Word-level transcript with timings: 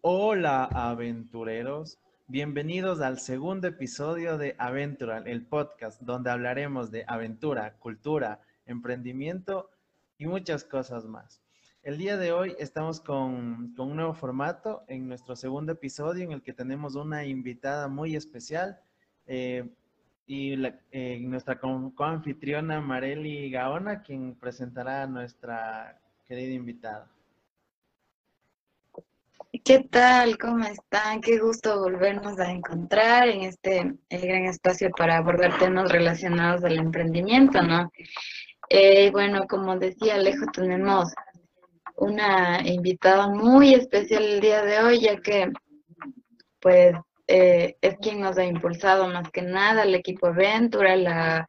Hola 0.00 0.64
aventureros, 0.64 2.00
bienvenidos 2.26 3.00
al 3.00 3.20
segundo 3.20 3.68
episodio 3.68 4.36
de 4.36 4.56
Aventural, 4.58 5.28
el 5.28 5.46
podcast 5.46 6.00
donde 6.02 6.30
hablaremos 6.32 6.90
de 6.90 7.04
aventura, 7.06 7.76
cultura, 7.78 8.40
emprendimiento 8.66 9.70
y 10.18 10.26
muchas 10.26 10.64
cosas 10.64 11.04
más. 11.04 11.43
El 11.84 11.98
día 11.98 12.16
de 12.16 12.32
hoy 12.32 12.56
estamos 12.58 12.98
con, 12.98 13.74
un 13.76 13.96
nuevo 13.96 14.14
formato 14.14 14.84
en 14.88 15.06
nuestro 15.06 15.36
segundo 15.36 15.72
episodio 15.72 16.24
en 16.24 16.32
el 16.32 16.40
que 16.40 16.54
tenemos 16.54 16.94
una 16.94 17.26
invitada 17.26 17.88
muy 17.88 18.16
especial 18.16 18.80
eh, 19.26 19.68
y 20.26 20.54
eh, 20.92 21.18
nuestra 21.20 21.60
coanfitriona 21.60 22.80
Marely 22.80 23.50
Gaona, 23.50 24.00
quien 24.00 24.34
presentará 24.34 25.02
a 25.02 25.06
nuestra 25.06 26.00
querida 26.26 26.54
invitada. 26.54 27.06
¿Qué 29.62 29.80
tal? 29.80 30.38
¿Cómo 30.38 30.64
están? 30.64 31.20
Qué 31.20 31.38
gusto 31.38 31.80
volvernos 31.80 32.38
a 32.40 32.50
encontrar 32.50 33.28
en 33.28 33.42
este 33.42 33.94
gran 34.08 34.44
espacio 34.46 34.90
para 34.96 35.18
abordar 35.18 35.58
temas 35.58 35.92
relacionados 35.92 36.64
al 36.64 36.78
emprendimiento, 36.78 37.60
¿no? 37.60 37.92
Eh, 38.70 39.10
bueno, 39.10 39.46
como 39.46 39.78
decía 39.78 40.14
Alejo, 40.14 40.46
tenemos 40.50 41.12
una 41.96 42.60
invitada 42.64 43.28
muy 43.28 43.74
especial 43.74 44.24
el 44.24 44.40
día 44.40 44.62
de 44.62 44.80
hoy, 44.80 45.00
ya 45.00 45.16
que 45.20 45.52
pues 46.60 46.94
eh, 47.26 47.76
es 47.80 47.96
quien 47.98 48.20
nos 48.20 48.36
ha 48.36 48.44
impulsado 48.44 49.08
más 49.08 49.30
que 49.30 49.42
nada 49.42 49.84
el 49.84 49.94
equipo 49.94 50.32
Ventura, 50.32 50.96
la, 50.96 51.48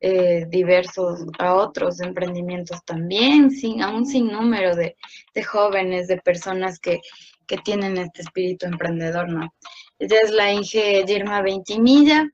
eh, 0.00 0.46
diversos 0.48 1.24
a 1.38 1.54
otros 1.54 2.00
emprendimientos 2.00 2.84
también, 2.84 3.50
sin, 3.50 3.82
a 3.82 3.88
un 3.88 4.04
de, 4.04 4.96
de 5.34 5.42
jóvenes, 5.42 6.06
de 6.06 6.18
personas 6.18 6.78
que, 6.78 7.00
que, 7.46 7.58
tienen 7.58 7.96
este 7.98 8.22
espíritu 8.22 8.66
emprendedor, 8.66 9.28
¿no? 9.28 9.52
Ella 9.98 10.18
es 10.22 10.30
la 10.30 10.52
Inge 10.52 11.04
Girma 11.06 11.42
Ventimilla, 11.42 12.28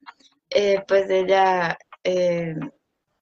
eh, 0.51 0.83
pues 0.87 1.09
ella 1.09 1.79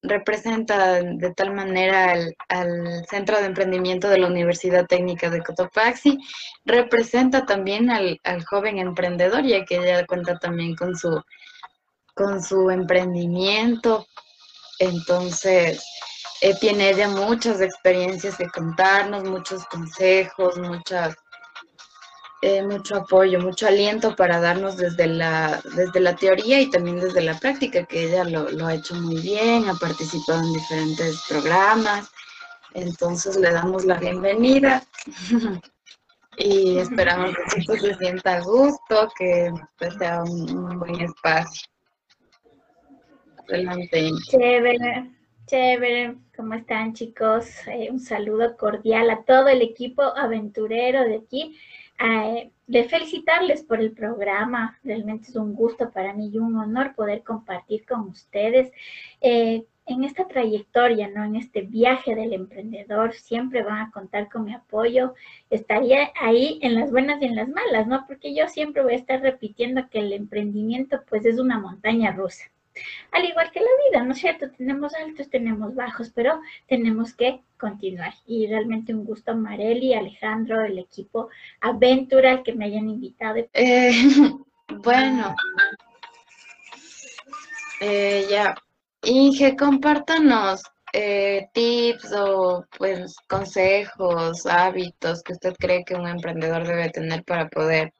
representa 0.02 1.00
de 1.00 1.32
tal 1.34 1.54
manera 1.54 2.14
al, 2.48 3.04
Centro 3.08 3.38
de 3.38 3.46
Emprendimiento 3.46 4.08
de 4.08 4.18
la 4.18 4.26
Universidad 4.26 4.86
Técnica 4.86 5.30
de 5.30 5.42
Cotopaxi, 5.42 6.18
representa 6.64 7.46
también 7.46 7.90
al, 7.90 8.20
joven 8.44 8.78
emprendedor, 8.78 9.44
ya 9.44 9.64
que 9.64 9.76
ella 9.76 10.06
cuenta 10.06 10.38
también 10.38 10.74
con 10.74 10.96
su, 10.96 11.22
con 12.14 12.42
su 12.42 12.70
emprendimiento. 12.70 14.06
Entonces, 14.78 15.84
eh, 16.40 16.54
tiene 16.60 16.90
ella 16.90 17.08
muchas 17.08 17.60
experiencias 17.60 18.36
que 18.36 18.48
contarnos, 18.48 19.24
muchos 19.24 19.64
consejos, 19.66 20.58
muchas 20.58 21.14
eh, 22.44 22.60
mucho 22.60 22.96
apoyo, 22.96 23.38
mucho 23.38 23.68
aliento 23.68 24.16
para 24.16 24.40
darnos 24.40 24.76
desde 24.76 25.06
la, 25.06 25.62
desde 25.76 26.00
la 26.00 26.16
teoría 26.16 26.60
y 26.60 26.68
también 26.68 26.98
desde 26.98 27.20
la 27.20 27.38
práctica, 27.38 27.84
que 27.84 28.06
ella 28.06 28.24
lo, 28.24 28.66
ha 28.66 28.74
hecho 28.74 28.96
muy 28.96 29.22
bien, 29.22 29.68
ha 29.68 29.74
participado 29.74 30.42
en 30.42 30.52
diferentes 30.52 31.22
programas. 31.28 32.10
Entonces 32.74 33.36
le 33.36 33.52
damos 33.52 33.84
la 33.84 33.96
bienvenida 34.00 34.82
y 36.36 36.78
esperamos 36.78 37.30
que 37.30 37.60
esto 37.60 37.76
se 37.76 37.94
sienta 37.94 38.38
a 38.38 38.40
gusto, 38.40 39.08
que 39.16 39.52
pues, 39.78 39.94
sea 39.94 40.24
un, 40.24 40.80
buen 40.80 41.00
espacio. 41.00 41.62
Adelante. 43.48 44.10
Chévere, 44.30 45.12
chévere. 45.46 46.16
¿Cómo 46.36 46.54
están 46.54 46.92
chicos? 46.92 47.46
Eh, 47.68 47.88
un 47.88 48.00
saludo 48.00 48.56
cordial 48.56 49.10
a 49.10 49.22
todo 49.22 49.46
el 49.46 49.62
equipo 49.62 50.02
aventurero 50.02 51.04
de 51.04 51.18
aquí 51.18 51.56
de 52.66 52.84
felicitarles 52.84 53.62
por 53.62 53.80
el 53.80 53.92
programa. 53.92 54.78
Realmente 54.82 55.28
es 55.28 55.36
un 55.36 55.54
gusto 55.54 55.90
para 55.90 56.12
mí 56.14 56.30
y 56.32 56.38
un 56.38 56.56
honor 56.56 56.94
poder 56.94 57.22
compartir 57.22 57.84
con 57.86 58.08
ustedes 58.08 58.72
eh, 59.20 59.64
en 59.86 60.04
esta 60.04 60.26
trayectoria, 60.26 61.08
¿no? 61.08 61.24
En 61.24 61.36
este 61.36 61.62
viaje 61.62 62.14
del 62.14 62.32
emprendedor. 62.32 63.14
Siempre 63.14 63.62
van 63.62 63.80
a 63.80 63.90
contar 63.90 64.28
con 64.28 64.44
mi 64.44 64.54
apoyo. 64.54 65.14
Estaría 65.50 66.10
ahí 66.20 66.58
en 66.62 66.74
las 66.74 66.90
buenas 66.90 67.20
y 67.22 67.26
en 67.26 67.36
las 67.36 67.48
malas, 67.48 67.86
¿no? 67.86 68.04
Porque 68.06 68.34
yo 68.34 68.48
siempre 68.48 68.82
voy 68.82 68.94
a 68.94 68.96
estar 68.96 69.20
repitiendo 69.20 69.88
que 69.90 70.00
el 70.00 70.12
emprendimiento 70.12 71.02
pues 71.08 71.24
es 71.24 71.38
una 71.38 71.58
montaña 71.58 72.12
rusa. 72.12 72.44
Al 73.10 73.24
igual 73.24 73.50
que 73.50 73.60
la 73.60 73.66
vida, 73.90 74.04
¿no 74.04 74.12
es 74.12 74.18
cierto? 74.18 74.50
Tenemos 74.50 74.94
altos, 74.94 75.28
tenemos 75.28 75.74
bajos, 75.74 76.10
pero 76.14 76.40
tenemos 76.66 77.14
que 77.14 77.40
continuar. 77.58 78.14
Y 78.26 78.46
realmente 78.46 78.94
un 78.94 79.04
gusto, 79.04 79.34
Mareli, 79.34 79.94
Alejandro, 79.94 80.64
el 80.64 80.78
equipo 80.78 81.28
Aventura, 81.60 82.42
que 82.42 82.54
me 82.54 82.66
hayan 82.66 82.88
invitado. 82.88 83.46
Eh, 83.52 83.92
bueno, 84.82 85.34
eh, 87.80 88.26
ya. 88.30 88.54
Inge, 89.04 89.56
compártanos 89.56 90.62
eh, 90.92 91.48
tips 91.52 92.12
o 92.12 92.64
pues 92.78 93.16
consejos, 93.28 94.46
hábitos 94.46 95.22
que 95.22 95.32
usted 95.32 95.54
cree 95.58 95.84
que 95.84 95.94
un 95.94 96.06
emprendedor 96.06 96.66
debe 96.66 96.90
tener 96.90 97.24
para 97.24 97.48
poder 97.48 97.92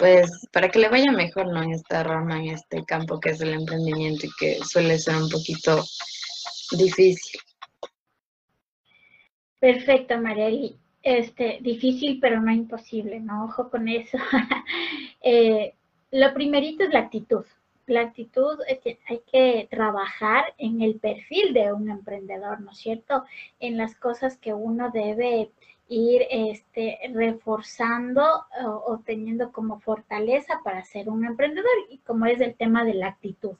pues 0.00 0.48
para 0.50 0.70
que 0.70 0.78
le 0.78 0.88
vaya 0.88 1.12
mejor, 1.12 1.52
¿no? 1.52 1.62
En 1.62 1.72
esta 1.72 2.02
rama, 2.02 2.38
en 2.38 2.54
este 2.54 2.82
campo 2.86 3.20
que 3.20 3.30
es 3.30 3.40
el 3.42 3.52
emprendimiento 3.52 4.26
y 4.26 4.30
que 4.38 4.58
suele 4.64 4.98
ser 4.98 5.16
un 5.16 5.28
poquito 5.28 5.84
difícil. 6.72 7.38
Perfecto, 9.58 10.18
Marieli. 10.18 10.78
Este, 11.02 11.58
difícil, 11.60 12.18
pero 12.18 12.40
no 12.40 12.50
imposible, 12.50 13.20
¿no? 13.20 13.44
Ojo 13.44 13.70
con 13.70 13.88
eso. 13.88 14.18
Eh, 15.22 15.74
lo 16.12 16.32
primerito 16.32 16.84
es 16.84 16.94
la 16.94 17.00
actitud. 17.00 17.44
La 17.86 18.00
actitud 18.00 18.58
es 18.66 18.78
que 18.78 18.98
hay 19.06 19.20
que 19.30 19.68
trabajar 19.70 20.54
en 20.56 20.80
el 20.80 20.98
perfil 20.98 21.52
de 21.52 21.74
un 21.74 21.90
emprendedor, 21.90 22.62
¿no 22.62 22.70
es 22.70 22.78
cierto? 22.78 23.24
En 23.58 23.76
las 23.76 23.94
cosas 23.96 24.38
que 24.38 24.54
uno 24.54 24.90
debe 24.94 25.50
ir 25.90 26.22
este, 26.30 27.00
reforzando 27.12 28.22
o, 28.64 29.00
teniendo 29.04 29.50
como 29.50 29.80
fortaleza 29.80 30.60
para 30.62 30.84
ser 30.84 31.08
un 31.08 31.24
emprendedor 31.24 31.68
y 31.90 31.98
como 31.98 32.26
es 32.26 32.40
el 32.40 32.54
tema 32.54 32.84
de 32.84 32.94
la 32.94 33.08
actitud. 33.08 33.56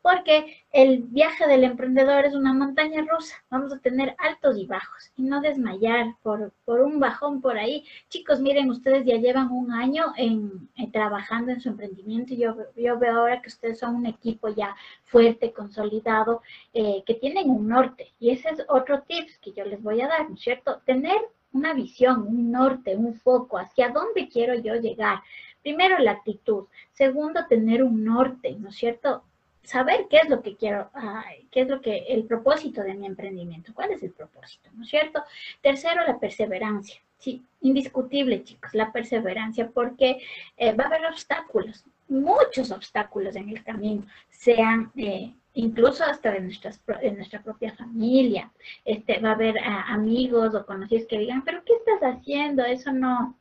Porque 0.00 0.64
el 0.72 1.02
viaje 1.02 1.46
del 1.46 1.62
emprendedor 1.62 2.24
es 2.24 2.34
una 2.34 2.54
montaña 2.54 3.02
rusa. 3.02 3.36
Vamos 3.50 3.70
a 3.70 3.80
tener 3.80 4.16
altos 4.18 4.56
y 4.56 4.64
bajos 4.64 5.12
y 5.14 5.24
no 5.24 5.42
desmayar 5.42 6.14
por, 6.22 6.52
por 6.64 6.80
un 6.80 7.00
bajón 7.00 7.42
por 7.42 7.58
ahí. 7.58 7.84
Chicos, 8.08 8.40
miren, 8.40 8.70
ustedes 8.70 9.04
ya 9.04 9.16
llevan 9.16 9.50
un 9.50 9.70
año 9.70 10.06
en, 10.16 10.70
trabajando 10.90 11.52
en 11.52 11.60
su 11.60 11.68
emprendimiento 11.68 12.32
y 12.32 12.38
yo, 12.38 12.56
yo 12.76 12.98
veo 12.98 13.18
ahora 13.18 13.42
que 13.42 13.48
ustedes 13.48 13.78
son 13.78 13.96
un 13.96 14.06
equipo 14.06 14.48
ya 14.48 14.74
fuerte, 15.04 15.52
consolidado, 15.52 16.40
eh, 16.72 17.02
que 17.04 17.14
tienen 17.14 17.50
un 17.50 17.68
norte. 17.68 18.14
Y 18.18 18.30
ese 18.30 18.48
es 18.48 18.64
otro 18.70 19.02
tips 19.02 19.36
que 19.38 19.52
yo 19.52 19.66
les 19.66 19.82
voy 19.82 20.00
a 20.00 20.08
dar, 20.08 20.30
¿no 20.30 20.34
es 20.34 20.40
cierto? 20.40 20.80
Tener 20.86 21.20
una 21.54 21.72
visión, 21.72 22.26
un 22.26 22.50
norte, 22.50 22.96
un 22.96 23.14
foco, 23.14 23.58
hacia 23.58 23.88
dónde 23.88 24.28
quiero 24.28 24.54
yo 24.56 24.74
llegar. 24.74 25.22
Primero, 25.62 25.98
la 25.98 26.10
actitud. 26.10 26.64
Segundo, 26.92 27.46
tener 27.48 27.82
un 27.82 28.04
norte, 28.04 28.54
¿no 28.58 28.68
es 28.68 28.74
cierto? 28.76 29.22
Saber 29.62 30.08
qué 30.10 30.18
es 30.18 30.28
lo 30.28 30.42
que 30.42 30.56
quiero, 30.56 30.90
qué 31.50 31.62
es 31.62 31.68
lo 31.68 31.80
que, 31.80 32.04
el 32.08 32.24
propósito 32.24 32.82
de 32.82 32.92
mi 32.92 33.06
emprendimiento, 33.06 33.72
cuál 33.72 33.92
es 33.92 34.02
el 34.02 34.10
propósito, 34.10 34.68
¿no 34.74 34.84
es 34.84 34.90
cierto? 34.90 35.22
Tercero, 35.62 36.02
la 36.06 36.18
perseverancia. 36.18 37.00
Sí, 37.18 37.42
indiscutible, 37.62 38.44
chicos, 38.44 38.74
la 38.74 38.92
perseverancia, 38.92 39.70
porque 39.70 40.18
eh, 40.58 40.74
va 40.74 40.84
a 40.84 40.86
haber 40.88 41.06
obstáculos, 41.06 41.82
muchos 42.08 42.70
obstáculos 42.70 43.34
en 43.36 43.48
el 43.48 43.64
camino, 43.64 44.04
sean 44.28 44.92
eh, 44.96 45.32
incluso 45.54 46.04
hasta 46.04 46.32
de, 46.32 46.40
nuestras, 46.40 46.84
de 47.00 47.12
nuestra 47.12 47.42
propia 47.42 47.74
familia. 47.74 48.52
Este, 48.84 49.20
va 49.20 49.30
a 49.30 49.34
haber 49.34 49.58
ah, 49.58 49.86
amigos 49.88 50.54
o 50.54 50.66
conocidos 50.66 51.06
que 51.08 51.18
digan, 51.18 51.42
pero 51.44 51.62
¿qué 51.64 51.72
estás 51.74 52.16
haciendo? 52.16 52.64
Eso 52.64 52.92
no, 52.92 53.38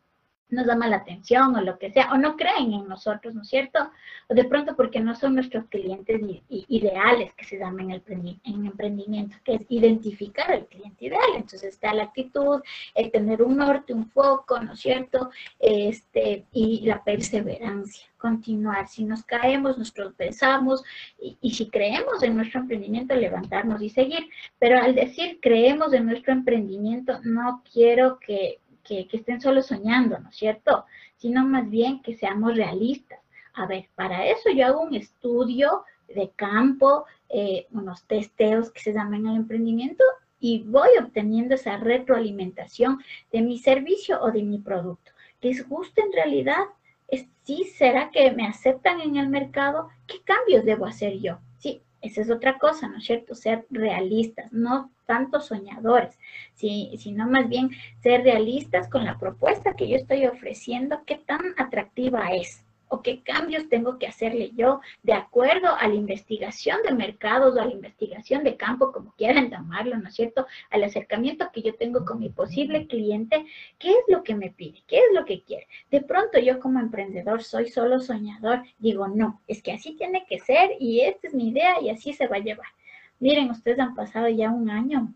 nos 0.54 0.66
llama 0.66 0.88
la 0.88 0.98
atención 0.98 1.56
o 1.56 1.62
lo 1.62 1.78
que 1.78 1.92
sea, 1.92 2.12
o 2.12 2.18
no 2.18 2.36
creen 2.36 2.74
en 2.74 2.88
nosotros, 2.88 3.34
¿no 3.34 3.42
es 3.42 3.50
cierto? 3.50 3.92
O 4.30 4.34
de 4.34 4.46
pronto 4.46 4.76
porque 4.76 5.00
no 5.00 5.16
son 5.16 5.36
nuestros 5.36 5.66
clientes 5.66 6.22
ideales 6.50 7.34
que 7.34 7.46
se 7.46 7.58
llaman 7.58 7.92
en 7.92 7.92
el 7.92 8.04
en 8.44 8.66
emprendimiento, 8.66 9.36
que 9.44 9.56
es 9.56 9.66
identificar 9.70 10.52
al 10.52 10.68
cliente 10.68 11.06
ideal. 11.06 11.30
Entonces 11.36 11.64
está 11.64 11.94
la 11.94 12.04
actitud, 12.04 12.62
el 12.96 13.12
tener 13.12 13.42
un 13.42 13.58
norte, 13.58 13.94
un 13.94 14.10
foco, 14.10 14.60
¿no 14.60 14.74
es 14.74 14.80
cierto? 14.80 15.30
Este, 15.60 16.46
y 16.52 16.82
la 16.86 17.04
perseverancia, 17.04 18.08
continuar. 18.18 18.88
Si 18.88 19.04
nos 19.04 19.24
caemos, 19.24 19.78
nos 19.78 19.94
tropezamos 19.94 20.84
y 21.20 21.52
si 21.52 21.70
creemos 21.70 22.24
en 22.24 22.36
nuestro 22.36 22.62
emprendimiento, 22.62 23.16
levantarnos 23.16 23.82
y 23.82 23.90
seguir. 23.90 24.30
Pero 24.60 24.80
al 24.80 24.96
decir 24.96 25.40
creemos 25.42 25.94
en 25.94 26.06
nuestro 26.06 26.34
emprendimiento, 26.34 27.20
no 27.24 27.64
quiero 27.72 28.20
que 28.20 28.60
que, 28.84 29.08
estén 29.12 29.42
solo 29.42 29.62
soñando, 29.62 30.20
¿no 30.20 30.30
es 30.30 30.36
cierto? 30.36 30.86
Sino 31.18 31.46
más 31.46 31.70
bien 31.70 32.02
que 32.02 32.16
seamos 32.16 32.56
realistas. 32.56 33.20
A 33.54 33.66
ver, 33.66 33.90
para 33.96 34.28
eso 34.28 34.50
yo 34.50 34.66
hago 34.66 34.82
un 34.82 34.96
estudio 34.96 35.84
de 36.08 36.32
campo, 36.36 37.06
eh, 37.30 37.68
unos 37.72 38.06
testeos 38.06 38.72
que 38.72 38.82
se 38.82 38.94
llaman 38.94 39.28
el 39.28 39.38
emprendimiento 39.38 40.04
y 40.40 40.64
voy 40.64 40.90
obteniendo 41.00 41.56
esa 41.56 41.78
retroalimentación 41.78 43.00
de 43.32 43.42
mi 43.42 43.60
servicio 43.60 44.22
o 44.22 44.32
de 44.32 44.44
mi 44.44 44.60
producto. 44.60 45.12
¿Les 45.42 45.68
gusta 45.68 46.02
en 46.02 46.12
realidad? 46.12 46.64
¿Sí 47.44 47.66
será 47.66 48.10
que 48.10 48.32
me 48.32 48.48
aceptan 48.48 49.02
en 49.02 49.18
el 49.18 49.28
mercado? 49.28 49.90
¿Qué 50.08 50.22
cambios 50.24 50.64
debo 50.64 50.86
hacer 50.86 51.20
yo? 51.20 51.40
Sí, 51.58 51.82
esa 52.02 52.22
es 52.22 52.32
otra 52.32 52.58
cosa, 52.58 52.88
¿no 52.88 53.00
es 53.00 53.04
cierto? 53.04 53.36
Ser 53.36 53.66
realistas, 53.70 54.52
no 54.54 54.92
tanto 55.06 55.42
soñadores, 55.42 56.18
sino 56.54 57.28
más 57.28 57.50
bien 57.50 57.72
ser 58.02 58.24
realistas 58.24 58.90
con 58.90 59.06
la 59.06 59.18
propuesta 59.18 59.76
que 59.76 59.88
yo 59.88 59.96
estoy 59.96 60.26
ofreciendo, 60.26 61.02
qué 61.06 61.16
tan 61.16 61.42
atractiva 61.58 62.34
es 62.34 62.64
o 62.94 63.02
qué 63.02 63.24
cambios 63.24 63.68
tengo 63.70 63.98
que 63.98 64.06
hacerle 64.06 64.52
yo 64.54 64.80
de 65.02 65.14
acuerdo 65.14 65.76
a 65.76 65.88
la 65.88 65.96
investigación 65.96 66.78
de 66.84 66.94
mercados 66.94 67.56
o 67.56 67.60
a 67.60 67.66
la 67.66 67.72
investigación 67.72 68.44
de 68.44 68.56
campo, 68.56 68.92
como 68.92 69.14
quieran 69.14 69.50
llamarlo, 69.50 69.98
¿no 69.98 70.10
es 70.10 70.14
cierto? 70.14 70.46
Al 70.70 70.84
acercamiento 70.84 71.50
que 71.52 71.64
yo 71.64 71.74
tengo 71.74 72.06
con 72.06 72.20
mi 72.20 72.30
posible 72.30 72.86
cliente, 72.86 73.48
¿qué 73.80 73.90
es 73.90 74.04
lo 74.10 74.22
que 74.22 74.36
me 74.36 74.52
pide? 74.52 74.84
¿Qué 74.86 74.98
es 74.98 75.12
lo 75.12 75.26
que 75.26 75.42
quiere? 75.42 75.68
De 75.90 76.02
pronto 76.02 76.38
yo 76.38 76.60
como 76.60 76.80
emprendedor 76.80 77.42
soy 77.42 77.68
solo 77.70 78.00
soñador, 78.00 78.62
digo, 78.78 79.08
no, 79.08 79.42
es 79.48 79.64
que 79.64 79.72
así 79.72 79.96
tiene 79.96 80.28
que 80.30 80.40
ser 80.40 80.74
y 80.80 81.02
esta 81.02 81.30
es 81.30 81.34
mi 81.34 81.50
idea 81.50 81.82
y 81.82 81.90
así 81.90 82.14
se 82.14 82.28
va 82.28 82.36
a 82.36 82.42
llevar. 82.42 82.68
Miren, 83.24 83.52
ustedes 83.52 83.80
han 83.80 83.96
pasado 83.96 84.28
ya 84.28 84.52
un 84.52 84.70
año 84.70 85.14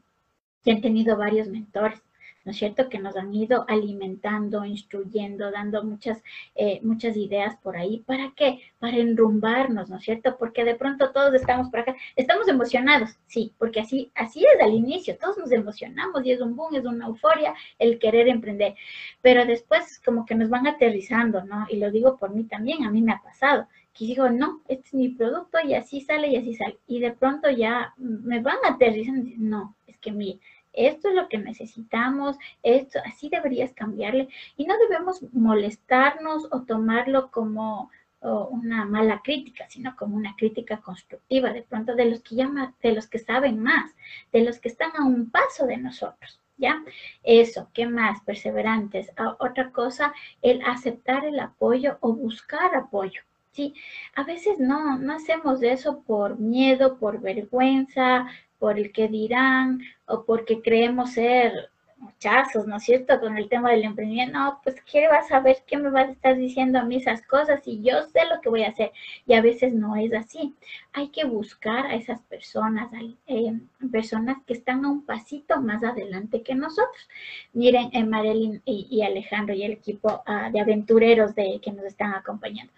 y 0.63 0.71
han 0.71 0.79
tenido 0.79 1.17
varios 1.17 1.49
mentores. 1.49 2.01
¿no 2.45 2.51
es 2.51 2.57
cierto? 2.57 2.87
Que 2.87 2.99
nos 2.99 3.17
han 3.17 3.33
ido 3.33 3.65
alimentando, 3.67 4.63
instruyendo, 4.63 5.51
dando 5.51 5.83
muchas, 5.83 6.23
eh, 6.55 6.79
muchas 6.81 7.17
ideas 7.17 7.57
por 7.57 7.75
ahí. 7.75 8.05
¿Para 8.07 8.31
qué? 8.37 8.61
Para 8.79 8.95
enrumbarnos, 8.95 9.89
¿no 9.89 9.97
es 9.97 10.03
cierto? 10.05 10.37
Porque 10.37 10.63
de 10.63 10.75
pronto 10.75 11.11
todos 11.11 11.33
estamos 11.33 11.69
por 11.69 11.81
acá, 11.81 11.97
estamos 12.15 12.47
emocionados, 12.47 13.09
sí, 13.25 13.53
porque 13.57 13.81
así, 13.81 14.09
así 14.15 14.45
es 14.45 14.63
al 14.63 14.73
inicio, 14.73 15.17
todos 15.17 15.37
nos 15.37 15.51
emocionamos 15.51 16.25
y 16.25 16.31
es 16.31 16.39
un 16.39 16.55
boom, 16.55 16.75
es 16.75 16.85
una 16.85 17.07
euforia 17.07 17.53
el 17.77 17.99
querer 17.99 18.29
emprender, 18.29 18.75
pero 19.21 19.45
después 19.45 19.99
como 20.05 20.25
que 20.25 20.35
nos 20.35 20.49
van 20.49 20.67
aterrizando, 20.67 21.43
¿no? 21.43 21.65
Y 21.69 21.75
lo 21.75 21.91
digo 21.91 22.15
por 22.15 22.33
mí 22.33 22.45
también, 22.45 22.85
a 22.85 22.91
mí 22.91 23.01
me 23.01 23.11
ha 23.11 23.21
pasado 23.21 23.67
que 23.97 24.05
digo, 24.05 24.29
no, 24.29 24.61
este 24.67 24.87
es 24.87 24.93
mi 24.93 25.09
producto 25.09 25.57
y 25.63 25.73
así 25.73 26.01
sale 26.01 26.27
y 26.27 26.37
así 26.37 26.53
sale. 26.55 26.77
Y 26.87 26.99
de 26.99 27.11
pronto 27.11 27.49
ya 27.49 27.93
me 27.97 28.39
van 28.41 28.57
aterrizando 28.63 29.29
no, 29.37 29.75
es 29.87 29.97
que 29.97 30.11
mire, 30.11 30.39
esto 30.73 31.09
es 31.09 31.15
lo 31.15 31.27
que 31.27 31.39
necesitamos, 31.39 32.37
esto, 32.61 32.99
así 33.05 33.29
deberías 33.29 33.73
cambiarle. 33.73 34.29
Y 34.55 34.65
no 34.65 34.75
debemos 34.77 35.21
molestarnos 35.33 36.47
o 36.51 36.61
tomarlo 36.61 37.31
como 37.31 37.89
una 38.21 38.85
mala 38.85 39.21
crítica, 39.23 39.67
sino 39.69 39.95
como 39.95 40.15
una 40.15 40.35
crítica 40.35 40.77
constructiva, 40.77 41.53
de 41.53 41.63
pronto 41.63 41.95
de 41.95 42.05
los 42.05 42.21
que 42.21 42.35
llaman, 42.35 42.75
de 42.81 42.91
los 42.91 43.07
que 43.07 43.19
saben 43.19 43.61
más, 43.61 43.91
de 44.31 44.41
los 44.41 44.59
que 44.59 44.69
están 44.69 44.91
a 44.97 45.05
un 45.05 45.29
paso 45.29 45.65
de 45.65 45.77
nosotros. 45.77 46.39
¿Ya? 46.59 46.83
Eso, 47.21 47.69
¿qué 47.73 47.85
más? 47.85 48.21
Perseverantes. 48.21 49.11
otra 49.39 49.71
cosa, 49.71 50.13
el 50.41 50.63
aceptar 50.63 51.23
el 51.25 51.39
apoyo 51.39 51.97
o 52.01 52.13
buscar 52.13 52.75
apoyo. 52.75 53.21
Sí, 53.57 53.73
a 54.13 54.23
veces 54.23 54.59
no, 54.59 54.99
no 54.99 55.15
hacemos 55.15 55.63
eso 55.63 56.03
por 56.03 56.37
miedo, 56.37 56.99
por 56.99 57.19
vergüenza, 57.19 58.27
por 58.59 58.77
el 58.77 58.91
que 58.91 59.07
dirán 59.07 59.81
o 60.05 60.25
porque 60.25 60.61
creemos 60.61 61.13
ser 61.13 61.71
muchachos, 61.97 62.67
¿no 62.67 62.77
es 62.77 62.83
cierto? 62.83 63.19
Con 63.19 63.35
el 63.35 63.49
tema 63.49 63.71
del 63.71 63.83
emprendimiento, 63.83 64.37
no, 64.37 64.59
pues 64.63 64.79
¿qué 64.83 65.07
vas 65.07 65.31
a 65.31 65.39
ver? 65.39 65.57
¿Qué 65.65 65.75
me 65.75 65.89
vas 65.89 66.09
a 66.09 66.11
estar 66.11 66.37
diciendo 66.37 66.77
a 66.77 66.83
mí 66.83 66.97
esas 66.97 67.23
cosas? 67.23 67.61
Y 67.65 67.81
yo 67.81 68.03
sé 68.03 68.19
lo 68.31 68.39
que 68.41 68.49
voy 68.49 68.63
a 68.63 68.69
hacer. 68.69 68.91
Y 69.25 69.33
a 69.33 69.41
veces 69.41 69.73
no 69.73 69.95
es 69.95 70.13
así. 70.13 70.53
Hay 70.93 71.09
que 71.09 71.25
buscar 71.25 71.87
a 71.87 71.95
esas 71.95 72.21
personas, 72.21 72.91
eh, 73.25 73.53
personas 73.91 74.37
que 74.45 74.53
están 74.53 74.85
a 74.85 74.91
un 74.91 75.03
pasito 75.03 75.59
más 75.61 75.83
adelante 75.83 76.43
que 76.43 76.53
nosotros. 76.53 77.09
Miren, 77.53 77.89
eh, 77.93 78.05
Marilyn 78.05 78.61
y, 78.65 79.01
Alejandro 79.01 79.55
y 79.55 79.63
el 79.63 79.71
equipo 79.71 80.21
ah, 80.27 80.51
de 80.51 80.59
aventureros 80.59 81.33
de, 81.33 81.59
que 81.59 81.71
nos 81.71 81.85
están 81.85 82.13
acompañando. 82.13 82.71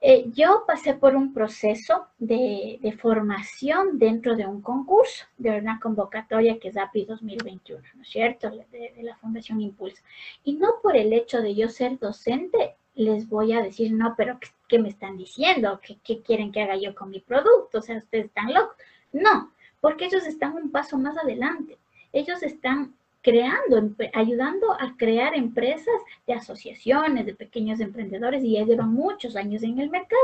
Eh, 0.00 0.30
yo 0.32 0.64
pasé 0.66 0.94
por 0.94 1.16
un 1.16 1.32
proceso 1.32 2.08
de, 2.18 2.96
formación 3.00 3.98
dentro 3.98 4.36
de 4.36 4.46
un 4.46 4.60
concurso, 4.60 5.24
de 5.38 5.58
una 5.58 5.80
convocatoria 5.80 6.58
que 6.58 6.68
es 6.68 6.76
API 6.76 7.06
2021, 7.06 7.82
¿no 7.94 8.02
es 8.02 8.08
cierto?, 8.08 8.50
de, 8.50 8.92
la 9.02 9.16
Fundación 9.16 9.60
Impulso. 9.60 10.02
Y 10.44 10.54
no 10.54 10.74
por 10.82 10.96
el 10.96 11.12
hecho 11.12 11.40
de 11.40 11.54
yo 11.54 11.68
ser 11.68 11.98
docente, 11.98 12.76
les 12.94 13.28
voy 13.28 13.52
a 13.52 13.62
decir, 13.62 13.92
no, 13.92 14.14
pero 14.16 14.38
¿qué, 14.68 14.78
me 14.78 14.90
están 14.90 15.16
diciendo? 15.16 15.80
¿Qué, 15.82 15.98
¿Qué, 16.04 16.22
quieren 16.22 16.52
que 16.52 16.62
haga 16.62 16.76
yo 16.76 16.94
con 16.94 17.10
mi 17.10 17.20
producto? 17.20 17.78
O 17.78 17.82
sea, 17.82 17.98
ustedes 17.98 18.26
están 18.26 18.52
locos. 18.52 18.76
No, 19.12 19.52
porque 19.80 20.06
ellos 20.06 20.26
están 20.26 20.54
un 20.54 20.70
paso 20.70 20.98
más 20.98 21.16
adelante. 21.18 21.78
Ellos 22.12 22.42
están 22.42 22.94
creando, 23.26 23.96
ayudando 24.14 24.70
a 24.70 24.96
crear 24.96 25.34
empresas 25.34 26.00
de 26.28 26.34
asociaciones, 26.34 27.26
de 27.26 27.34
pequeños 27.34 27.80
emprendedores 27.80 28.44
y 28.44 28.52
ya 28.52 28.64
llevan 28.64 28.92
muchos 28.92 29.34
años 29.34 29.64
en 29.64 29.80
el 29.80 29.90
mercado. 29.90 30.22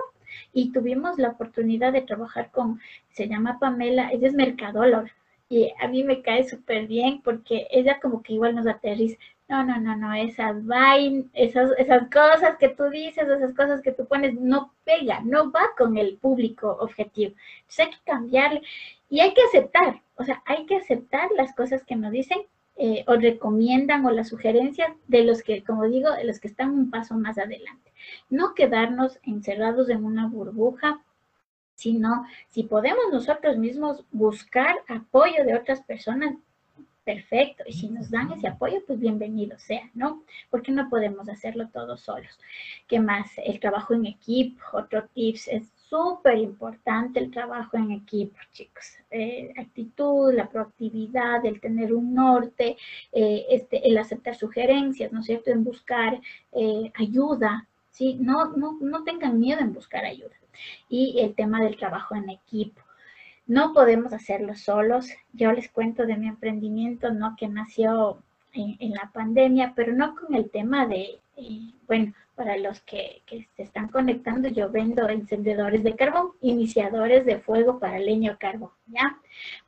Y 0.53 0.71
tuvimos 0.71 1.19
la 1.19 1.31
oportunidad 1.31 1.93
de 1.93 2.03
trabajar 2.03 2.53
con, 2.53 2.81
se 3.11 3.27
llama 3.27 3.59
Pamela, 3.59 4.13
ella 4.13 4.29
es 4.29 4.35
mercadóloga 4.35 5.11
y 5.49 5.73
a 5.81 5.89
mí 5.89 6.05
me 6.05 6.23
cae 6.23 6.49
súper 6.49 6.87
bien 6.87 7.23
porque 7.23 7.67
ella 7.73 7.99
como 8.01 8.23
que 8.23 8.35
igual 8.35 8.55
nos 8.55 8.69
aterriza. 8.69 9.17
No, 9.49 9.65
no, 9.65 9.81
no, 9.81 9.97
no, 9.97 10.15
esas 10.15 10.65
vain, 10.65 11.29
esas, 11.35 11.73
esas 11.79 12.09
cosas 12.09 12.57
que 12.57 12.69
tú 12.69 12.85
dices, 12.89 13.29
esas 13.29 13.53
cosas 13.53 13.83
que 13.83 13.91
tú 13.91 14.07
pones, 14.07 14.35
no 14.35 14.73
pega, 14.85 15.19
no 15.25 15.51
va 15.51 15.73
con 15.77 15.99
el 15.99 16.19
público 16.19 16.77
objetivo. 16.79 17.35
Entonces 17.63 17.81
hay 17.81 17.91
que 17.91 18.05
cambiarle 18.05 18.63
y 19.11 19.19
hay 19.19 19.35
que 19.35 19.43
aceptar, 19.43 20.01
o 20.15 20.23
sea, 20.23 20.41
hay 20.47 20.67
que 20.67 20.77
aceptar 20.77 21.29
las 21.37 21.53
cosas 21.57 21.83
que 21.85 21.97
nos 21.97 22.13
dicen 22.13 22.39
eh, 22.85 23.05
o 23.07 23.15
recomiendan 23.15 24.05
o 24.05 24.11
las 24.11 24.31
sugerencias 24.31 24.91
de 25.07 25.23
los 25.23 25.45
que, 25.45 25.63
como 25.63 25.85
digo, 25.85 26.11
de 26.11 26.25
los 26.25 26.41
que 26.41 26.49
están 26.49 26.71
un 26.73 26.91
paso 26.91 27.15
más 27.15 27.39
adelante. 27.39 27.93
No 28.29 28.55
quedarnos 28.55 29.21
encerrados 29.23 29.89
en 29.89 30.05
una 30.05 30.27
burbuja, 30.27 31.01
sino 31.77 32.27
si 32.49 32.65
podemos 32.65 33.05
nosotros 33.13 33.57
mismos 33.57 34.05
buscar 34.11 34.75
apoyo 34.89 35.45
de 35.45 35.55
otras 35.55 35.81
personas, 35.83 36.35
perfecto. 37.05 37.63
Y 37.69 37.73
si 37.73 37.89
nos 37.89 38.11
dan 38.11 38.33
ese 38.33 38.49
apoyo, 38.49 38.83
pues 38.85 38.99
bienvenido 38.99 39.57
sea, 39.61 39.89
¿no? 39.95 40.25
Porque 40.51 40.73
no 40.73 40.91
podemos 40.91 41.29
hacerlo 41.29 41.69
todos 41.73 42.01
solos. 42.01 42.37
¿Qué 42.89 42.99
más? 42.99 43.31
El 43.37 43.61
trabajo 43.61 43.95
en 43.95 44.07
equipo, 44.07 44.61
otro 44.73 45.07
tips 45.15 45.47
es 45.47 45.73
súper 45.93 46.39
importante 46.39 47.21
el 47.21 47.31
trabajo 47.31 47.77
en 47.77 47.91
equipo, 47.91 48.39
chicos. 48.51 48.97
Eh, 49.11 49.53
actitud, 49.59 50.33
la 50.33 50.49
proactividad, 50.49 51.45
el 51.45 51.61
tener 51.61 51.93
un 51.93 52.15
norte, 52.15 52.79
eh, 53.13 53.45
este, 53.51 53.87
el 53.87 53.99
aceptar 53.99 54.35
sugerencias, 54.35 55.13
¿no 55.13 55.21
es 55.21 55.27
cierto? 55.27 55.51
En 55.51 55.65
buscar 55.65 56.19
eh, 56.53 56.91
ayuda, 56.95 57.69
¿sí? 57.91 58.17
No, 58.19 58.57
no, 58.57 58.79
no 58.81 59.05
tengan 59.05 59.39
miedo 59.39 59.61
en 59.61 59.75
buscar 59.75 60.07
ayuda. 60.07 60.35
Y 60.89 61.21
el 61.21 61.35
tema 61.35 61.61
del 61.61 61.77
trabajo 61.77 62.15
en 62.15 62.31
equipo. 62.31 62.81
No 63.47 63.75
podemos 63.75 64.15
hacerlo 64.15 64.55
solos. 64.55 65.11
Yo 65.35 65.53
les 65.53 65.69
cuento 65.69 66.07
de 66.07 66.17
mi 66.17 66.27
emprendimiento, 66.27 67.13
¿no? 67.13 67.37
Que 67.37 67.49
nació 67.49 68.23
en, 68.55 68.93
la 68.93 69.11
pandemia, 69.13 69.75
pero 69.77 69.93
no 69.93 70.15
con 70.15 70.35
el 70.35 70.51
tema 70.51 70.87
de, 70.87 71.21
bueno, 71.87 72.13
para 72.35 72.57
los 72.57 72.81
que, 72.81 73.23
se 73.57 73.63
están 73.63 73.89
conectando, 73.89 74.49
yo 74.49 74.71
vendo 74.71 75.09
encendedores 75.09 75.83
de 75.83 75.97
carbón, 75.97 76.33
iniciadores 76.41 77.25
de 77.27 77.39
fuego 77.39 77.79
para 77.79 77.99
leño 77.99 78.37
carbón, 78.39 78.71
¿ya? 78.87 79.19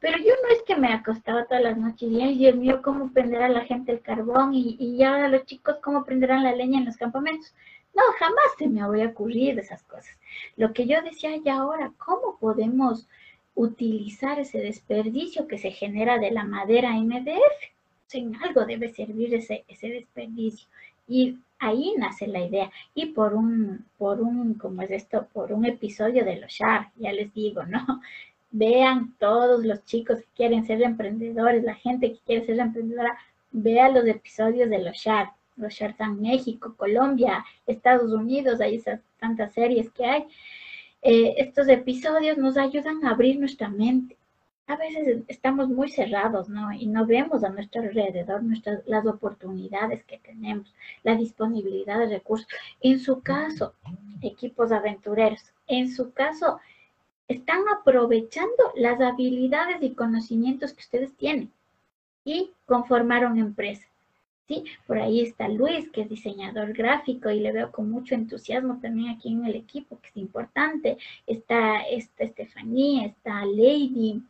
Pero 0.00 0.18
yo 0.18 0.32
no 0.42 0.48
es 0.54 0.62
que 0.62 0.76
me 0.76 0.92
acostaba 0.92 1.44
todas 1.44 1.62
las 1.62 1.76
noches 1.76 2.10
y, 2.10 2.22
ay, 2.22 2.38
Dios 2.38 2.56
mío, 2.56 2.80
¿cómo 2.82 3.12
prenderá 3.12 3.48
la 3.48 3.64
gente 3.64 3.92
el 3.92 4.00
carbón? 4.00 4.54
Y, 4.54 4.76
y 4.78 5.02
ahora 5.02 5.28
los 5.28 5.44
chicos, 5.44 5.76
¿cómo 5.82 6.04
prenderán 6.04 6.42
la 6.42 6.54
leña 6.54 6.78
en 6.78 6.86
los 6.86 6.96
campamentos? 6.96 7.54
No, 7.94 8.02
jamás 8.18 8.44
se 8.58 8.68
me 8.68 8.82
había 8.82 9.06
ocurrido 9.06 9.60
esas 9.60 9.82
cosas. 9.84 10.18
Lo 10.56 10.72
que 10.72 10.86
yo 10.86 11.00
decía, 11.02 11.36
y 11.36 11.48
ahora, 11.48 11.92
¿cómo 11.98 12.38
podemos 12.38 13.06
utilizar 13.54 14.40
ese 14.40 14.58
desperdicio 14.58 15.46
que 15.46 15.58
se 15.58 15.70
genera 15.70 16.18
de 16.18 16.30
la 16.30 16.44
madera 16.44 16.92
MDF? 16.92 17.74
en 18.14 18.36
algo 18.36 18.64
debe 18.64 18.88
servir 18.92 19.34
ese, 19.34 19.64
ese 19.68 19.88
desperdicio. 19.88 20.68
Y 21.06 21.38
ahí 21.66 21.94
nace 21.98 22.26
la 22.26 22.44
idea. 22.44 22.70
Y 22.94 23.06
por 23.06 23.34
un, 23.34 23.84
por 23.98 24.20
un, 24.20 24.54
como 24.54 24.82
es 24.82 24.90
esto? 24.90 25.26
Por 25.32 25.52
un 25.52 25.64
episodio 25.64 26.24
de 26.24 26.36
los 26.36 26.52
Shar, 26.52 26.90
ya 26.96 27.12
les 27.12 27.32
digo, 27.34 27.64
¿no? 27.64 27.84
Vean 28.50 29.14
todos 29.18 29.64
los 29.64 29.84
chicos 29.84 30.20
que 30.20 30.28
quieren 30.36 30.64
ser 30.64 30.80
emprendedores, 30.82 31.64
la 31.64 31.74
gente 31.74 32.12
que 32.12 32.20
quiere 32.20 32.46
ser 32.46 32.60
emprendedora, 32.60 33.18
vean 33.50 33.94
los 33.94 34.06
episodios 34.06 34.70
de 34.70 34.78
los 34.78 34.96
Shar. 34.96 35.32
Los 35.56 35.74
Shar 35.74 35.94
en 36.00 36.20
México, 36.20 36.74
Colombia, 36.76 37.44
Estados 37.66 38.12
Unidos, 38.12 38.60
hay 38.60 38.76
esas 38.76 39.00
tantas 39.18 39.52
series 39.52 39.90
que 39.90 40.04
hay. 40.04 40.24
Eh, 41.02 41.34
estos 41.38 41.68
episodios 41.68 42.38
nos 42.38 42.56
ayudan 42.56 43.04
a 43.04 43.10
abrir 43.10 43.38
nuestra 43.38 43.68
mente 43.68 44.16
a 44.66 44.76
veces 44.76 45.22
estamos 45.28 45.68
muy 45.68 45.90
cerrados, 45.90 46.48
¿no? 46.48 46.72
Y 46.72 46.86
no 46.86 47.06
vemos 47.06 47.44
a 47.44 47.50
nuestro 47.50 47.82
alrededor 47.82 48.42
nuestras, 48.42 48.80
las 48.86 49.04
oportunidades 49.06 50.04
que 50.04 50.18
tenemos, 50.18 50.72
la 51.02 51.14
disponibilidad 51.16 51.98
de 51.98 52.06
recursos. 52.06 52.48
En 52.80 52.98
su 52.98 53.20
caso, 53.20 53.74
equipos 54.22 54.72
aventureros, 54.72 55.52
en 55.66 55.90
su 55.90 56.12
caso, 56.12 56.60
están 57.28 57.60
aprovechando 57.68 58.72
las 58.74 59.00
habilidades 59.00 59.82
y 59.82 59.94
conocimientos 59.94 60.72
que 60.72 60.80
ustedes 60.80 61.14
tienen 61.14 61.52
y 62.24 62.50
conformaron 62.64 63.38
empresa. 63.38 63.86
¿sí? 64.48 64.64
Por 64.86 64.98
ahí 64.98 65.20
está 65.20 65.48
Luis, 65.48 65.90
que 65.90 66.02
es 66.02 66.08
diseñador 66.08 66.72
gráfico 66.72 67.30
y 67.30 67.40
le 67.40 67.52
veo 67.52 67.70
con 67.70 67.90
mucho 67.90 68.14
entusiasmo 68.14 68.78
también 68.80 69.10
aquí 69.10 69.32
en 69.32 69.44
el 69.44 69.56
equipo, 69.56 69.98
que 70.00 70.08
es 70.08 70.16
importante. 70.16 70.96
Está, 71.26 71.82
está 71.82 72.24
Estefanía, 72.24 73.06
está 73.06 73.44
Lady, 73.44 74.22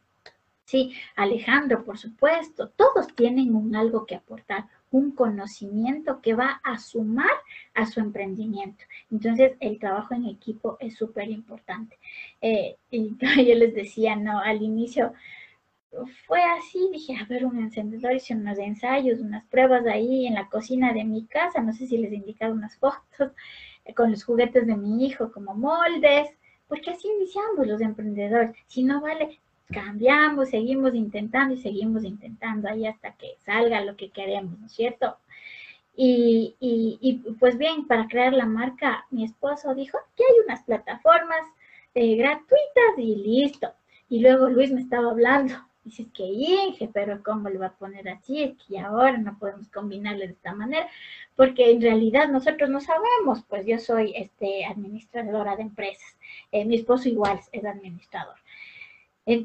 sí, 0.65 0.95
Alejandro, 1.17 1.85
por 1.85 1.99
supuesto. 1.99 2.69
Todos 2.71 3.15
tienen 3.15 3.55
un 3.55 3.75
algo 3.77 4.07
que 4.07 4.17
aportar, 4.17 4.67
un 4.91 5.13
conocimiento 5.13 6.21
que 6.21 6.35
va 6.35 6.61
a 6.63 6.79
sumar 6.79 7.31
a 7.75 7.87
su 7.87 8.01
emprendimiento. 8.01 8.85
Entonces, 9.11 9.53
el 9.61 9.79
trabajo 9.79 10.15
en 10.15 10.27
equipo 10.27 10.77
es 10.81 10.97
súper 10.97 11.31
importante. 11.31 11.99
Eh, 12.41 12.77
y 12.91 13.17
yo 13.47 13.55
les 13.55 13.75
decía, 13.75 14.17
no, 14.17 14.41
al 14.41 14.63
inicio 14.63 15.13
fue 16.27 16.43
así, 16.43 16.89
dije, 16.93 17.17
a 17.17 17.25
ver, 17.27 17.45
un 17.47 17.59
encendedor, 17.59 18.15
hice 18.15 18.35
unos 18.35 18.59
ensayos, 18.59 19.21
unas 19.21 19.45
pruebas 19.47 19.87
ahí 19.87 20.27
en 20.27 20.35
la 20.35 20.49
cocina 20.49 20.93
de 20.93 21.05
mi 21.05 21.27
casa, 21.27 21.61
no 21.61 21.73
sé 21.73 21.87
si 21.87 21.99
les 21.99 22.13
he 22.13 22.17
indicado 22.17 22.53
unas 22.53 22.77
fotos, 22.79 23.33
eh, 23.85 23.95
con 23.95 24.11
los 24.11 24.25
juguetes 24.25 24.67
de 24.67 24.77
mi 24.77 25.07
hijo 25.07 25.33
como 25.33 25.55
moldes, 25.55 26.29
porque 26.69 26.91
así 26.91 27.09
iniciamos 27.09 27.67
los 27.67 27.81
emprendedores. 27.81 28.57
Si 28.67 28.83
no 28.83 29.01
vale, 29.01 29.41
cambiamos, 29.75 30.51
seguimos 30.51 30.95
intentando 30.95 31.55
y 31.55 31.59
seguimos 31.59 32.05
intentando 32.05 32.69
ahí 32.69 32.87
hasta 32.87 33.13
que 33.13 33.37
salga 33.45 33.81
lo 33.83 33.97
que 33.97 34.11
queremos, 34.11 34.59
¿no 34.59 34.67
es 34.67 34.73
cierto? 34.73 35.19
Y, 35.97 36.57
y, 36.61 37.21
pues 37.39 37.59
bien, 37.59 37.87
para 37.87 38.09
crear 38.09 38.33
la 38.33 38.47
marca, 38.47 39.07
mi 39.11 39.25
esposo 39.25 39.75
dijo 39.75 39.99
que 40.17 40.25
hay 40.25 40.35
unas 40.45 40.65
plataformas 40.65 41.47
eh, 41.95 42.17
gratuitas 42.17 42.99
y 42.99 43.17
listo. 43.17 43.73
Y 44.09 44.21
luego 44.21 44.49
Luis 44.49 44.73
me 44.73 44.81
estaba 44.81 45.11
hablando 45.11 45.55
Dices 45.85 46.07
que 46.15 46.25
Inge, 46.25 46.89
pero 46.95 47.23
¿cómo 47.23 47.51
le 47.51 47.59
va 47.59 47.67
a 47.67 47.77
poner 47.77 48.09
así? 48.09 48.43
Es 48.43 48.57
que 48.57 48.81
ahora 48.81 49.19
no 49.19 49.39
podemos 49.39 49.69
combinarle 49.69 50.27
de 50.27 50.33
esta 50.33 50.55
manera, 50.55 50.89
porque 51.37 51.71
en 51.71 51.83
realidad 51.83 52.29
nosotros 52.29 52.71
no 52.71 52.81
sabemos, 52.81 53.45
pues 53.47 53.67
yo 53.67 53.79
soy 53.79 54.15
este, 54.17 54.65
administradora 54.65 55.57
de 55.57 55.63
empresas, 55.63 56.17
eh, 56.53 56.65
mi 56.65 56.77
esposo 56.77 57.11
igual 57.11 57.39
es 57.53 57.65
administrador, 57.67 58.37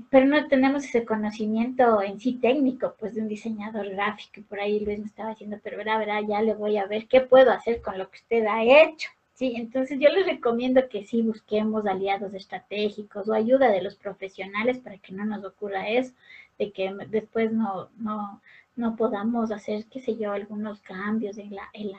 pero 0.10 0.26
no 0.26 0.48
tenemos 0.48 0.84
ese 0.84 1.06
conocimiento 1.06 2.02
en 2.02 2.20
sí 2.20 2.34
técnico, 2.34 2.96
pues 3.00 3.16
de 3.16 3.22
un 3.22 3.28
diseñador 3.30 3.90
gráfico, 3.90 4.42
y 4.42 4.44
por 4.44 4.60
ahí 4.60 4.80
Luis 4.80 5.00
me 5.00 5.06
estaba 5.06 5.30
diciendo, 5.30 5.58
pero 5.64 5.78
verá, 5.78 5.98
verá, 5.98 6.22
ya 6.22 6.42
le 6.42 6.54
voy 6.54 6.78
a 6.78 6.86
ver 6.86 7.08
qué 7.08 7.22
puedo 7.22 7.52
hacer 7.52 7.82
con 7.82 7.98
lo 7.98 8.10
que 8.10 8.18
usted 8.18 8.46
ha 8.46 8.64
hecho. 8.64 9.10
Sí, 9.40 9.54
entonces 9.56 9.98
yo 10.02 10.10
les 10.10 10.26
recomiendo 10.26 10.90
que 10.90 11.06
sí 11.06 11.22
busquemos 11.22 11.86
aliados 11.86 12.34
estratégicos 12.34 13.30
o 13.30 13.34
ayuda 13.34 13.72
de 13.72 13.82
los 13.82 13.96
profesionales 13.96 14.80
para 14.80 14.98
que 14.98 15.14
no 15.14 15.24
nos 15.24 15.46
ocurra 15.46 15.88
eso, 15.88 16.14
de 16.58 16.74
que 16.74 16.94
después 17.08 17.54
no, 17.54 17.90
no, 17.98 18.42
no 18.76 18.98
podamos 18.98 19.52
hacer, 19.52 19.86
qué 19.86 20.02
sé 20.02 20.18
yo, 20.18 20.34
algunos 20.34 20.82
cambios 20.82 21.38
en, 21.38 21.56
la, 21.56 21.70
en, 21.72 21.92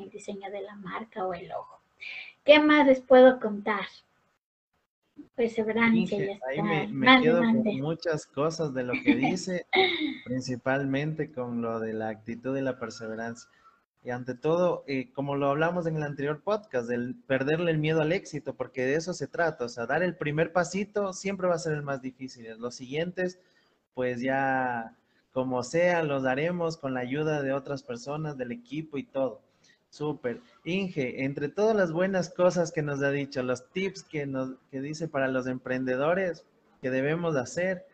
el 0.00 0.10
diseño 0.10 0.48
de 0.50 0.60
la 0.60 0.76
marca 0.76 1.26
o 1.26 1.34
el 1.34 1.48
logo. 1.48 1.80
¿Qué 2.44 2.60
más 2.60 2.86
les 2.86 3.00
puedo 3.00 3.40
contar? 3.40 3.86
Perseverancia. 5.34 6.38
Ahí 6.48 6.62
me, 6.62 6.88
me 6.88 7.22
quedo 7.22 7.40
con 7.40 7.62
muchas 7.80 8.26
cosas 8.26 8.74
de 8.74 8.84
lo 8.84 8.92
que 9.04 9.14
dice, 9.16 9.66
principalmente 10.24 11.32
con 11.32 11.62
lo 11.62 11.80
de 11.80 11.92
la 11.92 12.08
actitud 12.08 12.56
y 12.56 12.60
la 12.60 12.78
perseverancia. 12.78 13.48
Y 14.06 14.10
ante 14.10 14.36
todo, 14.36 14.84
eh, 14.86 15.10
como 15.12 15.34
lo 15.34 15.50
hablamos 15.50 15.86
en 15.86 15.96
el 15.96 16.04
anterior 16.04 16.40
podcast, 16.42 16.88
del 16.88 17.16
perderle 17.26 17.72
el 17.72 17.78
miedo 17.78 18.02
al 18.02 18.12
éxito, 18.12 18.54
porque 18.54 18.86
de 18.86 18.94
eso 18.94 19.12
se 19.12 19.26
trata. 19.26 19.64
O 19.64 19.68
sea, 19.68 19.86
dar 19.86 20.04
el 20.04 20.16
primer 20.16 20.52
pasito 20.52 21.12
siempre 21.12 21.48
va 21.48 21.56
a 21.56 21.58
ser 21.58 21.72
el 21.72 21.82
más 21.82 22.02
difícil. 22.02 22.46
Los 22.58 22.76
siguientes, 22.76 23.40
pues 23.94 24.20
ya 24.20 24.94
como 25.32 25.62
sea, 25.64 26.02
los 26.02 26.22
daremos 26.22 26.76
con 26.76 26.94
la 26.94 27.00
ayuda 27.00 27.42
de 27.42 27.52
otras 27.52 27.82
personas, 27.82 28.38
del 28.38 28.52
equipo 28.52 28.96
y 28.96 29.02
todo. 29.02 29.42
Súper. 29.96 30.42
Inge, 30.64 31.24
entre 31.24 31.48
todas 31.48 31.74
las 31.74 31.90
buenas 31.90 32.28
cosas 32.28 32.70
que 32.70 32.82
nos 32.82 33.02
ha 33.02 33.10
dicho, 33.10 33.42
los 33.42 33.70
tips 33.70 34.02
que 34.02 34.26
nos 34.26 34.52
que 34.70 34.82
dice 34.82 35.08
para 35.08 35.26
los 35.26 35.46
emprendedores 35.46 36.44
que 36.82 36.90
debemos 36.90 37.34
hacer, 37.34 37.86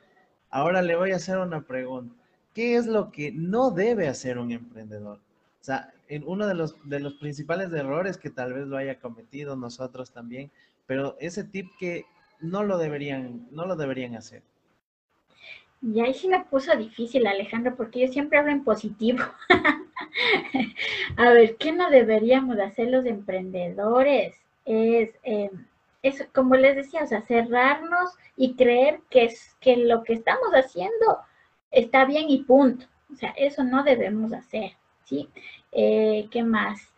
ahora 0.50 0.82
le 0.82 0.96
voy 0.96 1.12
a 1.12 1.16
hacer 1.16 1.38
una 1.38 1.64
pregunta. 1.64 2.12
¿Qué 2.54 2.74
es 2.74 2.88
lo 2.88 3.12
que 3.12 3.30
no 3.30 3.70
debe 3.70 4.08
hacer 4.08 4.38
un 4.38 4.50
emprendedor? 4.50 5.18
O 5.18 5.64
sea, 5.64 5.94
en 6.08 6.24
uno 6.26 6.48
de 6.48 6.54
los, 6.54 6.74
de 6.88 6.98
los 6.98 7.14
principales 7.14 7.72
errores 7.72 8.16
que 8.16 8.30
tal 8.30 8.52
vez 8.52 8.66
lo 8.66 8.76
haya 8.78 8.98
cometido 8.98 9.54
nosotros 9.54 10.10
también, 10.10 10.50
pero 10.86 11.16
ese 11.20 11.44
tip 11.44 11.68
que 11.78 12.04
no 12.40 12.64
lo 12.64 12.78
deberían, 12.78 13.46
no 13.52 13.64
lo 13.64 13.76
deberían 13.76 14.16
hacer. 14.16 14.42
Y 15.82 16.00
ahí 16.00 16.14
sí 16.14 16.28
me 16.28 16.44
puso 16.44 16.76
difícil, 16.76 17.26
Alejandro, 17.26 17.74
porque 17.76 18.06
yo 18.06 18.12
siempre 18.12 18.38
hablo 18.38 18.52
en 18.52 18.62
positivo. 18.62 19.18
A 21.16 21.30
ver, 21.30 21.56
¿qué 21.56 21.72
no 21.72 21.90
deberíamos 21.90 22.58
hacer 22.60 22.88
los 22.88 23.04
emprendedores? 23.04 24.36
Es, 24.64 25.10
eh, 25.24 25.50
es, 26.02 26.28
como 26.32 26.54
les 26.54 26.76
decía, 26.76 27.02
o 27.02 27.06
sea, 27.06 27.22
cerrarnos 27.22 28.12
y 28.36 28.54
creer 28.54 29.00
que, 29.10 29.24
es, 29.24 29.56
que 29.60 29.76
lo 29.76 30.04
que 30.04 30.12
estamos 30.12 30.50
haciendo 30.52 31.18
está 31.72 32.04
bien 32.04 32.26
y 32.28 32.44
punto. 32.44 32.86
O 33.12 33.16
sea, 33.16 33.30
eso 33.30 33.64
no 33.64 33.82
debemos 33.82 34.32
hacer. 34.32 34.72
¿sí? 35.04 35.28
Eh, 35.72 36.28
¿Qué 36.30 36.44
más? 36.44 36.92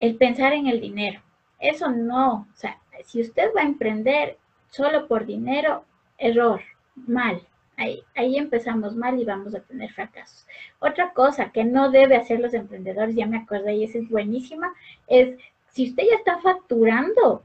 El 0.00 0.16
pensar 0.16 0.54
en 0.54 0.68
el 0.68 0.80
dinero. 0.80 1.20
Eso 1.58 1.90
no, 1.90 2.48
o 2.52 2.56
sea, 2.56 2.80
si 3.04 3.20
usted 3.20 3.50
va 3.56 3.60
a 3.60 3.66
emprender 3.66 4.38
solo 4.70 5.06
por 5.06 5.26
dinero, 5.26 5.84
error, 6.18 6.60
mal. 6.94 7.42
Ahí, 7.76 8.02
ahí 8.14 8.36
empezamos 8.36 8.94
mal 8.94 9.18
y 9.18 9.24
vamos 9.24 9.54
a 9.54 9.60
tener 9.60 9.90
fracasos. 9.92 10.46
Otra 10.78 11.12
cosa 11.12 11.50
que 11.50 11.64
no 11.64 11.90
debe 11.90 12.16
hacer 12.16 12.40
los 12.40 12.54
emprendedores, 12.54 13.16
ya 13.16 13.26
me 13.26 13.38
acordé 13.38 13.74
y 13.76 13.84
esa 13.84 13.98
es 13.98 14.08
buenísima, 14.08 14.72
es 15.06 15.36
si 15.70 15.88
usted 15.88 16.04
ya 16.10 16.16
está 16.16 16.38
facturando, 16.40 17.42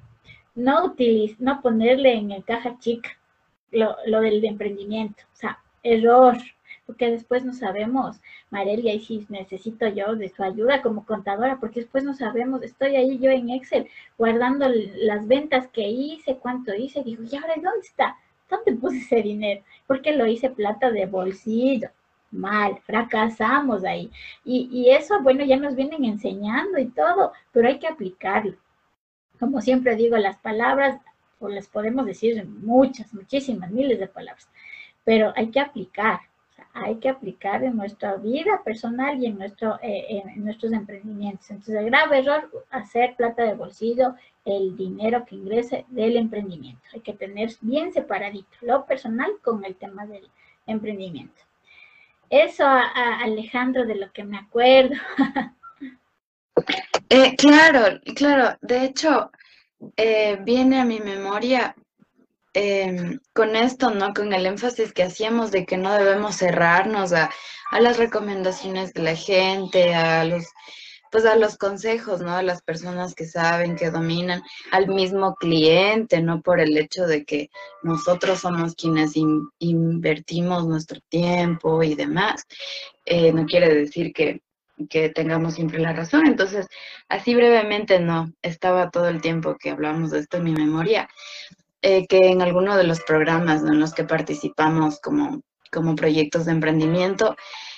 no 0.56 0.86
utilice, 0.86 1.36
no 1.40 1.62
ponerle 1.62 2.14
en 2.14 2.32
el 2.32 2.44
caja 2.44 2.78
chica 2.80 3.12
lo, 3.72 3.96
lo 4.06 4.22
del 4.22 4.44
emprendimiento. 4.44 5.24
O 5.34 5.36
sea, 5.36 5.60
error, 5.84 6.38
porque 6.86 7.12
después 7.12 7.46
no 7.46 7.54
sabemos, 7.54 8.20
Marelia, 8.50 8.94
y 8.94 9.02
si 9.02 9.26
necesito 9.30 9.88
yo 9.88 10.16
de 10.16 10.30
su 10.30 10.44
ayuda 10.44 10.82
como 10.82 11.06
contadora, 11.06 11.60
porque 11.60 11.82
después 11.82 12.04
no 12.04 12.14
sabemos, 12.14 12.64
estoy 12.64 12.96
ahí 12.96 13.20
yo 13.20 13.30
en 13.30 13.50
Excel 13.50 13.88
guardando 14.18 14.68
las 14.70 15.28
ventas 15.28 15.68
que 15.68 15.88
hice, 15.88 16.38
cuánto 16.38 16.74
hice, 16.74 17.04
digo, 17.04 17.24
¿y 17.24 17.36
ahora 17.36 17.56
dónde 17.56 17.82
está? 17.82 18.18
¿Dónde 18.50 18.74
puse 18.80 18.98
ese 18.98 19.22
dinero? 19.22 19.64
Porque 19.86 20.16
lo 20.16 20.26
hice 20.26 20.50
plata 20.50 20.92
de 20.92 21.06
bolsillo. 21.06 21.90
Mal, 22.32 22.78
fracasamos 22.86 23.84
ahí. 23.84 24.12
Y, 24.44 24.70
y 24.72 24.92
eso, 24.92 25.22
bueno, 25.22 25.46
ya 25.46 25.58
nos 25.58 25.76
vienen 25.76 26.04
enseñando 26.04 26.78
y 26.78 26.88
todo, 26.88 27.34
pero 27.52 27.68
hay 27.68 27.80
que 27.80 27.88
aplicarlo. 27.88 28.58
Como 29.40 29.62
siempre 29.62 29.96
digo, 29.96 30.18
las 30.18 30.38
palabras, 30.38 31.00
o 31.40 31.48
las 31.48 31.68
podemos 31.68 32.06
decir 32.06 32.44
muchas, 32.46 33.14
muchísimas, 33.14 33.72
miles 33.72 34.00
de 34.00 34.08
palabras, 34.08 34.50
pero 35.04 35.32
hay 35.36 35.52
que 35.52 35.60
aplicar 35.60 36.20
hay 36.84 36.96
que 36.98 37.10
aplicar 37.10 37.64
en 37.64 37.76
nuestra 37.76 38.16
vida 38.16 38.62
personal 38.64 39.22
y 39.22 39.28
en, 39.28 39.38
nuestro, 39.38 39.80
eh, 39.82 40.24
en 40.26 40.44
nuestros 40.44 40.72
emprendimientos. 40.72 41.50
Entonces, 41.50 41.76
el 41.76 41.86
grave 41.86 42.20
error, 42.20 42.66
hacer 42.70 43.16
plata 43.16 43.44
de 43.44 43.56
bolsillo, 43.56 44.16
el 44.46 44.78
dinero 44.78 45.26
que 45.26 45.36
ingrese 45.36 45.86
del 45.90 46.18
emprendimiento. 46.18 46.82
Hay 46.94 47.02
que 47.02 47.14
tener 47.14 47.50
bien 47.62 47.92
separadito 47.92 48.50
lo 48.62 48.86
personal 48.86 49.32
con 49.44 49.66
el 49.66 49.76
tema 49.76 50.06
del 50.06 50.30
emprendimiento. 50.68 51.42
Eso, 52.30 52.66
a, 52.66 53.22
Alejandro, 53.22 53.86
de 53.86 53.96
lo 53.96 54.12
que 54.12 54.24
me 54.24 54.38
acuerdo. 54.38 54.96
Eh, 57.10 57.38
claro, 57.38 58.02
claro. 58.16 58.58
De 58.62 58.84
hecho, 58.84 59.32
eh, 59.96 60.40
viene 60.42 60.82
a 60.82 60.86
mi 60.86 61.00
memoria 61.00 61.74
Em, 62.60 63.20
con 63.34 63.56
esto, 63.56 63.92
¿no? 63.92 64.16
Con 64.16 64.34
el 64.34 64.48
énfasis 64.48 64.92
que 64.92 65.04
hacíamos 65.04 65.52
de 65.52 65.64
que 65.64 65.78
no 65.78 65.94
debemos 65.94 66.38
cerrarnos 66.38 67.14
a, 67.14 67.30
las 67.80 67.98
recomendaciones 67.98 68.94
de 68.94 69.04
la 69.04 69.16
gente, 69.16 69.94
a 69.94 70.24
los, 70.26 70.46
pues 71.12 71.26
a 71.26 71.36
los 71.36 71.56
consejos, 71.58 72.20
¿no? 72.22 72.32
A 72.36 72.42
las 72.42 72.64
personas 72.64 73.14
que 73.14 73.26
saben, 73.26 73.76
que 73.76 73.92
dominan, 73.92 74.42
al 74.72 74.88
mismo 74.88 75.36
cliente, 75.36 76.20
¿no? 76.24 76.42
Por 76.42 76.60
el 76.60 76.76
hecho 76.76 77.06
de 77.06 77.26
que 77.26 77.52
nosotros 77.84 78.40
somos 78.40 78.74
quienes 78.74 79.12
invertimos 79.60 80.66
nuestro 80.66 81.00
tiempo 81.10 81.84
y 81.84 81.94
demás. 81.94 82.48
Eh, 83.06 83.32
no 83.34 83.46
quiere 83.46 83.72
decir 83.72 84.14
que, 84.14 84.42
que 84.90 85.10
tengamos 85.10 85.54
siempre 85.54 85.78
la 85.78 85.94
razón. 85.94 86.26
Entonces, 86.26 86.68
así 87.08 87.36
brevemente, 87.36 88.00
no, 88.00 88.34
estaba 88.42 88.90
todo 88.90 89.10
el 89.10 89.22
tiempo 89.22 89.58
que 89.60 89.70
hablamos 89.70 90.10
de 90.10 90.20
esto 90.22 90.38
en 90.38 90.44
mi 90.46 90.54
memoria 90.54 91.08
eh, 91.82 92.08
que 92.08 92.30
en 92.30 92.42
alguno 92.42 92.76
de 92.78 92.84
los 92.84 93.02
programas 93.02 93.62
en 93.64 93.80
los 93.80 93.94
que 93.94 94.04
participamos 94.04 95.00
como, 95.00 95.42
como 95.72 95.96
proyectos 95.96 96.46
de 96.46 96.54
emprendimiento, 96.54 97.36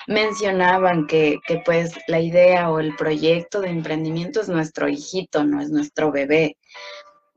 mencionaban 0.08 1.06
que, 1.06 1.40
que, 1.46 1.62
pues 1.66 1.92
la 2.08 2.20
idea 2.20 2.72
o 2.72 2.80
el 2.80 2.96
proyecto 2.96 3.62
de 3.62 3.70
emprendimiento 3.70 4.42
es 4.42 4.50
nuestro 4.50 4.88
hijito, 4.90 5.44
no 5.44 5.62
es 5.62 5.70
nuestro 5.70 6.12
bebé. 6.12 6.58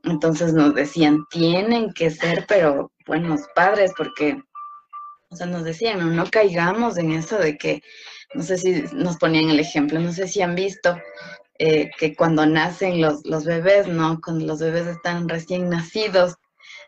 Entonces 0.03 0.53
nos 0.53 0.73
decían, 0.73 1.25
tienen 1.29 1.93
que 1.93 2.09
ser, 2.09 2.45
pero 2.47 2.91
buenos 3.05 3.41
padres, 3.55 3.93
porque, 3.97 4.41
o 5.29 5.35
sea, 5.35 5.45
nos 5.45 5.63
decían, 5.63 6.15
no, 6.15 6.25
caigamos 6.29 6.97
en 6.97 7.11
eso 7.11 7.37
de 7.37 7.57
que, 7.57 7.81
no 8.33 8.43
sé 8.43 8.57
si 8.57 8.83
nos 8.93 9.17
ponían 9.17 9.49
el 9.49 9.59
ejemplo, 9.59 9.99
no 9.99 10.11
sé 10.11 10.27
si 10.27 10.41
han 10.41 10.55
visto 10.55 10.97
eh, 11.59 11.91
que 11.97 12.15
cuando 12.15 12.45
nacen 12.45 13.01
los, 13.01 13.25
los 13.25 13.45
bebés, 13.45 13.87
¿no? 13.87 14.19
Cuando 14.21 14.45
los 14.45 14.59
bebés 14.59 14.87
están 14.87 15.29
recién 15.29 15.69
nacidos, 15.69 16.35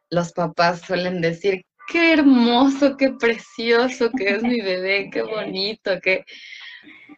los 0.10 0.32
papás 0.34 0.82
suelen 0.82 1.22
decir, 1.22 1.66
qué 1.88 2.14
hermoso, 2.14 2.98
qué 2.98 3.12
precioso 3.12 4.10
que 4.18 4.36
es 4.36 4.44
mi 4.44 4.62
bebé, 4.62 5.10
qué 5.14 5.22
bonito, 5.22 6.00
qué 6.02 6.26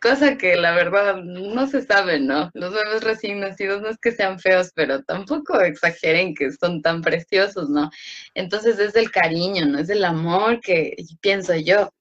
cosa 0.01 0.37
que 0.37 0.55
la 0.55 0.73
verdad 0.73 1.17
no 1.23 1.67
se 1.67 1.81
sabe, 1.83 2.19
¿no? 2.19 2.51
Los 2.53 2.73
bebés 2.73 3.03
recién 3.03 3.39
nacidos 3.39 3.81
no 3.81 3.89
es 3.89 3.97
que 3.97 4.11
sean 4.11 4.39
feos, 4.39 4.71
pero 4.75 5.03
tampoco 5.03 5.59
exageren 5.61 6.35
que 6.35 6.51
son 6.51 6.81
tan 6.81 7.01
preciosos, 7.01 7.69
¿no? 7.69 7.89
Entonces 8.33 8.79
es 8.79 8.95
el 8.95 9.11
cariño, 9.11 9.65
¿no? 9.65 9.79
Es 9.79 9.89
el 9.89 10.05
amor 10.05 10.61
que 10.61 10.95
pienso 11.21 11.55
yo, 11.55 11.91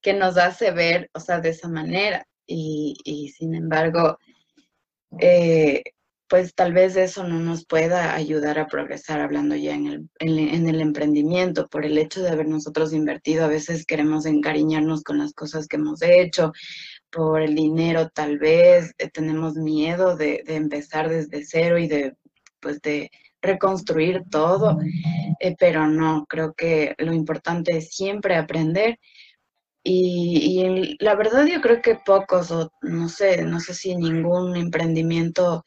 que 0.00 0.14
nos 0.14 0.36
hace 0.38 0.70
ver, 0.70 1.10
o 1.14 1.20
sea, 1.20 1.40
de 1.40 1.50
esa 1.50 1.68
manera. 1.68 2.26
Y, 2.46 2.96
y 3.04 3.28
sin 3.30 3.54
embargo, 3.54 4.18
eh, 5.20 5.82
pues 6.32 6.54
tal 6.54 6.72
vez 6.72 6.96
eso 6.96 7.24
no 7.24 7.40
nos 7.40 7.66
pueda 7.66 8.14
ayudar 8.14 8.58
a 8.58 8.66
progresar 8.66 9.20
hablando 9.20 9.54
ya 9.54 9.74
en 9.74 9.86
el, 9.86 10.08
en, 10.18 10.66
el, 10.66 10.80
emprendimiento, 10.80 11.68
por 11.68 11.84
el 11.84 11.98
hecho 11.98 12.22
de 12.22 12.30
haber 12.30 12.48
nosotros 12.48 12.94
invertido, 12.94 13.44
a 13.44 13.48
veces 13.48 13.84
queremos 13.84 14.24
encariñarnos 14.24 15.02
con 15.02 15.18
las 15.18 15.34
cosas 15.34 15.68
que 15.68 15.76
hemos 15.76 16.00
hecho, 16.00 16.52
por 17.10 17.42
el 17.42 17.54
dinero 17.54 18.08
tal 18.08 18.38
vez, 18.38 18.94
eh, 18.96 19.10
tenemos 19.10 19.56
miedo 19.56 20.16
de, 20.16 20.42
de, 20.46 20.54
empezar 20.56 21.10
desde 21.10 21.44
cero 21.44 21.76
y 21.76 21.86
de, 21.86 22.14
pues 22.60 22.80
de 22.80 23.10
reconstruir 23.42 24.22
todo, 24.30 24.78
eh, 25.38 25.54
pero 25.58 25.86
no, 25.86 26.24
creo 26.30 26.54
que 26.54 26.94
lo 26.96 27.12
importante 27.12 27.76
es 27.76 27.94
siempre 27.94 28.36
aprender. 28.36 28.98
Y, 29.84 30.62
y, 30.62 30.96
la 30.98 31.14
verdad 31.14 31.44
yo 31.44 31.60
creo 31.60 31.82
que 31.82 31.96
pocos, 32.06 32.50
o 32.52 32.72
no 32.80 33.10
sé, 33.10 33.42
no 33.42 33.60
sé 33.60 33.74
si 33.74 33.94
ningún 33.96 34.56
emprendimiento 34.56 35.62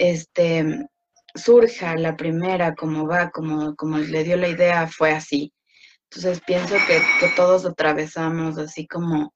este, 0.00 0.88
surja 1.34 1.94
la 1.96 2.16
primera, 2.16 2.74
como 2.74 3.06
va, 3.06 3.30
como, 3.30 3.76
como 3.76 3.98
le 3.98 4.24
dio 4.24 4.36
la 4.38 4.48
idea, 4.48 4.88
fue 4.88 5.12
así. 5.12 5.52
Entonces 6.10 6.40
pienso 6.46 6.74
que, 6.88 7.00
que 7.20 7.32
todos 7.36 7.66
atravesamos 7.66 8.56
así 8.56 8.86
como, 8.88 9.34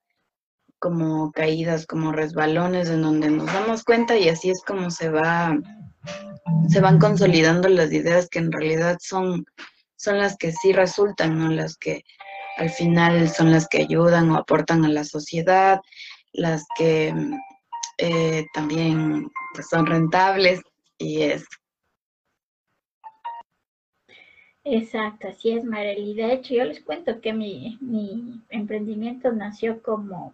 como 0.79 1.31
caídas, 1.33 1.87
como 1.87 2.13
resbalones 2.13 2.89
en 2.89 3.03
donde 3.03 3.31
nos 3.31 3.47
damos 3.47 3.85
cuenta 3.85 4.17
y 4.17 4.31
así 4.31 4.51
es 4.51 4.63
como 4.67 4.91
se 4.91 5.11
va, 5.11 5.55
se 6.69 6.81
van 6.81 6.99
consolidando 6.99 7.69
las 7.69 7.93
ideas 7.93 8.29
que 8.31 8.39
en 8.39 8.51
realidad 8.51 8.97
son, 9.01 9.45
son 9.97 10.19
las 10.19 10.37
que 10.39 10.51
sí 10.51 10.73
resultan, 10.73 11.39
¿no? 11.39 11.51
Las 11.51 11.77
que 11.77 12.05
al 12.57 12.71
final 12.71 13.29
son 13.29 13.53
las 13.53 13.69
que 13.69 13.83
ayudan 13.83 14.31
o 14.31 14.37
aportan 14.37 14.85
a 14.87 14.89
la 14.89 15.05
sociedad, 15.05 15.81
las 16.33 16.65
que 16.79 17.15
eh, 17.99 18.47
también 18.53 19.31
pues, 19.55 19.69
son 19.69 19.87
rentables 19.87 20.63
y 20.99 21.23
es. 21.23 21.45
Exacto, 24.65 25.29
así 25.29 25.51
es, 25.51 25.65
Marely. 25.65 26.15
De 26.15 26.33
hecho, 26.33 26.55
yo 26.55 26.65
les 26.65 26.81
cuento 26.81 27.21
que 27.21 27.33
mi, 27.33 27.77
mi 27.81 28.41
emprendimiento 28.49 29.31
nació 29.31 29.83
como 29.83 30.33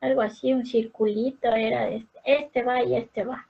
algo 0.00 0.22
así, 0.22 0.52
un 0.52 0.64
circulito, 0.64 1.48
era 1.48 1.88
este, 1.88 2.18
este 2.24 2.62
va 2.62 2.82
y 2.82 2.96
este 2.96 3.24
va. 3.24 3.46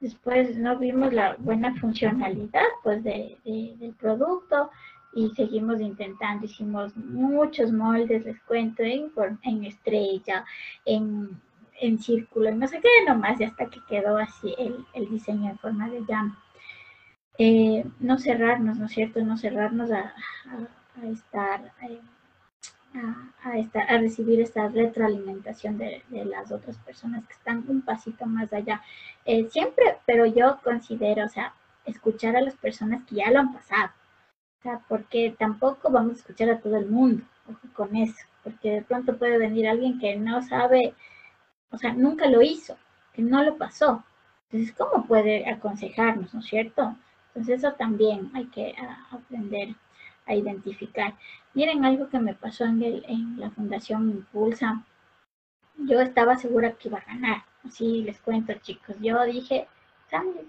Después 0.00 0.56
no 0.56 0.78
vimos 0.78 1.12
la 1.12 1.36
buena 1.38 1.74
funcionalidad 1.80 2.66
pues 2.82 3.02
de, 3.04 3.38
del 3.44 3.94
producto 3.94 4.70
y 5.14 5.30
seguimos 5.30 5.80
intentando, 5.80 6.44
hicimos 6.44 6.94
muchos 6.96 7.72
moldes, 7.72 8.24
les 8.24 8.40
cuento, 8.42 8.82
en, 8.82 9.12
en 9.44 9.64
estrella, 9.64 10.44
en 10.84 11.40
en 11.80 11.98
círculo 11.98 12.50
y 12.50 12.54
no 12.54 12.66
sé 12.66 12.80
qué 12.80 12.88
nomás, 13.06 13.40
y 13.40 13.44
hasta 13.44 13.66
que 13.66 13.80
quedó 13.88 14.16
así 14.18 14.54
el, 14.58 14.84
el 14.94 15.08
diseño 15.10 15.50
en 15.50 15.58
forma 15.58 15.88
de 15.88 16.04
llama. 16.06 16.38
Eh, 17.38 17.84
no 17.98 18.18
cerrarnos, 18.18 18.78
¿no 18.78 18.86
es 18.86 18.92
cierto? 18.92 19.20
No 19.24 19.36
cerrarnos 19.36 19.90
a, 19.90 20.14
estar, 21.02 21.72
eh, 21.82 22.00
a, 23.42 23.58
estar, 23.58 23.90
a 23.90 23.98
recibir 23.98 24.40
esta 24.40 24.68
retroalimentación 24.68 25.76
de, 25.78 26.02
de, 26.08 26.24
las 26.24 26.52
otras 26.52 26.78
personas 26.78 27.26
que 27.26 27.32
están 27.32 27.64
un 27.68 27.82
pasito 27.82 28.24
más 28.26 28.52
allá. 28.52 28.82
Eh, 29.24 29.48
siempre, 29.50 29.98
pero 30.06 30.26
yo 30.26 30.60
considero, 30.62 31.26
o 31.26 31.28
sea, 31.28 31.54
escuchar 31.86 32.36
a 32.36 32.40
las 32.40 32.54
personas 32.54 33.04
que 33.04 33.16
ya 33.16 33.30
lo 33.30 33.40
han 33.40 33.52
pasado. 33.52 33.90
O 34.60 34.62
sea, 34.62 34.80
porque 34.88 35.34
tampoco 35.38 35.90
vamos 35.90 36.12
a 36.12 36.16
escuchar 36.20 36.50
a 36.50 36.60
todo 36.60 36.76
el 36.76 36.86
mundo 36.86 37.24
con 37.74 37.96
eso, 37.96 38.26
porque 38.42 38.70
de 38.70 38.82
pronto 38.82 39.16
puede 39.18 39.38
venir 39.38 39.68
alguien 39.68 39.98
que 39.98 40.16
no 40.16 40.42
sabe 40.42 40.94
o 41.74 41.78
sea, 41.78 41.92
nunca 41.92 42.28
lo 42.28 42.42
hizo, 42.42 42.76
que 43.12 43.22
no 43.22 43.42
lo 43.42 43.56
pasó. 43.56 44.04
Entonces, 44.50 44.74
¿cómo 44.76 45.06
puede 45.06 45.48
aconsejarnos, 45.50 46.32
no 46.32 46.40
es 46.40 46.46
cierto? 46.46 46.96
Entonces, 47.28 47.58
eso 47.58 47.72
también 47.74 48.30
hay 48.34 48.46
que 48.46 48.74
aprender 49.10 49.74
a 50.26 50.34
identificar. 50.34 51.14
Miren 51.54 51.84
algo 51.84 52.08
que 52.08 52.18
me 52.18 52.34
pasó 52.34 52.64
en, 52.64 52.82
el, 52.82 53.04
en 53.08 53.40
la 53.40 53.50
Fundación 53.50 54.10
Impulsa. 54.10 54.84
Yo 55.76 56.00
estaba 56.00 56.36
segura 56.36 56.72
que 56.72 56.88
iba 56.88 56.98
a 56.98 57.04
ganar. 57.04 57.44
Así 57.64 58.02
les 58.02 58.20
cuento, 58.20 58.52
chicos. 58.54 58.96
Yo 59.00 59.22
dije, 59.24 59.66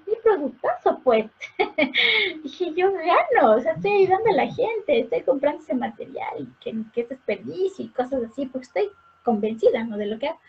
mi 0.05 0.15
productazo, 0.23 0.99
pues. 1.03 1.25
dije, 2.43 2.73
yo 2.75 2.91
gano, 2.93 3.55
o 3.55 3.59
sea, 3.61 3.73
estoy 3.73 4.03
ayudando 4.03 4.29
a 4.31 4.45
la 4.45 4.53
gente, 4.53 4.99
estoy 4.99 5.21
comprando 5.21 5.63
ese 5.63 5.73
material, 5.73 6.47
que, 6.61 6.75
que 6.93 7.01
es 7.01 7.09
desperdicio 7.09 7.85
y 7.85 7.89
cosas 7.89 8.23
así, 8.23 8.45
porque 8.45 8.67
estoy 8.67 8.89
convencida. 9.23 9.83
De 9.83 10.05
lo 10.05 10.19
que 10.19 10.27
hago 10.27 10.39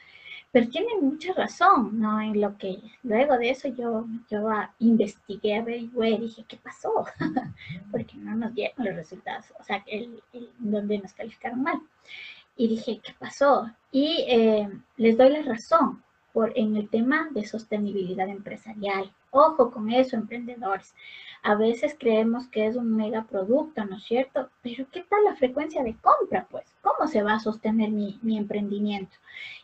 pero 0.56 0.70
tiene 0.70 0.98
mucha 1.02 1.34
razón, 1.34 2.00
¿no? 2.00 2.18
En 2.18 2.40
lo 2.40 2.56
que 2.56 2.78
luego 3.02 3.36
de 3.36 3.50
eso 3.50 3.68
yo, 3.68 4.06
yo 4.30 4.48
investigué, 4.78 5.58
averigué, 5.58 6.18
dije, 6.18 6.46
¿qué 6.48 6.56
pasó? 6.56 7.04
Porque 7.92 8.16
no 8.16 8.34
nos 8.34 8.54
dieron 8.54 8.86
los 8.86 8.96
resultados, 8.96 9.52
o 9.60 9.62
sea, 9.62 9.84
el, 9.86 10.18
donde 10.56 10.96
nos 10.96 11.12
calificaron 11.12 11.62
mal. 11.62 11.78
Y 12.56 12.68
dije, 12.68 13.02
¿qué 13.04 13.12
pasó? 13.18 13.70
Y 13.92 14.24
eh, 14.30 14.70
les 14.96 15.18
doy 15.18 15.28
la 15.28 15.42
razón 15.42 16.02
por, 16.32 16.54
en 16.56 16.74
el 16.76 16.88
tema 16.88 17.28
de 17.32 17.44
sostenibilidad 17.44 18.26
empresarial. 18.26 19.12
Ojo 19.32 19.70
con 19.70 19.90
eso, 19.90 20.16
emprendedores. 20.16 20.94
A 21.48 21.54
veces 21.54 21.94
creemos 21.96 22.48
que 22.48 22.66
es 22.66 22.74
un 22.74 22.96
megaproducto, 22.96 23.84
¿no 23.84 23.98
es 23.98 24.02
cierto? 24.02 24.50
Pero 24.62 24.84
¿qué 24.90 25.04
tal 25.08 25.22
la 25.22 25.36
frecuencia 25.36 25.84
de 25.84 25.94
compra? 25.94 26.48
Pues, 26.50 26.64
¿cómo 26.82 27.06
se 27.06 27.22
va 27.22 27.34
a 27.34 27.38
sostener 27.38 27.90
mi, 27.92 28.18
mi 28.20 28.36
emprendimiento? 28.36 29.16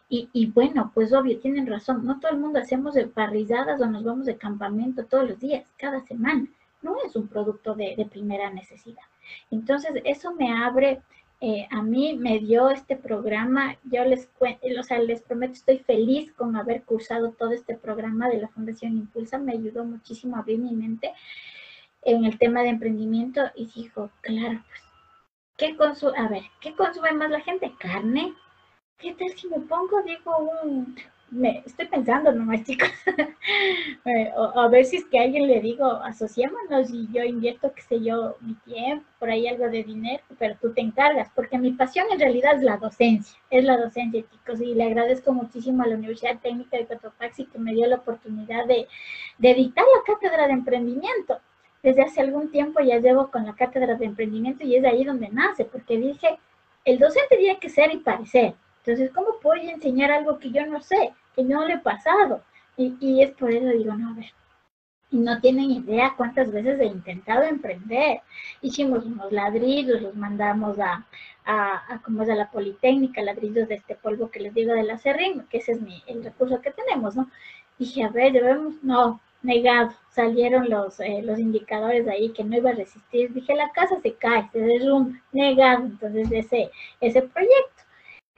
Y, 0.08 0.46
bueno, 0.54 0.92
pues 0.94 1.12
obvio, 1.12 1.40
tienen 1.40 1.66
razón, 1.66 2.06
no 2.06 2.20
todo 2.20 2.30
el 2.30 2.38
mundo 2.38 2.60
hacemos 2.60 2.94
de 2.94 3.08
parrilladas 3.08 3.80
o 3.80 3.86
nos 3.86 4.04
vamos 4.04 4.26
de 4.26 4.36
campamento 4.36 5.06
todos 5.06 5.28
los 5.28 5.40
días, 5.40 5.72
cada 5.76 6.00
semana. 6.06 6.46
No 6.82 6.94
es 7.04 7.16
un 7.16 7.26
producto 7.26 7.74
de, 7.74 8.06
primera 8.08 8.48
necesidad. 8.50 9.02
Entonces, 9.50 9.90
eso 10.04 10.32
me 10.34 10.52
abre, 10.52 11.02
eh, 11.40 11.66
a 11.68 11.82
mí 11.82 12.16
me 12.16 12.38
dio 12.38 12.70
este 12.70 12.94
programa, 12.94 13.76
yo 13.90 14.04
les, 14.04 14.28
o 14.38 14.82
sea, 14.84 15.00
les 15.00 15.22
prometo, 15.22 15.54
estoy 15.54 15.78
feliz 15.78 16.30
con 16.34 16.54
haber 16.54 16.84
cursado 16.84 17.32
todo 17.32 17.50
este 17.50 17.74
programa 17.74 18.28
de 18.28 18.38
la 18.38 18.48
Fundación 18.48 18.92
Impulsa, 18.92 19.38
me 19.38 19.52
ayudó 19.52 19.84
muchísimo 19.84 20.36
a 20.36 20.40
abrir 20.40 20.60
mi 20.60 20.76
mente 20.76 21.12
en 22.02 22.24
el 22.24 22.38
tema 22.38 22.62
de 22.62 22.70
emprendimiento 22.70 23.42
y 23.54 23.66
dijo, 23.66 24.10
claro, 24.20 24.62
pues, 24.68 24.82
¿qué 25.56 25.76
consume? 25.76 26.18
A 26.18 26.28
ver, 26.28 26.42
¿qué 26.60 26.74
consume 26.74 27.12
más 27.12 27.30
la 27.30 27.40
gente? 27.40 27.72
Carne, 27.78 28.34
¿qué 28.98 29.14
tal 29.14 29.30
si 29.36 29.48
me 29.48 29.60
pongo, 29.60 30.02
digo, 30.02 30.36
un... 30.62 30.96
Me, 31.30 31.62
estoy 31.64 31.86
pensando 31.86 32.30
nomás, 32.30 32.62
chicos, 32.62 32.90
eh, 34.04 34.30
a 34.36 34.68
ver 34.68 34.84
si 34.84 34.96
es 34.96 35.06
que 35.06 35.18
a 35.18 35.22
alguien 35.22 35.46
le 35.46 35.60
digo, 35.60 35.86
asociémonos 35.86 36.90
y 36.90 37.08
yo 37.10 37.24
invierto, 37.24 37.72
qué 37.74 37.80
sé 37.80 38.02
yo, 38.02 38.36
mi 38.42 38.52
tiempo, 38.56 39.06
por 39.18 39.30
ahí 39.30 39.46
algo 39.46 39.66
de 39.70 39.82
dinero, 39.82 40.22
pero 40.38 40.56
tú 40.60 40.74
te 40.74 40.82
encargas, 40.82 41.30
porque 41.34 41.56
mi 41.56 41.72
pasión 41.72 42.06
en 42.12 42.20
realidad 42.20 42.56
es 42.56 42.62
la 42.62 42.76
docencia, 42.76 43.40
es 43.48 43.64
la 43.64 43.78
docencia, 43.78 44.22
chicos, 44.30 44.60
y 44.60 44.74
le 44.74 44.84
agradezco 44.84 45.32
muchísimo 45.32 45.82
a 45.82 45.86
la 45.86 45.94
Universidad 45.94 46.38
Técnica 46.38 46.76
de 46.76 46.86
Cotopaxi 46.86 47.46
que 47.46 47.58
me 47.58 47.72
dio 47.72 47.86
la 47.86 47.96
oportunidad 47.96 48.66
de, 48.66 48.86
de 49.38 49.72
la 49.74 50.02
cátedra 50.04 50.48
de 50.48 50.52
emprendimiento. 50.52 51.40
Desde 51.82 52.02
hace 52.02 52.20
algún 52.20 52.50
tiempo 52.50 52.80
ya 52.80 52.98
llevo 52.98 53.30
con 53.30 53.44
la 53.44 53.54
cátedra 53.54 53.94
de 53.96 54.04
emprendimiento 54.04 54.64
y 54.64 54.76
es 54.76 54.84
ahí 54.84 55.04
donde 55.04 55.28
nace, 55.28 55.64
porque 55.64 55.98
dije, 55.98 56.38
el 56.84 56.98
docente 56.98 57.36
tiene 57.36 57.58
que 57.58 57.68
ser 57.68 57.92
y 57.92 57.98
parecer, 57.98 58.54
entonces, 58.84 59.12
¿cómo 59.14 59.38
puedo 59.40 59.62
enseñar 59.62 60.10
algo 60.10 60.38
que 60.38 60.50
yo 60.50 60.66
no 60.66 60.80
sé, 60.80 61.12
que 61.36 61.44
no 61.44 61.64
le 61.66 61.74
he 61.74 61.78
pasado? 61.78 62.42
Y, 62.76 63.22
es 63.22 63.30
por 63.32 63.52
eso 63.52 63.66
digo, 63.66 63.94
no, 63.94 64.10
a 64.10 64.14
ver, 64.14 64.32
y 65.10 65.18
no 65.18 65.40
tienen 65.40 65.70
idea 65.70 66.14
cuántas 66.16 66.50
veces 66.50 66.80
he 66.80 66.86
intentado 66.86 67.42
emprender. 67.44 68.22
Hicimos 68.60 69.04
unos 69.04 69.30
ladrillos, 69.30 70.02
los 70.02 70.16
mandamos 70.16 70.80
a, 70.80 71.06
a, 71.44 72.00
es 72.02 72.28
a 72.28 72.34
la 72.34 72.50
Politécnica, 72.50 73.22
ladrillos 73.22 73.68
de 73.68 73.76
este 73.76 73.94
polvo 73.94 74.30
que 74.30 74.40
les 74.40 74.54
digo 74.54 74.72
de 74.72 74.82
la 74.82 74.98
que 75.48 75.58
ese 75.58 75.72
es 75.72 75.80
mi, 75.80 76.02
el 76.06 76.24
recurso 76.24 76.60
que 76.60 76.72
tenemos, 76.72 77.14
¿no? 77.14 77.30
Dije, 77.78 78.02
a 78.04 78.08
ver, 78.08 78.32
debemos, 78.32 78.82
no, 78.82 79.20
negado, 79.42 79.92
salieron 80.10 80.68
los, 80.70 81.00
eh, 81.00 81.22
los 81.22 81.38
indicadores 81.38 82.06
ahí 82.08 82.30
que 82.30 82.44
no 82.44 82.56
iba 82.56 82.70
a 82.70 82.74
resistir, 82.74 83.32
dije, 83.32 83.54
la 83.54 83.70
casa 83.72 84.00
se 84.02 84.14
cae, 84.14 84.48
se 84.52 84.60
derrumba, 84.60 85.18
negado, 85.32 85.84
entonces 85.84 86.30
ese, 86.32 86.70
ese 87.00 87.22
proyecto. 87.22 87.82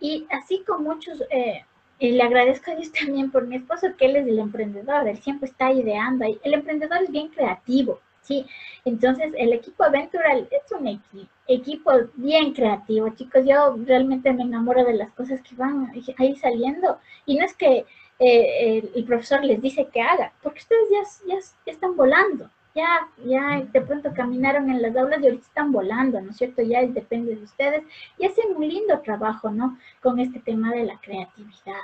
Y 0.00 0.26
así 0.30 0.62
con 0.66 0.84
muchos, 0.84 1.22
eh, 1.30 1.64
y 1.98 2.12
le 2.12 2.22
agradezco 2.22 2.70
a 2.70 2.76
Dios 2.76 2.92
también 2.92 3.30
por 3.30 3.46
mi 3.46 3.56
esposo, 3.56 3.88
que 3.96 4.06
él 4.06 4.16
es 4.16 4.26
el 4.26 4.38
emprendedor, 4.38 5.08
él 5.08 5.18
siempre 5.18 5.48
está 5.48 5.72
ideando, 5.72 6.24
el 6.42 6.54
emprendedor 6.54 7.02
es 7.02 7.10
bien 7.10 7.28
creativo, 7.28 8.00
¿sí? 8.24 8.46
Entonces, 8.84 9.32
el 9.36 9.52
equipo 9.52 9.84
Aventural 9.84 10.48
es 10.50 10.72
un 10.72 11.00
equipo 11.46 11.92
bien 12.14 12.52
creativo, 12.52 13.08
chicos. 13.10 13.42
Yo 13.46 13.76
realmente 13.86 14.32
me 14.32 14.42
enamoro 14.42 14.84
de 14.84 14.94
las 14.94 15.10
cosas 15.12 15.40
que 15.42 15.54
van 15.54 15.92
ahí 16.18 16.36
saliendo. 16.36 16.98
Y 17.26 17.36
no 17.36 17.44
es 17.44 17.54
que 17.54 17.86
eh, 18.18 18.90
el, 18.94 19.04
profesor 19.04 19.44
les 19.44 19.60
dice 19.60 19.88
que 19.92 20.00
haga, 20.00 20.32
porque 20.42 20.60
ustedes 20.60 20.88
ya, 21.26 21.34
ya, 21.34 21.70
están 21.72 21.96
volando. 21.96 22.50
Ya, 22.74 23.08
ya 23.24 23.64
de 23.72 23.80
pronto 23.82 24.12
caminaron 24.12 24.68
en 24.68 24.82
las 24.82 24.96
aulas 24.96 25.20
y 25.22 25.26
ahorita 25.26 25.46
están 25.46 25.70
volando, 25.70 26.20
¿no 26.20 26.32
es 26.32 26.36
cierto? 26.36 26.60
Ya 26.62 26.84
depende 26.84 27.36
de 27.36 27.44
ustedes 27.44 27.84
y 28.18 28.26
hacen 28.26 28.56
un 28.56 28.66
lindo 28.66 28.98
trabajo, 29.00 29.50
¿no? 29.50 29.78
Con 30.02 30.18
este 30.18 30.40
tema 30.40 30.72
de 30.72 30.84
la 30.84 30.98
creatividad 31.00 31.82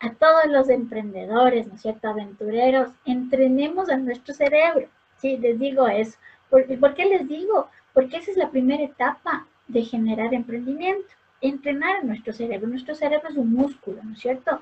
a 0.00 0.12
todos 0.14 0.46
los 0.46 0.68
emprendedores, 0.68 1.66
¿no 1.66 1.74
es 1.74 1.82
cierto?, 1.82 2.08
aventureros, 2.08 2.90
entrenemos 3.04 3.88
a 3.88 3.96
nuestro 3.96 4.34
cerebro. 4.34 4.88
Sí, 5.16 5.36
les 5.38 5.58
digo 5.58 5.88
eso. 5.88 6.16
¿Por, 6.50 6.94
qué 6.94 7.04
les 7.04 7.26
digo? 7.28 7.68
Porque 7.92 8.18
esa 8.18 8.30
es 8.30 8.36
la 8.36 8.50
primera 8.50 8.82
etapa 8.82 9.46
de 9.66 9.82
generar 9.82 10.32
emprendimiento. 10.32 11.08
Entrenar 11.40 12.04
nuestro 12.04 12.32
cerebro. 12.32 12.68
Nuestro 12.68 12.94
cerebro 12.94 13.28
es 13.28 13.36
un 13.36 13.52
músculo, 13.52 14.02
¿no 14.02 14.12
es 14.12 14.20
cierto? 14.20 14.60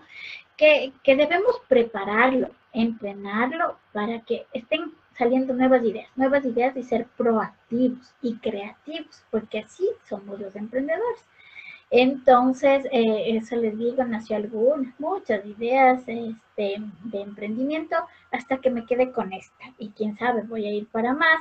Que, 0.57 0.93
que 1.03 1.17
debemos 1.17 1.61
prepararlo, 1.69 2.49
entrenarlo 2.73 3.79
para 3.93 4.21
que 4.21 4.47
estén 4.53 4.93
saliendo 5.17 5.55
nuevas 5.55 5.83
ideas, 5.83 6.09
nuevas 6.17 6.45
ideas 6.45 6.77
y 6.77 6.83
ser 6.83 7.07
proactivos 7.17 8.15
y 8.23 8.37
creativos, 8.37 9.25
porque 9.31 9.61
así 9.61 9.89
somos 10.09 10.39
los 10.39 10.55
emprendedores. 10.57 11.27
Entonces, 11.91 12.85
eh, 12.91 13.37
eso 13.37 13.57
les 13.57 13.79
digo, 13.79 14.05
nació 14.05 14.37
algunas, 14.37 14.93
muchas 14.99 15.45
ideas 15.47 16.01
este, 16.07 16.83
de 17.05 17.21
emprendimiento 17.21 17.97
hasta 18.33 18.59
que 18.59 18.71
me 18.71 18.85
quedé 18.87 19.13
con 19.13 19.33
esta. 19.33 19.67
Y 19.79 19.91
quién 19.91 20.17
sabe, 20.19 20.43
voy 20.43 20.67
a 20.67 20.73
ir 20.73 20.89
para 20.89 21.13
más 21.15 21.41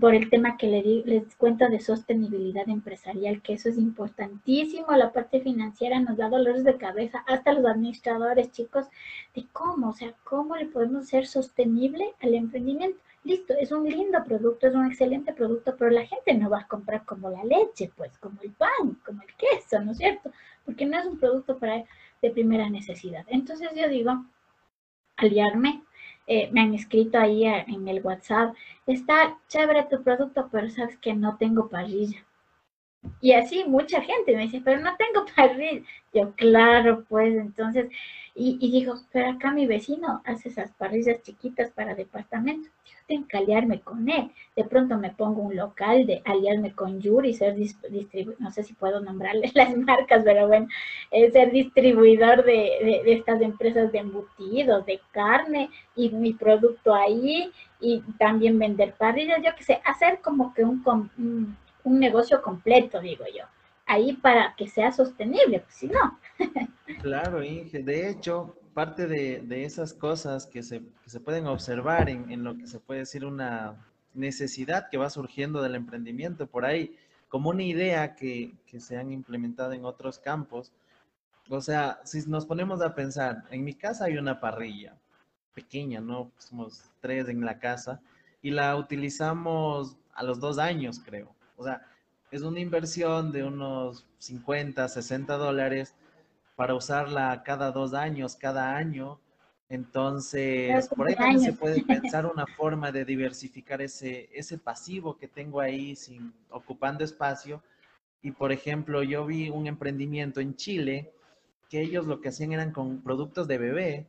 por 0.00 0.14
el 0.14 0.28
tema 0.28 0.56
que 0.56 0.66
les, 0.66 1.06
les 1.06 1.34
cuento 1.36 1.68
de 1.68 1.80
sostenibilidad 1.80 2.68
empresarial, 2.68 3.40
que 3.40 3.54
eso 3.54 3.68
es 3.70 3.78
importantísimo. 3.78 4.92
La 4.92 5.12
parte 5.12 5.40
financiera 5.40 5.98
nos 6.00 6.16
da 6.18 6.28
dolores 6.28 6.64
de 6.64 6.76
cabeza, 6.76 7.24
hasta 7.26 7.52
los 7.52 7.64
administradores, 7.64 8.52
chicos, 8.52 8.86
de 9.34 9.46
cómo, 9.52 9.90
o 9.90 9.92
sea, 9.92 10.14
cómo 10.24 10.56
le 10.56 10.66
podemos 10.66 11.08
ser 11.08 11.26
sostenible 11.26 12.14
al 12.20 12.34
emprendimiento 12.34 13.00
listo, 13.24 13.54
es 13.54 13.72
un 13.72 13.88
lindo 13.88 14.22
producto, 14.24 14.66
es 14.66 14.74
un 14.74 14.86
excelente 14.86 15.32
producto, 15.32 15.76
pero 15.78 15.90
la 15.90 16.06
gente 16.06 16.34
no 16.34 16.50
va 16.50 16.60
a 16.60 16.68
comprar 16.68 17.04
como 17.04 17.30
la 17.30 17.44
leche, 17.44 17.90
pues, 17.96 18.16
como 18.18 18.40
el 18.42 18.52
pan, 18.52 18.98
como 19.04 19.22
el 19.22 19.34
queso, 19.36 19.80
¿no 19.80 19.92
es 19.92 19.98
cierto? 19.98 20.30
Porque 20.64 20.86
no 20.86 20.98
es 20.98 21.06
un 21.06 21.18
producto 21.18 21.58
para, 21.58 21.84
de 22.20 22.30
primera 22.30 22.68
necesidad. 22.68 23.24
Entonces 23.28 23.70
yo 23.74 23.88
digo, 23.88 24.24
aliarme, 25.16 25.82
eh, 26.26 26.50
me 26.52 26.60
han 26.60 26.74
escrito 26.74 27.18
ahí 27.18 27.44
en 27.44 27.88
el 27.88 28.02
WhatsApp, 28.02 28.54
está 28.86 29.38
chévere 29.48 29.84
tu 29.90 30.02
producto, 30.02 30.48
pero 30.50 30.68
sabes 30.70 30.96
que 30.98 31.14
no 31.14 31.36
tengo 31.36 31.68
parrilla. 31.68 32.24
Y 33.20 33.32
así 33.32 33.64
mucha 33.66 34.00
gente 34.00 34.36
me 34.36 34.42
dice, 34.42 34.60
pero 34.64 34.80
no 34.80 34.96
tengo 34.96 35.26
parrilla. 35.36 35.82
Yo, 36.12 36.32
claro, 36.36 37.04
pues 37.08 37.34
entonces, 37.34 37.88
y, 38.34 38.58
y 38.60 38.70
digo, 38.70 38.94
pero 39.12 39.30
acá 39.30 39.52
mi 39.52 39.66
vecino 39.66 40.22
hace 40.24 40.48
esas 40.48 40.70
parrillas 40.72 41.22
chiquitas 41.22 41.70
para 41.70 41.94
departamento. 41.94 42.68
Tengo 43.06 43.26
que 43.26 43.36
aliarme 43.36 43.80
con 43.80 44.08
él. 44.08 44.30
De 44.56 44.64
pronto 44.64 44.96
me 44.96 45.10
pongo 45.10 45.42
un 45.42 45.56
local 45.56 46.06
de 46.06 46.22
aliarme 46.24 46.72
con 46.72 47.00
Yuri, 47.00 47.34
ser 47.34 47.56
distribuidor, 47.56 48.40
no 48.40 48.50
sé 48.50 48.62
si 48.62 48.74
puedo 48.74 49.00
nombrarle 49.00 49.50
las 49.54 49.76
marcas, 49.76 50.22
pero 50.24 50.46
bueno, 50.46 50.68
ser 51.10 51.50
distribuidor 51.50 52.44
de, 52.44 53.02
de, 53.04 53.12
estas 53.12 53.40
empresas 53.42 53.90
de 53.90 53.98
embutidos, 53.98 54.86
de 54.86 55.00
carne 55.10 55.70
y 55.96 56.10
mi 56.10 56.32
producto 56.32 56.94
ahí 56.94 57.50
y 57.80 58.00
también 58.18 58.58
vender 58.58 58.94
parrillas, 58.94 59.42
yo 59.42 59.50
qué 59.56 59.64
sé, 59.64 59.80
hacer 59.84 60.20
como 60.20 60.54
que 60.54 60.64
un, 60.64 60.82
un, 61.18 61.56
un 61.84 61.98
negocio 61.98 62.40
completo, 62.42 63.00
digo 63.00 63.24
yo 63.36 63.44
ahí 63.86 64.14
para 64.14 64.54
que 64.56 64.68
sea 64.68 64.92
sostenible, 64.92 65.60
pues 65.60 65.74
si 65.74 65.88
no. 65.88 66.18
Claro, 67.02 67.42
Inge. 67.42 67.82
De 67.82 68.08
hecho, 68.08 68.56
parte 68.74 69.06
de, 69.06 69.64
esas 69.64 69.92
cosas 69.92 70.46
que 70.46 70.62
se, 70.62 70.80
pueden 71.24 71.46
observar 71.46 72.08
en, 72.08 72.44
lo 72.44 72.56
que 72.56 72.66
se 72.66 72.80
puede 72.80 73.00
decir 73.00 73.24
una 73.24 73.76
necesidad 74.14 74.88
que 74.90 74.98
va 74.98 75.10
surgiendo 75.10 75.62
del 75.62 75.74
emprendimiento 75.74 76.46
por 76.46 76.64
ahí, 76.64 76.96
como 77.28 77.50
una 77.50 77.62
idea 77.62 78.14
que, 78.14 78.54
se 78.78 78.96
han 78.96 79.12
implementado 79.12 79.72
en 79.72 79.84
otros 79.84 80.18
campos. 80.18 80.72
O 81.48 81.60
sea, 81.60 82.00
si 82.04 82.22
nos 82.28 82.46
ponemos 82.46 82.80
a 82.82 82.94
pensar, 82.94 83.44
en 83.50 83.64
mi 83.64 83.74
casa 83.74 84.06
hay 84.06 84.16
una 84.16 84.40
parrilla 84.40 84.96
pequeña, 85.54 86.00
¿no? 86.00 86.32
Somos 86.38 86.90
tres 87.00 87.28
en 87.28 87.44
la 87.44 87.58
casa 87.58 88.00
y 88.40 88.50
la 88.50 88.76
utilizamos 88.76 89.96
a 90.14 90.22
los 90.22 90.40
dos 90.40 90.58
años, 90.58 91.00
creo. 91.04 91.34
O 91.62 91.64
sea, 91.64 91.86
es 92.32 92.42
una 92.42 92.58
inversión 92.58 93.30
de 93.30 93.44
unos 93.44 94.04
50, 94.18 94.88
60 94.88 95.36
dólares 95.36 95.94
para 96.56 96.74
usarla 96.74 97.42
cada 97.44 97.70
dos 97.70 97.94
años, 97.94 98.34
cada 98.34 98.74
año. 98.76 99.20
Entonces, 99.68 100.88
por 100.88 101.08
ahí 101.08 101.14
también 101.14 101.40
se 101.40 101.52
puede 101.52 101.82
pensar 101.86 102.26
una 102.26 102.46
forma 102.46 102.90
de 102.90 103.04
diversificar 103.04 103.80
ese, 103.80 104.28
ese 104.32 104.58
pasivo 104.58 105.16
que 105.16 105.28
tengo 105.28 105.60
ahí 105.60 105.94
sin 105.94 106.34
ocupando 106.50 107.04
espacio. 107.04 107.62
Y 108.22 108.32
por 108.32 108.50
ejemplo, 108.50 109.02
yo 109.02 109.24
vi 109.24 109.48
un 109.48 109.66
emprendimiento 109.68 110.40
en 110.40 110.56
Chile 110.56 111.12
que 111.70 111.80
ellos 111.80 112.06
lo 112.06 112.20
que 112.20 112.30
hacían 112.30 112.52
eran 112.52 112.72
con 112.72 113.02
productos 113.02 113.46
de 113.46 113.58
bebé, 113.58 114.06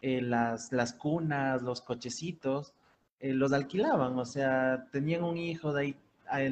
eh, 0.00 0.22
las, 0.22 0.72
las 0.72 0.92
cunas, 0.92 1.60
los 1.62 1.80
cochecitos, 1.80 2.72
eh, 3.20 3.32
los 3.32 3.52
alquilaban, 3.52 4.18
o 4.18 4.26
sea, 4.26 4.86
tenían 4.92 5.24
un 5.24 5.38
hijo 5.38 5.72
de 5.72 5.80
ahí 5.80 5.96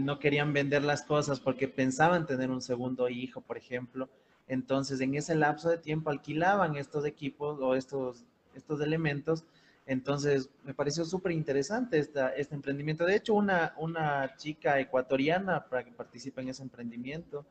no 0.00 0.18
querían 0.18 0.52
vender 0.52 0.82
las 0.82 1.02
cosas 1.02 1.40
porque 1.40 1.68
pensaban 1.68 2.26
tener 2.26 2.50
un 2.50 2.62
segundo 2.62 3.08
hijo, 3.08 3.40
por 3.40 3.56
ejemplo. 3.56 4.08
Entonces, 4.48 5.00
en 5.00 5.14
ese 5.14 5.34
lapso 5.34 5.70
de 5.70 5.78
tiempo 5.78 6.10
alquilaban 6.10 6.76
estos 6.76 7.04
equipos 7.06 7.58
o 7.60 7.74
estos, 7.74 8.24
estos 8.54 8.80
elementos. 8.80 9.44
Entonces, 9.86 10.50
me 10.64 10.74
pareció 10.74 11.04
súper 11.04 11.32
interesante 11.32 11.98
este 11.98 12.54
emprendimiento. 12.54 13.04
De 13.04 13.16
hecho, 13.16 13.34
una, 13.34 13.74
una 13.78 14.36
chica 14.36 14.78
ecuatoriana 14.78 15.64
para 15.64 15.84
que 15.84 15.92
participe 15.92 16.40
en 16.40 16.48
ese 16.48 16.62
emprendimiento, 16.62 17.44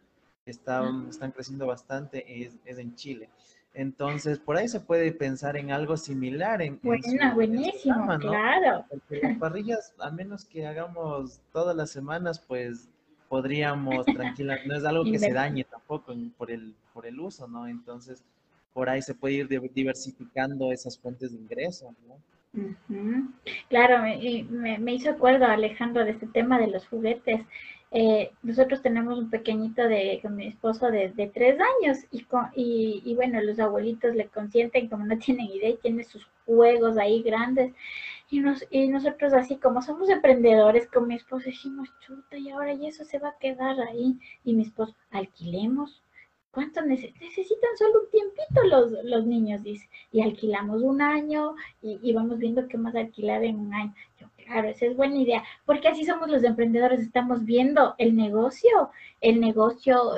están, 0.45 1.07
están 1.10 1.31
creciendo 1.31 1.67
bastante, 1.67 2.43
es, 2.43 2.55
es 2.65 2.77
en 2.77 2.95
Chile. 2.95 3.29
Entonces, 3.73 4.38
por 4.38 4.57
ahí 4.57 4.67
se 4.67 4.81
puede 4.81 5.12
pensar 5.13 5.55
en 5.55 5.71
algo 5.71 5.95
similar. 5.95 6.62
En, 6.62 6.79
Buena, 6.84 7.34
buenísimo, 7.34 8.17
claro. 8.19 8.86
Porque 8.89 9.21
las 9.21 9.38
parrillas, 9.38 9.93
a 9.99 10.12
menos 10.12 10.43
que 10.45 10.67
hagamos 10.67 11.39
todas 11.53 11.75
las 11.75 11.89
semanas, 11.89 12.39
pues 12.39 12.89
podríamos 13.29 14.05
tranquila, 14.05 14.57
no 14.65 14.75
es 14.75 14.84
algo 14.84 15.05
que 15.05 15.17
se 15.17 15.31
dañe 15.31 15.63
tampoco 15.63 16.13
por 16.38 16.51
el, 16.51 16.75
por 16.93 17.05
el 17.05 17.17
uso, 17.17 17.47
¿no? 17.47 17.65
Entonces, 17.65 18.25
por 18.73 18.89
ahí 18.89 19.01
se 19.01 19.15
puede 19.15 19.36
ir 19.36 19.47
diversificando 19.73 20.71
esas 20.73 20.99
fuentes 20.99 21.31
de 21.31 21.38
ingreso, 21.38 21.95
¿no? 22.07 22.17
Claro, 23.69 24.03
me, 24.03 24.77
me, 24.77 24.93
hizo 24.93 25.12
acuerdo 25.12 25.45
Alejandro 25.45 26.03
de 26.03 26.12
este 26.12 26.27
tema 26.27 26.60
de 26.60 26.67
los 26.67 26.86
juguetes. 26.88 27.39
Eh, 27.93 28.32
nosotros 28.41 28.82
tenemos 28.82 29.19
un 29.19 29.30
pequeñito 29.30 29.86
de 29.86 30.19
con 30.21 30.38
mi 30.38 30.47
esposo 30.47 30.89
de, 30.89 31.10
de 31.10 31.27
tres 31.27 31.58
años 31.60 31.97
y, 32.56 33.13
bueno, 33.15 33.41
los 33.41 33.60
abuelitos 33.60 34.15
le 34.15 34.30
consienten 34.30 34.88
como 34.88 35.06
no 35.06 35.17
tienen 35.17 35.47
idea 35.47 35.71
y 35.71 35.77
tiene 35.77 36.06
sus 36.06 36.25
juegos 36.45 36.97
ahí 36.97 37.21
grandes. 37.21 37.73
Y, 38.30 38.39
nos, 38.39 38.65
y 38.69 38.88
nosotros 38.88 39.34
así 39.34 39.58
como 39.58 39.82
somos 39.82 40.10
emprendedores 40.10 40.88
con 40.88 41.08
mi 41.08 41.15
esposo 41.15 41.47
decimos, 41.47 41.89
chuta, 41.99 42.38
y 42.38 42.49
ahora 42.49 42.73
y 42.73 42.88
eso 42.88 43.04
se 43.04 43.19
va 43.19 43.30
a 43.30 43.38
quedar 43.39 43.80
ahí. 43.82 44.17
Y 44.45 44.54
mi 44.54 44.63
esposo, 44.63 44.95
alquilemos. 45.12 46.01
¿Cuánto 46.51 46.82
necesitan? 46.82 47.77
Solo 47.77 48.01
un 48.01 48.10
tiempito 48.10 49.04
los, 49.04 49.25
niños, 49.25 49.63
dice. 49.63 49.89
Y 50.12 50.21
alquilamos 50.21 50.82
un 50.82 51.01
año 51.01 51.56
y 51.82 52.13
vamos 52.13 52.39
viendo 52.39 52.67
qué 52.67 52.77
más 52.77 52.95
alquilar 52.95 53.43
en 53.43 53.60
un 53.60 53.73
año. 53.73 53.93
Claro, 54.51 54.67
esa 54.67 54.85
es 54.85 54.97
buena 54.97 55.15
idea, 55.15 55.43
porque 55.65 55.87
así 55.87 56.03
somos 56.03 56.29
los 56.29 56.43
emprendedores, 56.43 56.99
estamos 56.99 57.45
viendo 57.45 57.95
el 57.97 58.17
negocio, 58.17 58.91
el 59.21 59.39
negocio, 59.39 60.11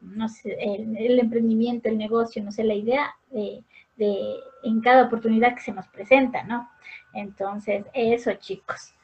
no 0.00 0.28
sé, 0.30 0.56
el, 0.58 1.18
emprendimiento, 1.18 1.90
el 1.90 1.98
negocio, 1.98 2.42
no 2.42 2.50
sé, 2.50 2.64
la 2.64 2.72
idea 2.72 3.14
de, 3.30 3.62
de, 3.96 4.36
en 4.62 4.80
cada 4.80 5.04
oportunidad 5.04 5.54
que 5.54 5.60
se 5.60 5.72
nos 5.72 5.86
presenta, 5.88 6.44
¿no? 6.44 6.66
Entonces, 7.12 7.84
eso 7.92 8.32
chicos. 8.36 8.94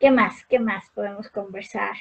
¿Qué 0.00 0.10
más? 0.10 0.42
¿Qué 0.46 0.58
más 0.58 0.88
podemos 0.94 1.28
conversar? 1.28 1.96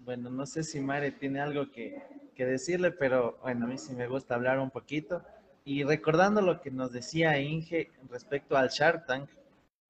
Bueno, 0.00 0.28
no 0.28 0.44
sé 0.44 0.62
si 0.62 0.78
Mare 0.78 1.10
tiene 1.10 1.40
algo 1.40 1.70
que, 1.70 2.02
que 2.34 2.44
decirle, 2.44 2.90
pero 2.90 3.38
bueno, 3.40 3.64
a 3.64 3.68
mí 3.68 3.78
sí 3.78 3.94
me 3.94 4.08
gusta 4.08 4.34
hablar 4.34 4.58
un 4.58 4.70
poquito. 4.70 5.24
Y 5.64 5.84
recordando 5.84 6.40
lo 6.40 6.60
que 6.60 6.70
nos 6.70 6.92
decía 6.92 7.38
Inge 7.38 7.90
respecto 8.08 8.56
al 8.56 8.70
Shark 8.70 9.06
Tank, 9.06 9.28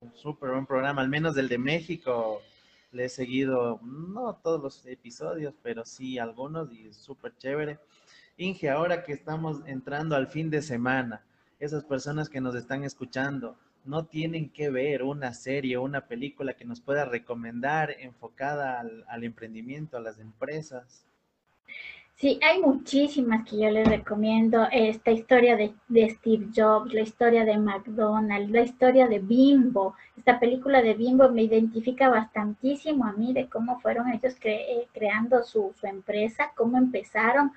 un 0.00 0.14
súper 0.14 0.50
buen 0.50 0.66
programa, 0.66 1.02
al 1.02 1.09
menos 1.09 1.35
del 1.35 1.48
de 1.48 1.59
México, 1.59 2.42
le 2.92 3.04
he 3.04 3.09
seguido, 3.09 3.80
no 3.83 4.35
todos 4.42 4.61
los 4.61 4.87
episodios, 4.87 5.54
pero 5.62 5.85
sí 5.85 6.18
algunos 6.18 6.72
y 6.72 6.92
súper 6.92 7.37
chévere. 7.37 7.78
Inge, 8.37 8.68
ahora 8.70 9.04
que 9.04 9.12
estamos 9.12 9.62
entrando 9.66 10.16
al 10.16 10.26
fin 10.26 10.50
de 10.50 10.62
semana, 10.62 11.24
esas 11.61 11.85
personas 11.85 12.28
que 12.28 12.40
nos 12.40 12.54
están 12.54 12.85
escuchando, 12.85 13.56
no 13.85 14.06
tienen 14.06 14.50
que 14.50 14.70
ver 14.70 15.02
una 15.02 15.33
serie 15.35 15.76
o 15.76 15.83
una 15.83 16.06
película 16.06 16.54
que 16.54 16.64
nos 16.64 16.80
pueda 16.80 17.04
recomendar 17.04 17.94
enfocada 18.00 18.80
al, 18.80 19.04
al 19.09 19.24
emprendimiento, 19.24 19.96
a 19.96 20.00
las 20.00 20.18
empresas. 20.18 21.06
Sí, 22.20 22.38
hay 22.42 22.61
muchísimas 22.61 23.48
que 23.48 23.56
yo 23.59 23.70
les 23.70 23.88
recomiendo. 23.88 24.68
Esta 24.70 25.11
historia 25.11 25.56
de, 25.56 25.72
Steve 26.11 26.48
Jobs, 26.54 26.92
la 26.92 27.00
historia 27.00 27.46
de 27.46 27.56
McDonald's, 27.56 28.50
la 28.50 28.61
historia 28.61 29.09
de 29.09 29.20
Bimbo. 29.20 29.94
Esta 30.18 30.38
película 30.38 30.83
de 30.83 30.92
Bimbo 30.92 31.30
me 31.30 31.44
identifica 31.44 32.11
bastantísimo 32.11 33.06
a 33.06 33.12
mí 33.12 33.33
de 33.33 33.48
cómo 33.48 33.80
fueron 33.80 34.11
ellos 34.12 34.35
eh, 34.42 34.87
creando 34.92 35.42
su, 35.44 35.72
empresa, 35.83 36.52
cómo 36.54 36.76
empezaron. 36.76 37.52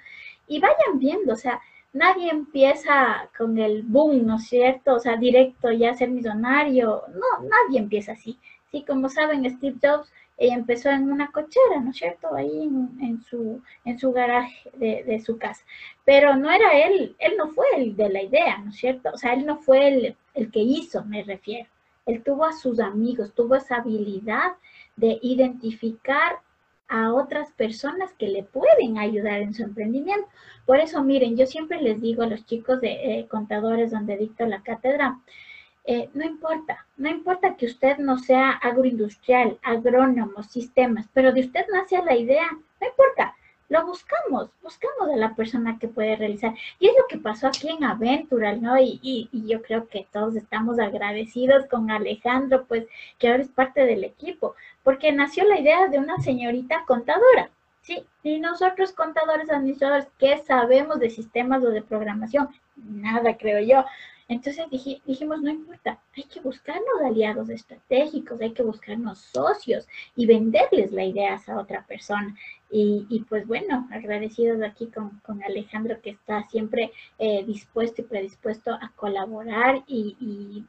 Y 0.47 0.62
vayan 0.62 0.97
viendo, 0.97 1.34
o 1.34 1.36
sea, 1.36 1.60
nadie 1.91 2.30
empieza 2.30 3.30
con 3.38 3.58
el 3.58 3.84
boom, 3.84 4.26
¿no 4.26 4.38
es 4.38 4.47
cierto? 4.47 4.95
O 4.95 4.99
sea, 4.99 5.17
directo 5.17 5.73
ya 5.73 5.93
ser 5.93 6.10
millonario. 6.10 7.04
No, 7.10 7.49
nadie 7.49 7.80
empieza 7.80 8.13
así. 8.13 8.39
Sí, 8.71 8.86
como 8.88 9.10
saben, 9.10 9.43
Steve 9.58 9.76
Jobs 9.84 10.10
ella 10.38 10.56
empezó 10.56 10.89
en 10.89 11.12
una 11.12 11.32
cochera, 11.32 11.80
¿no 11.82 11.91
es 11.91 11.98
cierto? 11.98 12.34
Ahí 12.36 12.63
en, 12.63 13.22
su, 13.22 13.62
en 13.86 14.00
su 14.00 14.12
garaje 14.12 14.72
de, 14.74 15.19
su 15.19 15.38
casa. 15.38 15.63
Pero 16.06 16.36
no 16.36 16.52
era 16.52 16.86
él, 16.86 17.15
él 17.19 17.34
no 17.38 17.50
fue 17.50 17.65
el 17.78 17.96
de 17.96 18.10
la 18.10 18.24
idea, 18.24 18.58
¿no 18.58 18.72
es 18.72 18.78
cierto? 18.78 19.10
O 19.13 19.17
sea, 19.17 19.34
él 19.34 19.46
no 19.46 19.58
fue 19.58 19.88
el, 19.88 20.17
el 20.34 20.52
que 20.52 20.60
hizo, 20.60 21.04
me 21.06 21.24
refiero. 21.24 21.69
Él 22.06 22.24
tuvo 22.24 22.46
a 22.46 22.54
sus 22.54 22.80
amigos, 22.80 23.34
tuvo 23.34 23.56
esa 23.56 23.78
habilidad 23.78 24.54
de 24.96 25.19
identificar 25.22 26.39
a 26.89 27.13
otras 27.13 27.52
personas 27.54 28.13
que 28.13 28.28
le 28.28 28.43
pueden 28.43 28.98
ayudar 28.98 29.41
en 29.41 29.54
su 29.54 29.63
emprendimiento. 29.63 30.28
Por 30.65 30.80
eso, 30.80 31.04
miren, 31.04 31.38
yo 31.38 31.46
siempre 31.46 31.82
les 31.82 32.02
digo 32.02 32.24
a 32.24 32.28
los 32.28 32.46
chicos 32.46 32.82
de 32.82 33.19
eh, 33.19 33.28
contadores 33.28 33.91
donde 33.91 34.17
dicto 34.17 34.46
la 34.46 34.62
cátedra, 34.62 35.19
eh, 35.86 36.10
no 36.13 36.24
importa, 36.24 36.86
no 36.96 37.10
importa 37.10 37.56
que 37.56 37.65
usted 37.65 37.98
no 37.98 38.17
sea 38.17 38.52
agroindustrial, 38.52 39.60
agrónomo, 39.63 40.43
sistemas, 40.43 41.08
pero 41.13 41.34
de 41.34 41.41
usted 41.41 41.65
nace 41.72 42.02
la 42.04 42.15
idea, 42.15 42.48
no 42.52 42.88
importa, 42.88 43.36
lo 43.69 43.86
buscamos, 43.86 44.50
buscamos 44.62 45.10
a 45.12 45.17
la 45.17 45.36
persona 45.36 45.80
que 45.80 45.88
puede 45.88 46.15
realizar. 46.15 46.54
Y 46.80 46.88
es 46.88 46.93
lo 46.98 47.08
que 47.08 47.17
pasó 47.17 47.48
aquí 47.48 47.69
en 47.69 47.84
Aventural, 47.84 48.62
¿no? 48.62 48.78
Y, 48.80 49.00
y, 49.02 49.30
yo 49.48 49.62
creo 49.62 49.88
que 49.88 50.08
todos 50.12 50.36
estamos 50.36 50.80
agradecidos 50.80 51.65
con 51.65 51.89
Alejandro, 51.89 52.65
pues 52.67 52.86
que 53.17 53.30
ahora 53.30 53.41
es 53.41 53.50
parte 53.50 53.86
del 53.86 54.04
equipo, 54.04 54.56
porque 54.84 55.12
nació 55.12 55.43
la 55.46 55.60
idea 55.60 55.88
de 55.88 55.98
una 55.98 56.17
señorita 56.19 56.84
contadora. 56.86 57.50
Sí, 57.82 58.06
y 58.22 58.39
nosotros 58.39 58.93
contadores 58.93 59.50
administradores, 59.50 60.08
¿qué 60.17 60.38
sabemos 60.38 61.00
de 61.00 61.10
sistemas 61.10 61.63
o 61.63 61.69
de 61.69 61.82
programación? 61.82 62.50
Nada, 62.76 63.36
creo 63.38 63.60
yo. 63.62 63.86
Entonces 64.27 64.65
dijimos, 65.05 65.41
no 65.41 65.49
importa, 65.49 65.99
hay 66.15 66.23
que 66.23 66.39
buscarnos 66.39 67.01
aliados 67.03 67.49
estratégicos, 67.49 68.39
hay 68.41 68.53
que 68.53 68.63
buscarnos 68.63 69.19
socios 69.19 69.88
y 70.15 70.25
venderles 70.25 70.91
la 70.91 71.03
idea 71.03 71.41
a 71.47 71.59
otra 71.59 71.86
persona. 71.86 72.36
Y, 72.75 73.23
pues 73.29 73.45
bueno, 73.45 73.88
agradecidos 73.91 74.63
aquí 74.63 74.88
con, 74.88 75.43
Alejandro 75.43 76.01
que 76.01 76.09
está 76.09 76.43
siempre 76.47 76.91
eh, 77.19 77.43
dispuesto 77.45 78.01
y 78.01 78.05
predispuesto 78.05 78.71
a 78.71 78.91
colaborar 78.95 79.83
y, 79.86 80.65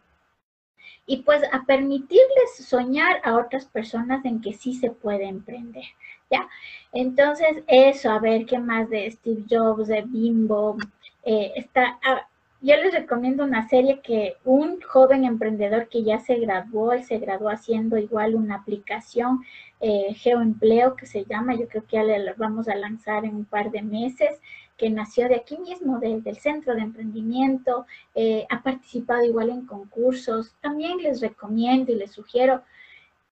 y, 1.06 1.16
pues 1.22 1.42
a 1.50 1.64
permitirles 1.64 2.56
soñar 2.58 3.22
a 3.24 3.36
otras 3.36 3.64
personas 3.64 4.22
en 4.26 4.42
que 4.42 4.52
sí 4.52 4.74
se 4.74 4.90
puede 4.90 5.24
emprender. 5.24 5.84
¿ya? 6.30 6.46
Entonces 6.92 7.64
eso, 7.68 8.10
a 8.10 8.18
ver 8.18 8.44
qué 8.44 8.58
más 8.58 8.90
de 8.90 9.10
Steve 9.10 9.44
Jobs, 9.48 9.88
de 9.88 10.02
Bimbo, 10.02 10.76
eh, 11.22 11.52
está... 11.56 11.98
Ah, 12.04 12.28
yo 12.64 12.76
les 12.76 12.94
recomiendo 12.94 13.44
una 13.44 13.68
serie 13.68 14.00
que 14.00 14.36
un 14.42 14.80
joven 14.80 15.24
emprendedor 15.24 15.88
que 15.88 16.02
ya 16.02 16.18
se 16.18 16.36
graduó, 16.36 16.94
él 16.94 17.04
se 17.04 17.18
graduó 17.18 17.50
haciendo 17.50 17.98
igual 17.98 18.34
una 18.34 18.54
aplicación 18.54 19.44
eh, 19.80 20.14
geoempleo 20.14 20.96
que 20.96 21.04
se 21.04 21.26
llama, 21.26 21.54
yo 21.56 21.68
creo 21.68 21.84
que 21.84 21.96
ya 21.96 22.02
le 22.02 22.32
vamos 22.32 22.66
a 22.68 22.74
lanzar 22.74 23.26
en 23.26 23.34
un 23.34 23.44
par 23.44 23.70
de 23.70 23.82
meses, 23.82 24.40
que 24.78 24.88
nació 24.88 25.28
de 25.28 25.36
aquí 25.36 25.58
mismo, 25.58 26.00
del 26.00 26.36
centro 26.38 26.74
de 26.74 26.80
emprendimiento, 26.80 27.84
eh, 28.14 28.46
ha 28.48 28.62
participado 28.62 29.22
igual 29.24 29.50
en 29.50 29.66
concursos. 29.66 30.54
También 30.62 30.96
les 30.98 31.20
recomiendo 31.20 31.92
y 31.92 31.96
les 31.96 32.12
sugiero, 32.12 32.62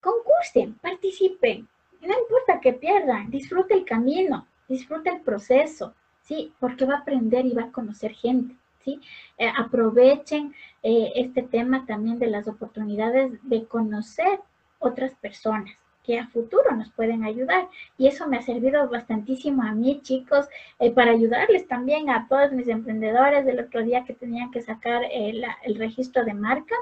concursen, 0.02 0.74
participen, 0.74 1.66
no 2.02 2.18
importa 2.18 2.60
que 2.60 2.74
pierdan, 2.74 3.30
disfrute 3.30 3.72
el 3.74 3.86
camino, 3.86 4.46
disfrute 4.68 5.08
el 5.08 5.22
proceso, 5.22 5.94
¿sí? 6.20 6.52
Porque 6.60 6.84
va 6.84 6.96
a 6.96 6.98
aprender 6.98 7.46
y 7.46 7.54
va 7.54 7.64
a 7.64 7.72
conocer 7.72 8.12
gente. 8.12 8.56
Eh, 8.86 9.52
aprovechen 9.56 10.54
eh, 10.82 11.12
este 11.16 11.42
tema 11.42 11.86
también 11.86 12.18
de 12.18 12.26
las 12.26 12.48
oportunidades 12.48 13.38
de 13.42 13.64
conocer 13.66 14.40
otras 14.78 15.14
personas 15.14 15.70
que 16.04 16.18
a 16.18 16.26
futuro 16.26 16.74
nos 16.74 16.90
pueden 16.90 17.22
ayudar. 17.24 17.68
Y 17.96 18.08
eso 18.08 18.26
me 18.26 18.36
ha 18.36 18.42
servido 18.42 18.88
bastantísimo 18.88 19.62
a 19.62 19.72
mí, 19.72 20.00
chicos, 20.02 20.46
eh, 20.80 20.90
para 20.90 21.12
ayudarles 21.12 21.68
también 21.68 22.10
a 22.10 22.26
todos 22.28 22.52
mis 22.52 22.66
emprendedores 22.66 23.44
del 23.44 23.60
otro 23.60 23.84
día 23.84 24.04
que 24.04 24.14
tenían 24.14 24.50
que 24.50 24.62
sacar 24.62 25.02
el 25.12 25.76
registro 25.76 26.24
de 26.24 26.34
marca. 26.34 26.74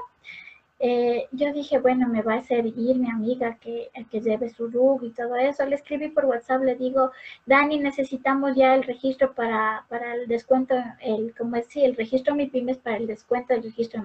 Eh, 0.83 1.27
yo 1.31 1.53
dije, 1.53 1.77
bueno, 1.77 2.07
me 2.07 2.23
va 2.23 2.33
a 2.33 2.37
hacer 2.37 2.65
ir 2.65 2.97
mi 2.97 3.09
amiga 3.09 3.57
que, 3.61 3.91
que 4.09 4.19
lleve 4.19 4.49
su 4.49 4.67
RUG 4.67 5.03
y 5.03 5.11
todo 5.11 5.35
eso. 5.35 5.63
Le 5.65 5.75
escribí 5.75 6.09
por 6.09 6.25
WhatsApp, 6.25 6.63
le 6.63 6.75
digo, 6.75 7.11
Dani, 7.45 7.77
necesitamos 7.77 8.55
ya 8.55 8.73
el 8.73 8.83
registro 8.83 9.33
para, 9.35 9.85
para 9.89 10.15
el 10.15 10.27
descuento, 10.27 10.75
el, 11.01 11.35
como 11.37 11.57
decía, 11.57 11.85
el 11.85 11.95
registro 11.95 12.33
mi 12.33 12.47
pymes 12.47 12.79
para 12.79 12.97
el 12.97 13.05
descuento 13.05 13.53
del 13.53 13.63
registro 13.63 14.03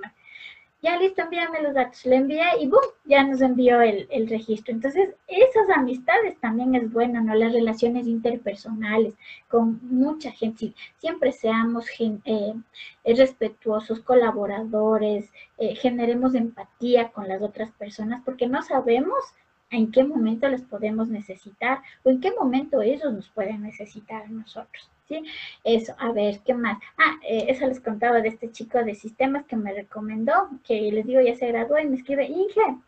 ya 0.87 0.97
listo, 0.97 1.23
envíame 1.23 1.63
los 1.63 1.75
datos. 1.75 2.07
Le 2.07 2.15
envié 2.17 2.45
y 2.61 2.69
¡boom! 2.69 2.85
Ya 3.07 3.25
nos 3.25 3.41
envió 3.41 3.81
el, 3.81 4.29
registro. 4.29 4.73
Entonces, 4.73 5.15
esas 5.27 5.69
amistades 5.77 6.39
también 6.39 6.77
es 6.77 6.93
bueno, 6.93 7.21
¿no? 7.21 7.35
Las 7.35 7.53
relaciones 7.53 8.07
interpersonales 8.07 9.15
con 9.49 9.81
mucha 9.83 10.31
gente. 10.31 10.75
Siempre 10.99 11.33
seamos 11.33 11.87
eh, 11.99 12.55
respetuosos, 13.05 13.99
colaboradores, 14.01 15.33
eh, 15.59 15.75
generemos 15.75 16.37
empatía 16.37 17.11
con 17.11 17.27
las 17.27 17.43
otras 17.43 17.73
personas 17.73 18.23
porque 18.25 18.47
no 18.47 18.63
sabemos 18.63 19.19
en 19.71 19.91
qué 19.91 20.05
momento 20.05 20.49
les 20.49 20.63
podemos 20.63 21.09
necesitar 21.09 21.81
o 22.05 22.11
en 22.11 22.21
qué 22.21 22.33
momento 22.33 22.83
ellos 22.83 23.13
nos 23.13 23.29
pueden 23.31 23.63
necesitar 23.63 24.31
nosotros. 24.31 24.91
¿sí? 25.09 25.23
Eso, 25.65 25.95
a 25.99 26.13
ver, 26.13 26.41
¿qué 26.45 26.55
más? 26.55 26.79
Ah, 26.99 27.19
eh, 27.23 27.47
eso 27.49 27.67
les 27.67 27.81
contaba 27.81 28.21
de 28.21 28.29
este 28.29 28.51
chico 28.51 28.83
de 28.83 28.95
sistemas 28.95 29.45
que 29.47 29.57
me 29.57 29.73
recomendó, 29.73 30.49
que 30.65 30.81
les 30.93 31.07
digo, 31.07 31.21
ya 31.21 31.35
se 31.35 31.49
graduó 31.49 31.79
y 31.79 31.87
me 31.87 31.97
escribe, 31.97 32.27
Inge, 32.27 32.79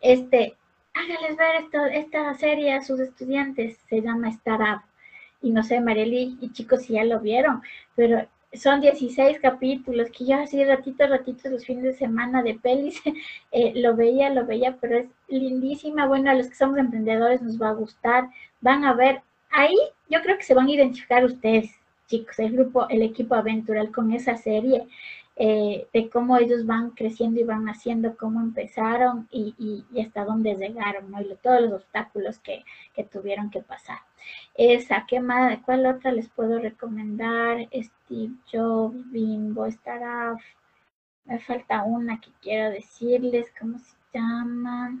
este, 0.00 0.56
hágales 0.94 1.36
ver 1.36 1.56
esto, 1.64 1.86
esta 1.86 2.34
serie 2.34 2.74
a 2.74 2.82
sus 2.82 3.00
estudiantes, 3.00 3.78
se 3.88 4.02
llama 4.02 4.30
Startup. 4.30 4.82
Y 5.42 5.50
no 5.52 5.62
sé, 5.62 5.80
Marely 5.80 6.36
y 6.40 6.52
chicos 6.52 6.82
si 6.82 6.94
ya 6.94 7.04
lo 7.04 7.20
vieron, 7.20 7.62
pero 7.94 8.26
son 8.52 8.80
16 8.80 9.38
capítulos 9.40 10.10
que 10.10 10.26
yo 10.26 10.36
así 10.36 10.64
ratito, 10.64 11.06
ratito 11.06 11.48
los 11.48 11.64
fines 11.64 11.84
de 11.84 11.92
semana 11.92 12.42
de 12.42 12.54
pelis, 12.54 13.00
eh, 13.52 13.72
lo 13.76 13.94
veía, 13.96 14.30
lo 14.30 14.46
veía, 14.46 14.76
pero 14.80 14.98
es 14.98 15.06
lindísima. 15.28 16.06
Bueno, 16.06 16.30
a 16.30 16.34
los 16.34 16.48
que 16.48 16.54
somos 16.54 16.78
emprendedores 16.78 17.42
nos 17.42 17.60
va 17.60 17.70
a 17.70 17.74
gustar, 17.74 18.28
van 18.60 18.84
a 18.84 18.94
ver 18.94 19.22
ahí 19.50 19.76
yo 20.08 20.20
creo 20.22 20.36
que 20.36 20.44
se 20.44 20.54
van 20.54 20.66
a 20.66 20.72
identificar 20.72 21.24
ustedes, 21.24 21.70
chicos, 22.06 22.38
el 22.38 22.52
grupo, 22.52 22.88
el 22.88 23.02
equipo 23.02 23.34
Aventural 23.36 23.92
con 23.92 24.12
esa 24.12 24.36
serie, 24.36 24.88
eh, 25.36 25.86
de 25.92 26.10
cómo 26.10 26.36
ellos 26.36 26.66
van 26.66 26.90
creciendo 26.90 27.40
y 27.40 27.44
van 27.44 27.68
haciendo, 27.68 28.16
cómo 28.16 28.40
empezaron 28.40 29.28
y, 29.30 29.84
hasta 30.04 30.24
dónde 30.24 30.54
llegaron, 30.56 31.10
¿no? 31.10 31.20
Y 31.20 31.34
todos 31.42 31.62
los 31.62 31.72
obstáculos 31.72 32.38
que, 32.40 32.64
tuvieron 33.10 33.50
que 33.50 33.62
pasar. 33.62 33.98
Esa, 34.54 35.06
¿qué 35.08 35.20
más? 35.20 35.58
¿Cuál 35.64 35.86
otra 35.86 36.12
les 36.12 36.28
puedo 36.28 36.58
recomendar? 36.58 37.68
Steve 37.72 38.34
Jobs, 38.52 39.10
Bimbo, 39.10 39.66
Startup. 39.66 40.38
Me 41.24 41.38
falta 41.40 41.84
una 41.84 42.20
que 42.20 42.30
quiero 42.42 42.70
decirles, 42.70 43.52
¿cómo 43.58 43.78
se 43.78 43.96
llama? 44.14 44.98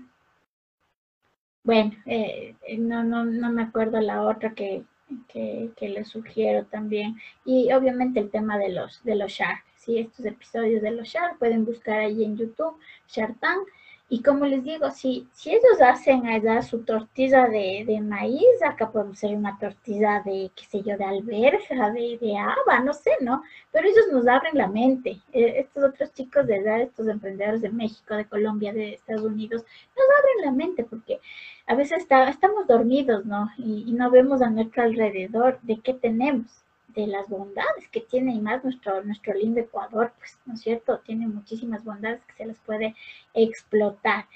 Bueno, 1.62 1.92
eh, 2.06 2.56
no, 2.78 3.04
no, 3.04 3.24
no 3.24 3.50
me 3.52 3.62
acuerdo 3.62 4.00
la 4.00 4.22
otra 4.22 4.54
que 4.54 4.84
que, 5.28 5.70
que 5.76 5.88
les 5.88 6.08
sugiero 6.08 6.66
también. 6.66 7.16
Y 7.44 7.72
obviamente 7.72 8.20
el 8.20 8.30
tema 8.30 8.58
de 8.58 8.70
los, 8.70 9.02
de 9.04 9.16
los 9.16 9.32
Shark, 9.32 9.64
¿sí? 9.76 9.98
Estos 9.98 10.24
episodios 10.26 10.82
de 10.82 10.92
los 10.92 11.08
Shark 11.08 11.38
pueden 11.38 11.64
buscar 11.64 12.00
ahí 12.00 12.24
en 12.24 12.36
YouTube, 12.36 12.78
Shark 13.08 13.38
Tank, 13.40 13.66
y 14.12 14.22
como 14.22 14.44
les 14.44 14.64
digo, 14.64 14.90
si, 14.90 15.28
si 15.32 15.50
ellos 15.50 15.80
hacen 15.80 16.26
allá 16.26 16.62
su 16.62 16.82
tortilla 16.82 17.46
de, 17.46 17.84
de, 17.86 18.00
maíz, 18.00 18.44
acá 18.66 18.90
podemos 18.90 19.16
hacer 19.16 19.36
una 19.36 19.56
tortilla 19.56 20.20
de, 20.24 20.50
qué 20.56 20.64
sé 20.64 20.82
yo, 20.82 20.96
de 20.98 21.04
alberja, 21.04 21.90
de, 21.92 22.18
de 22.20 22.36
haba, 22.36 22.80
no 22.80 22.92
sé, 22.92 23.12
¿no? 23.20 23.44
Pero 23.70 23.86
ellos 23.88 24.06
nos 24.10 24.26
abren 24.26 24.58
la 24.58 24.66
mente. 24.66 25.20
Eh, 25.32 25.60
estos 25.60 25.84
otros 25.84 26.12
chicos 26.12 26.44
de 26.48 26.56
edad, 26.56 26.80
estos 26.80 27.06
emprendedores 27.06 27.62
de 27.62 27.70
México, 27.70 28.16
de 28.16 28.24
Colombia, 28.24 28.72
de 28.72 28.94
Estados 28.94 29.22
Unidos, 29.22 29.62
nos 29.96 30.06
abren 30.18 30.44
la 30.44 30.52
mente 30.52 30.82
porque 30.82 31.20
a 31.68 31.76
veces 31.76 31.98
está, 31.98 32.28
estamos 32.28 32.66
dormidos, 32.66 33.24
¿no? 33.24 33.48
Y, 33.58 33.84
y 33.86 33.92
no 33.92 34.10
vemos 34.10 34.42
a 34.42 34.50
nuestro 34.50 34.82
alrededor 34.82 35.60
de 35.62 35.78
qué 35.80 35.94
tenemos 35.94 36.64
de 36.94 37.06
las 37.06 37.28
bondades 37.28 37.88
que 37.90 38.00
tiene 38.00 38.34
y 38.34 38.40
más 38.40 38.62
nuestro, 38.64 39.02
nuestro 39.04 39.34
lindo 39.34 39.60
Ecuador, 39.60 40.12
pues, 40.18 40.38
¿no 40.46 40.54
es 40.54 40.60
cierto? 40.60 40.98
Tiene 41.00 41.26
muchísimas 41.26 41.84
bondades 41.84 42.20
que 42.26 42.34
se 42.34 42.46
les 42.46 42.58
puede 42.58 42.94
explotar. 43.34 44.26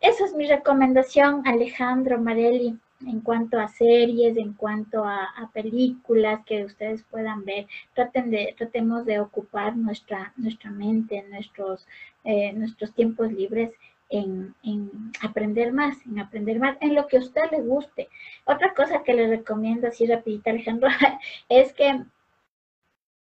Esa 0.00 0.24
es 0.24 0.34
mi 0.34 0.46
recomendación, 0.46 1.46
Alejandro 1.46 2.20
Marelli, 2.20 2.78
en 3.06 3.20
cuanto 3.20 3.58
a 3.58 3.68
series, 3.68 4.36
en 4.36 4.52
cuanto 4.54 5.04
a, 5.04 5.24
a 5.24 5.50
películas 5.52 6.40
que 6.46 6.64
ustedes 6.64 7.02
puedan 7.04 7.44
ver. 7.44 7.66
Traten 7.94 8.30
de, 8.30 8.54
tratemos 8.56 9.04
de 9.04 9.20
ocupar 9.20 9.76
nuestra, 9.76 10.32
nuestra 10.36 10.70
mente, 10.70 11.24
nuestros, 11.30 11.86
eh, 12.24 12.52
nuestros 12.52 12.94
tiempos 12.94 13.32
libres 13.32 13.72
en, 14.10 14.54
en, 14.62 14.90
aprender 15.22 15.72
más, 15.72 15.96
en 16.06 16.18
aprender 16.18 16.58
más, 16.58 16.76
en 16.80 16.94
lo 16.94 17.06
que 17.06 17.16
a 17.16 17.20
usted 17.20 17.50
le 17.50 17.60
guste. 17.60 18.08
Otra 18.44 18.74
cosa 18.74 19.02
que 19.02 19.14
les 19.14 19.30
recomiendo 19.30 19.88
así 19.88 20.06
rapidita, 20.06 20.50
Alejandro, 20.50 20.88
es 21.48 21.72
que 21.72 22.04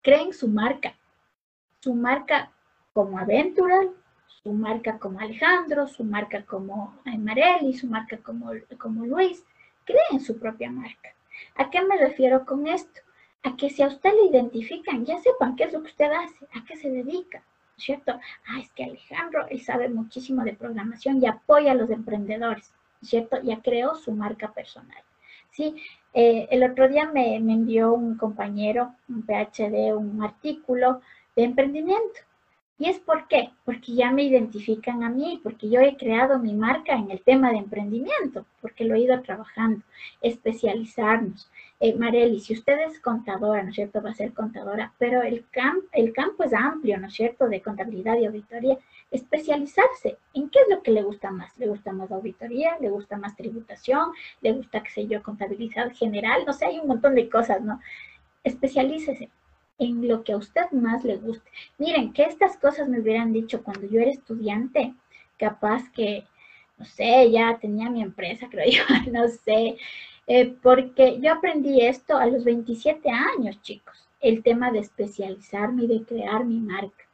creen 0.02 0.34
su 0.34 0.48
marca, 0.48 0.96
su 1.80 1.94
marca 1.94 2.52
como 2.94 3.20
Aventural, 3.20 3.92
su 4.44 4.52
marca 4.54 4.98
como 4.98 5.20
Alejandro, 5.20 5.88
su 5.88 6.04
marca 6.04 6.44
como 6.46 7.00
Marely, 7.06 7.74
su 7.74 7.88
marca 7.88 8.18
como, 8.18 8.52
como 8.80 9.06
Luis, 9.06 9.46
creen 9.86 10.22
su 10.22 10.40
propia 10.40 10.72
marca. 10.72 11.14
¿A 11.56 11.70
qué 11.70 11.82
me 11.84 11.98
refiero 11.98 12.46
con 12.46 12.68
esto? 12.68 13.02
A 13.44 13.56
que 13.56 13.70
si 13.70 13.82
a 13.82 13.88
usted 13.88 14.12
le 14.14 14.30
identifican, 14.30 15.06
ya 15.06 15.20
sepan 15.20 15.56
qué 15.56 15.66
es 15.66 15.74
lo 15.74 15.82
que 15.82 15.90
usted 15.90 16.12
hace, 16.12 16.46
a 16.54 16.64
qué 16.66 16.76
se 16.76 16.90
dedica. 16.90 17.44
¿Cierto? 17.82 18.14
Ah, 18.48 18.60
es 18.60 18.72
que 18.72 18.84
Alejandro, 18.84 19.48
él 19.50 19.62
sabe 19.62 19.90
muchísimo 19.90 20.44
de 20.44 20.54
programación 20.54 21.22
y 21.22 21.28
apoya 21.28 21.72
a 21.72 21.76
los 21.76 21.90
emprendedores, 21.90 22.74
¿cierto? 23.02 23.42
Ya 23.44 23.62
creó 23.62 23.96
su 23.96 24.12
marca 24.12 24.54
personal, 24.54 25.04
¿sí? 25.52 25.76
Eh, 26.14 26.48
el 26.52 26.64
otro 26.64 26.88
día 26.90 27.06
me, 27.06 27.40
me, 27.40 27.54
envió 27.54 27.94
un 27.94 28.18
compañero, 28.18 28.94
un 29.08 29.24
PhD, 29.24 29.96
un 29.96 30.24
artículo 30.24 31.02
de 31.36 31.44
emprendimiento. 31.44 32.20
¿Y 32.78 32.90
es 32.90 33.00
por 33.00 33.28
qué? 33.28 33.52
Porque 33.64 33.94
ya 33.94 34.12
me 34.12 34.24
identifican 34.24 35.04
a 35.04 35.10
mí, 35.10 35.40
porque 35.44 35.70
yo 35.70 35.80
he 35.82 35.98
creado 35.98 36.40
mi 36.40 36.56
marca 36.56 36.94
en 36.94 37.12
el 37.12 37.22
tema 37.22 37.52
de 37.52 37.58
emprendimiento, 37.58 38.46
porque 38.60 38.86
lo 38.86 38.96
he 38.96 39.02
ido 39.02 39.22
trabajando, 39.22 39.84
especializarnos. 40.20 41.50
Eh, 41.84 41.96
Marely, 41.96 42.40
si 42.40 42.54
usted 42.54 42.80
es 42.82 43.00
contadora, 43.00 43.64
¿no 43.64 43.70
es 43.70 43.76
cierto? 43.76 44.04
Va 44.04 44.12
a 44.12 44.14
ser 44.14 44.34
contadora, 44.34 44.94
pero 45.00 45.24
el, 45.24 45.44
el 45.94 46.14
campo 46.14 46.44
es 46.44 46.54
amplio, 46.54 47.00
¿no 47.00 47.08
es 47.08 47.14
cierto? 47.16 47.50
De 47.50 47.60
contabilidad 47.64 48.20
y 48.20 48.26
auditoría. 48.26 48.78
Especializarse 49.10 50.20
en 50.36 50.52
qué 50.52 50.60
es 50.60 50.68
lo 50.70 50.84
que 50.84 50.92
le 50.92 51.02
gusta 51.02 51.32
más. 51.32 51.58
¿Le 51.58 51.68
gusta 51.68 51.92
más 51.92 52.12
auditoría? 52.12 52.78
¿Le 52.80 52.92
gusta 52.92 53.18
más 53.18 53.36
tributación? 53.36 54.12
¿Le 54.42 54.54
gusta, 54.54 54.84
qué 54.84 54.92
sé 54.92 55.08
yo, 55.08 55.24
contabilidad 55.24 55.92
general? 55.96 56.44
No 56.46 56.54
sé, 56.54 56.68
hay 56.68 56.78
un 56.78 56.88
montón 56.88 57.16
de 57.16 57.28
cosas, 57.28 57.62
¿no? 57.62 57.80
Especialícese 58.44 59.32
en 59.80 60.08
lo 60.08 60.24
que 60.24 60.34
a 60.34 60.38
usted 60.38 60.70
más 60.72 61.04
le 61.04 61.18
guste. 61.18 61.50
Miren, 61.80 62.14
que 62.14 62.26
estas 62.26 62.58
cosas 62.58 62.88
me 62.90 63.00
hubieran 63.00 63.34
dicho 63.34 63.64
cuando 63.64 63.88
yo 63.90 64.00
era 64.00 64.12
estudiante, 64.12 64.94
capaz 65.40 65.92
que, 65.92 66.28
no 66.78 66.86
sé, 66.86 67.32
ya 67.32 67.58
tenía 67.60 67.90
mi 67.90 68.04
empresa, 68.04 68.48
creo 68.52 68.70
yo, 68.70 68.84
no 69.12 69.28
sé, 69.30 69.78
eh, 70.28 70.56
porque 70.62 71.20
yo 71.20 71.34
aprendí 71.34 71.82
esto 71.82 72.18
a 72.18 72.26
los 72.26 72.44
27 72.44 73.10
años, 73.10 73.62
chicos, 73.62 74.08
el 74.20 74.44
tema 74.44 74.72
de 74.72 74.80
especializarme 74.80 75.84
y 75.84 75.88
de 75.88 76.04
crear 76.06 76.46
mi 76.46 76.60
marca, 76.60 77.06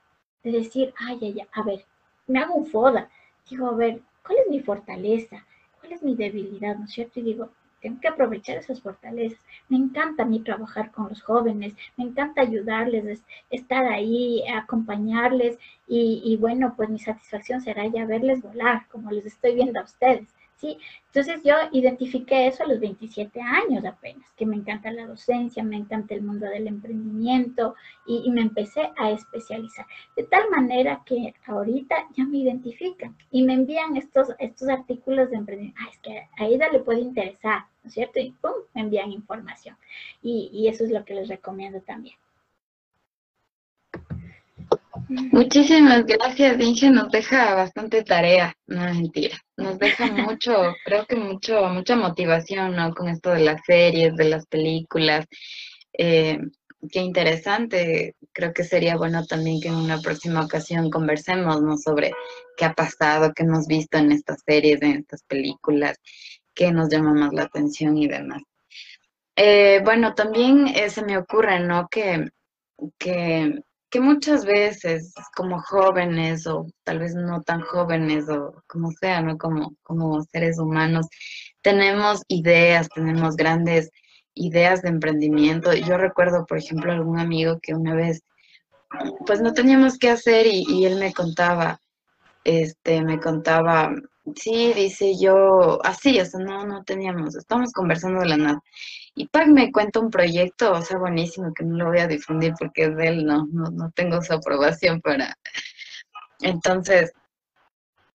de 0.43 0.51
decir, 0.51 0.93
ay, 0.99 1.17
ay, 1.21 1.39
ay, 1.39 1.47
a 1.53 1.63
ver, 1.63 1.85
me 2.27 2.39
hago 2.39 2.55
un 2.55 2.65
FODA, 2.67 3.09
digo, 3.49 3.67
a 3.67 3.75
ver, 3.75 4.01
¿cuál 4.25 4.39
es 4.39 4.49
mi 4.49 4.59
fortaleza? 4.61 5.45
¿Cuál 5.79 5.93
es 5.93 6.03
mi 6.03 6.15
debilidad? 6.15 6.75
¿No 6.77 6.85
es 6.85 6.91
cierto? 6.91 7.19
Y 7.19 7.23
digo, 7.23 7.49
tengo 7.81 7.99
que 8.01 8.07
aprovechar 8.07 8.57
esas 8.57 8.81
fortalezas. 8.81 9.39
Me 9.69 9.77
encanta 9.77 10.23
a 10.23 10.25
mí 10.25 10.39
trabajar 10.41 10.91
con 10.91 11.09
los 11.09 11.21
jóvenes, 11.21 11.75
me 11.95 12.05
encanta 12.05 12.41
ayudarles, 12.41 13.23
estar 13.49 13.85
ahí, 13.85 14.43
acompañarles 14.47 15.57
y, 15.87 16.21
y, 16.25 16.37
bueno, 16.37 16.73
pues 16.75 16.89
mi 16.89 16.99
satisfacción 16.99 17.61
será 17.61 17.87
ya 17.87 18.05
verles 18.05 18.41
volar, 18.41 18.87
como 18.89 19.11
les 19.11 19.25
estoy 19.25 19.55
viendo 19.55 19.79
a 19.79 19.83
ustedes. 19.83 20.27
¿Sí? 20.57 20.77
Entonces 21.07 21.41
yo 21.43 21.55
identifiqué 21.71 22.47
eso 22.47 22.63
a 22.63 22.67
los 22.67 22.79
27 22.79 23.39
años 23.41 23.85
apenas, 23.85 24.31
que 24.33 24.45
me 24.45 24.55
encanta 24.55 24.91
la 24.91 25.07
docencia, 25.07 25.63
me 25.63 25.77
encanta 25.77 26.13
el 26.13 26.21
mundo 26.21 26.45
del 26.47 26.67
emprendimiento 26.67 27.75
y, 28.05 28.29
me 28.31 28.41
empecé 28.41 28.91
a 28.97 29.11
especializar. 29.11 29.85
De 30.15 30.23
tal 30.23 30.49
manera 30.49 31.01
que 31.05 31.33
ahorita 31.45 31.95
ya 32.15 32.25
me 32.25 32.39
identifican 32.39 33.15
y 33.31 33.43
me 33.43 33.53
envían 33.53 33.95
estos, 33.97 34.29
estos 34.39 34.69
artículos 34.69 35.29
de 35.31 35.37
emprendimiento. 35.37 35.79
Ah, 35.83 35.89
es 35.91 35.99
que 35.99 36.19
a 36.19 36.43
Aida 36.43 36.69
le 36.69 36.79
puede 36.79 36.99
interesar, 36.99 37.65
¿no 37.83 37.87
es 37.87 37.93
cierto? 37.93 38.19
Y 38.19 38.31
pum, 38.41 38.51
me 38.75 38.81
envían 38.81 39.11
información. 39.11 39.75
Y, 40.21 40.49
y 40.53 40.67
eso 40.67 40.83
es 40.83 40.91
lo 40.91 41.03
que 41.05 41.15
les 41.15 41.29
recomiendo 41.29 41.81
también. 41.81 42.17
Muchísimas 45.09 46.05
gracias, 46.05 46.59
Inge. 46.59 46.89
Nos 46.89 47.09
deja 47.11 47.55
bastante 47.55 48.03
tarea, 48.03 48.53
no 48.67 48.81
mentira. 48.81 49.37
Nos 49.55 49.79
deja 49.79 50.07
mucho, 50.11 50.75
creo 50.83 51.05
que 51.05 51.15
mucho, 51.15 51.65
mucha 51.69 51.95
motivación, 51.95 52.75
¿no? 52.75 52.93
Con 52.93 53.07
esto 53.07 53.31
de 53.31 53.39
las 53.39 53.61
series, 53.65 54.15
de 54.15 54.25
las 54.25 54.45
películas. 54.47 55.25
Eh, 55.93 56.39
qué 56.91 56.99
interesante. 56.99 58.15
Creo 58.33 58.53
que 58.53 58.63
sería 58.63 58.97
bueno 58.97 59.25
también 59.25 59.61
que 59.61 59.69
en 59.69 59.75
una 59.75 59.99
próxima 60.01 60.43
ocasión 60.43 60.89
conversemos, 60.89 61.61
¿no? 61.61 61.77
Sobre 61.77 62.11
qué 62.57 62.65
ha 62.65 62.73
pasado, 62.73 63.33
qué 63.33 63.43
hemos 63.43 63.65
visto 63.67 63.97
en 63.97 64.11
estas 64.11 64.41
series, 64.45 64.81
en 64.81 64.97
estas 64.97 65.23
películas, 65.23 65.97
qué 66.53 66.71
nos 66.71 66.89
llama 66.89 67.13
más 67.13 67.33
la 67.33 67.43
atención 67.43 67.97
y 67.97 68.07
demás. 68.07 68.41
Eh, 69.37 69.81
bueno, 69.85 70.13
también 70.15 70.67
eh, 70.67 70.89
se 70.89 71.03
me 71.03 71.17
ocurre, 71.17 71.59
¿no? 71.59 71.87
Que, 71.89 72.27
que 72.97 73.61
que 73.89 74.02
muchas 74.02 74.45
veces 74.45 75.13
como 75.36 75.62
jóvenes 75.62 76.45
o 76.47 76.67
tal 76.84 77.00
vez 77.00 77.15
no 77.15 77.41
tan 77.43 77.62
jóvenes 77.62 78.28
o 78.30 78.62
como 78.67 78.91
sea, 78.91 79.21
¿no? 79.21 79.38
Como, 79.38 79.76
como 79.84 80.21
seres 80.23 80.60
humanos, 80.60 81.08
tenemos 81.62 82.21
ideas, 82.28 82.89
tenemos 82.89 83.36
grandes 83.36 83.89
ideas 84.34 84.82
de 84.82 84.89
emprendimiento. 84.89 85.73
Yo 85.73 85.97
recuerdo, 85.97 86.45
por 86.45 86.58
ejemplo, 86.58 86.91
algún 86.91 87.19
amigo 87.19 87.60
que 87.62 87.73
una 87.73 87.95
vez, 87.95 88.23
pues 89.26 89.41
no 89.41 89.54
teníamos 89.54 89.97
qué 89.97 90.10
hacer 90.10 90.47
y, 90.47 90.63
y 90.67 90.86
él 90.86 90.97
me 90.97 91.13
contaba, 91.13 91.80
este, 92.43 93.02
me 93.02 93.19
contaba, 93.19 93.91
sí, 94.35 94.73
dice 94.73 95.13
yo, 95.19 95.79
así, 95.83 96.19
o 96.19 96.25
sea, 96.25 96.39
no, 96.39 96.65
no 96.65 96.83
teníamos, 96.83 97.35
estamos 97.35 97.71
conversando 97.71 98.19
de 98.21 98.27
la 98.27 98.37
nada. 98.37 98.59
Y 99.15 99.27
Pac 99.27 99.47
me 99.47 99.71
cuenta 99.71 99.99
un 99.99 100.11
proyecto, 100.11 100.73
o 100.73 100.81
sea, 100.81 100.97
buenísimo, 100.97 101.53
que 101.53 101.63
no 101.63 101.77
lo 101.77 101.85
voy 101.87 101.99
a 101.99 102.07
difundir 102.07 102.53
porque 102.59 102.89
de 102.89 103.07
él, 103.07 103.25
no, 103.25 103.47
no, 103.51 103.71
no 103.71 103.91
tengo 103.91 104.21
su 104.21 104.33
aprobación 104.33 105.01
para... 105.01 105.35
Entonces, 106.41 107.13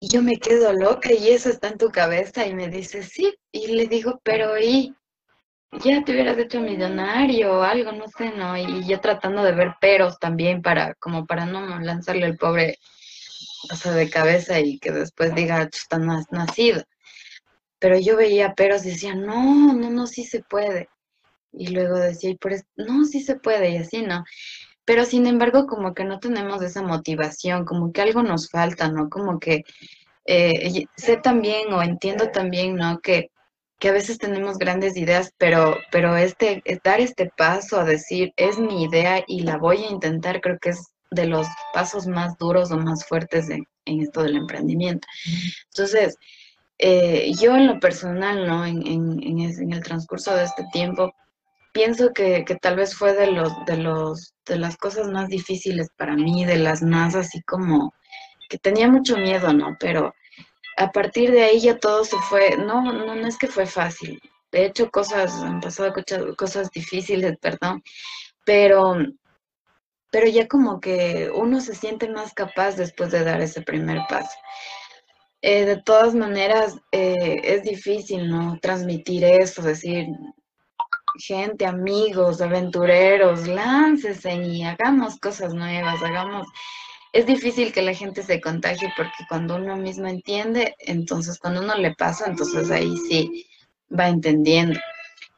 yo 0.01 0.23
me 0.23 0.37
quedo 0.39 0.73
loca 0.73 1.13
y 1.13 1.29
eso 1.31 1.49
está 1.49 1.69
en 1.69 1.79
tu 1.79 1.91
cabeza 1.91 2.47
y 2.47 2.55
me 2.55 2.69
dice, 2.69 3.03
sí, 3.03 3.35
y 3.53 3.69
le 3.69 3.87
digo, 3.87 4.21
pero 4.25 4.59
¿y? 4.59 4.95
Ya 5.85 6.05
te 6.05 6.13
hubieras 6.13 6.37
hecho 6.37 6.61
millonario 6.61 7.59
o 7.59 7.63
algo, 7.63 7.93
no 7.93 8.07
sé, 8.09 8.31
¿no? 8.31 8.57
Y 8.59 8.87
yo 8.87 9.01
tratando 9.01 9.43
de 9.43 9.53
ver 9.53 9.75
peros 9.81 10.19
también 10.19 10.61
para, 10.61 10.95
como 10.97 11.25
para 11.25 11.47
no 11.47 11.81
lanzarle 11.81 12.27
el 12.27 12.37
pobre, 12.37 12.79
o 13.71 13.77
sea, 13.77 13.93
de 13.93 14.11
cabeza 14.11 14.61
y 14.61 14.79
que 14.79 14.93
después 14.93 15.35
diga, 15.35 15.63
está 15.63 15.99
nacido 15.99 16.85
pero 17.83 17.99
yo 17.99 18.17
veía 18.17 18.55
peros 18.55 18.87
y 18.87 18.91
decía, 18.91 19.17
no, 19.17 19.75
no, 19.75 19.91
no, 19.91 20.07
sí 20.07 20.25
se 20.25 20.41
puede. 20.45 20.89
Y 21.53 21.69
luego 21.69 21.99
decía, 21.99 22.31
y 22.31 22.37
por 22.37 22.53
no, 22.77 23.05
sí 23.05 23.21
se 23.21 23.35
puede, 23.37 23.71
y 23.71 23.77
así, 23.79 24.03
¿no? 24.03 24.25
Pero 24.85 25.05
sin 25.05 25.27
embargo, 25.27 25.67
como 25.67 25.93
que 25.93 26.05
no 26.05 26.21
tenemos 26.21 26.63
esa 26.63 26.83
motivación, 26.83 27.65
como 27.65 27.93
que 27.93 28.03
algo 28.03 28.23
nos 28.23 28.51
falta, 28.51 28.89
¿no? 28.89 29.11
Como 29.11 29.41
que 29.41 29.65
eh, 30.27 30.87
sé 30.97 31.17
también 31.17 31.73
o 31.73 31.83
entiendo 31.83 32.31
también, 32.31 32.77
¿no? 32.77 33.01
Que, 33.01 33.31
que 33.81 33.89
a 33.89 33.93
veces 33.93 34.19
tenemos 34.19 34.59
grandes 34.59 34.97
ideas, 34.97 35.33
pero, 35.37 35.77
pero 35.91 36.17
este, 36.17 36.63
dar 36.85 37.01
este 37.01 37.31
paso 37.37 37.81
a 37.81 37.85
decir, 37.85 38.33
es 38.37 38.61
mi 38.61 38.85
idea 38.85 39.25
y 39.27 39.43
la 39.43 39.57
voy 39.59 39.85
a 39.85 39.91
intentar, 39.91 40.41
creo 40.41 40.59
que 40.61 40.71
es 40.71 40.92
de 41.13 41.27
los 41.27 41.47
pasos 41.73 42.07
más 42.07 42.37
duros 42.39 42.71
o 42.71 42.79
más 42.79 43.07
fuertes 43.07 43.49
de, 43.49 43.63
en 43.85 44.01
esto 44.01 44.23
del 44.23 44.37
emprendimiento. 44.37 45.07
Entonces, 45.71 46.17
eh, 46.79 47.33
yo 47.41 47.55
en 47.55 47.67
lo 47.67 47.81
personal, 47.81 48.47
¿no? 48.47 48.65
En, 48.65 48.87
en, 48.87 49.23
en, 49.23 49.73
el 49.73 49.83
transcurso 49.83 50.35
de 50.35 50.45
este 50.45 50.65
tiempo, 50.73 51.15
pienso 51.73 52.13
que, 52.13 52.45
que, 52.45 52.57
tal 52.57 52.77
vez 52.77 52.95
fue 52.95 53.15
de 53.15 53.31
los, 53.31 53.53
de 53.67 53.77
los, 53.77 54.35
de 54.47 54.59
las 54.59 54.77
cosas 54.77 55.09
más 55.09 55.29
difíciles 55.29 55.89
para 55.97 56.17
mí, 56.17 56.45
de 56.45 56.59
las 56.59 56.83
más 56.83 57.15
así 57.15 57.41
como 57.43 57.95
que 58.49 58.59
tenía 58.59 58.89
mucho 58.89 59.17
miedo, 59.17 59.53
¿no? 59.53 59.77
Pero 59.81 60.13
a 60.77 60.91
partir 60.91 61.31
de 61.31 61.45
ahí 61.45 61.61
ya 61.61 61.79
todo 61.79 62.05
se 62.05 62.17
fue, 62.29 62.57
no, 62.57 62.83
no, 62.83 63.15
no 63.15 63.27
es 63.27 63.39
que 63.39 63.47
fue 63.47 63.67
fácil. 63.67 64.21
He 64.53 64.67
hecho 64.67 64.91
cosas, 64.91 65.33
han 65.43 65.61
pasado 65.61 65.95
cosas 66.37 66.71
difíciles, 66.71 67.39
perdón, 67.41 67.83
pero, 68.45 68.97
pero 70.13 70.29
ya 70.29 70.47
como 70.47 70.79
que 70.79 71.31
uno 71.35 71.61
se 71.61 71.75
siente 71.75 72.09
más 72.09 72.35
capaz 72.35 72.77
después 72.77 73.11
de 73.11 73.25
dar 73.25 73.41
ese 73.41 73.63
primer 73.63 74.03
paso. 74.09 74.37
Eh, 75.41 75.65
de 75.65 75.83
todas 75.83 76.15
maneras, 76.15 76.77
eh, 76.93 77.41
es 77.43 77.65
difícil, 77.65 78.29
¿no? 78.29 78.59
Transmitir 78.61 79.25
eso, 79.25 79.63
decir, 79.63 80.07
gente, 81.19 81.67
amigos, 81.67 82.43
aventureros, 82.43 83.49
láncese 83.49 84.35
y 84.35 84.63
hagamos 84.63 85.19
cosas 85.19 85.55
nuevas, 85.55 86.01
hagamos... 86.03 86.47
Es 87.13 87.27
difícil 87.27 87.73
que 87.73 87.83
la 87.83 87.95
gente 87.95 88.23
se 88.23 88.41
contagie 88.41 88.93
porque 88.97 89.25
cuando 89.29 89.57
uno 89.57 89.77
mismo 89.77 90.07
entiende, 90.07 90.75
entonces 90.79 91.39
cuando 91.39 91.61
uno 91.61 91.75
le 91.77 91.95
pasa, 91.95 92.27
entonces 92.27 92.71
ahí 92.71 92.95
sí 93.09 93.47
va 93.99 94.09
entendiendo. 94.09 94.79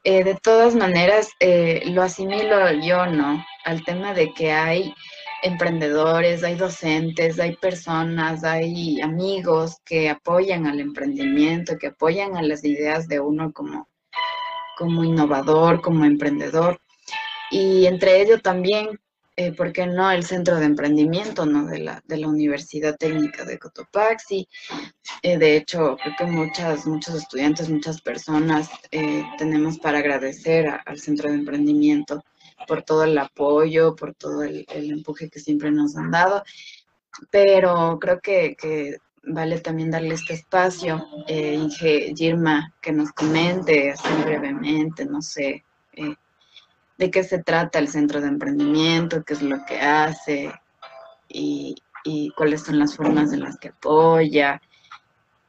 Eh, 0.03 0.23
de 0.23 0.35
todas 0.35 0.75
maneras, 0.75 1.29
eh, 1.39 1.81
lo 1.87 2.03
asimilo 2.03 2.71
yo, 2.73 3.05
¿no? 3.07 3.43
Al 3.65 3.83
tema 3.83 4.13
de 4.13 4.31
que 4.33 4.51
hay 4.51 4.93
emprendedores, 5.41 6.43
hay 6.43 6.55
docentes, 6.55 7.39
hay 7.39 7.55
personas, 7.55 8.43
hay 8.43 8.99
amigos 9.01 9.77
que 9.85 10.09
apoyan 10.09 10.65
al 10.65 10.79
emprendimiento, 10.79 11.77
que 11.77 11.87
apoyan 11.87 12.35
a 12.35 12.41
las 12.41 12.63
ideas 12.63 13.07
de 13.07 13.19
uno 13.19 13.51
como, 13.51 13.87
como 14.77 15.03
innovador, 15.03 15.81
como 15.81 16.05
emprendedor. 16.05 16.79
Y 17.51 17.85
entre 17.85 18.21
ellos 18.21 18.41
también, 18.41 18.99
eh, 19.35 19.51
¿por 19.51 19.71
qué 19.71 19.85
no? 19.85 20.09
El 20.09 20.23
centro 20.23 20.55
de 20.55 20.65
emprendimiento 20.65 21.45
¿no? 21.45 21.65
de, 21.65 21.79
la, 21.79 22.01
de 22.05 22.17
la 22.17 22.27
Universidad 22.27 22.95
Técnica 22.95 23.45
de 23.45 23.59
Cotopaxi. 23.59 24.47
Eh, 25.21 25.37
de 25.37 25.57
hecho, 25.57 25.97
creo 26.01 26.15
que 26.17 26.25
muchas, 26.25 26.87
muchos 26.87 27.15
estudiantes, 27.15 27.69
muchas 27.69 28.01
personas 28.01 28.69
eh, 28.91 29.23
tenemos 29.37 29.77
para 29.77 29.99
agradecer 29.99 30.67
al 30.85 30.99
centro 30.99 31.29
de 31.29 31.35
emprendimiento 31.35 32.23
por 32.67 32.83
todo 32.83 33.03
el 33.03 33.17
apoyo, 33.17 33.95
por 33.95 34.13
todo 34.13 34.43
el, 34.43 34.65
empuje 34.69 35.29
que 35.29 35.39
siempre 35.39 35.71
nos 35.71 35.95
han 35.95 36.11
dado. 36.11 36.43
Pero 37.31 37.97
creo 37.99 38.19
que, 38.19 38.97
vale 39.23 39.59
también 39.59 39.91
darle 39.91 40.15
este 40.15 40.33
espacio. 40.33 41.05
Eh, 41.27 41.55
Inge 41.55 42.13
Girma, 42.15 42.73
que 42.81 42.91
nos 42.91 43.11
comente 43.11 43.91
así 43.91 44.09
brevemente, 44.23 45.05
no 45.05 45.21
sé, 45.21 45.63
eh, 45.93 46.15
de 46.97 47.11
qué 47.11 47.23
se 47.23 47.43
trata 47.43 47.79
el 47.79 47.87
centro 47.87 48.21
de 48.21 48.27
emprendimiento, 48.27 49.23
qué 49.23 49.33
es 49.33 49.41
lo 49.41 49.63
que 49.65 49.79
hace 49.79 50.51
y, 51.27 51.75
y, 52.03 52.31
cuáles 52.31 52.63
son 52.63 52.79
las 52.79 52.95
formas 52.95 53.33
en 53.33 53.41
las 53.41 53.57
que 53.57 53.69
apoya 53.69 54.61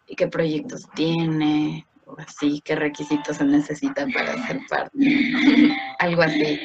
y 0.08 0.16
qué 0.16 0.26
proyectos 0.26 0.88
tiene, 0.94 1.86
o 2.06 2.16
así, 2.18 2.60
qué 2.64 2.74
requisitos 2.76 3.36
se 3.36 3.44
necesitan 3.44 4.10
para 4.12 4.46
ser 4.46 4.60
parte, 4.68 4.96
algo 5.98 6.22
así. 6.22 6.58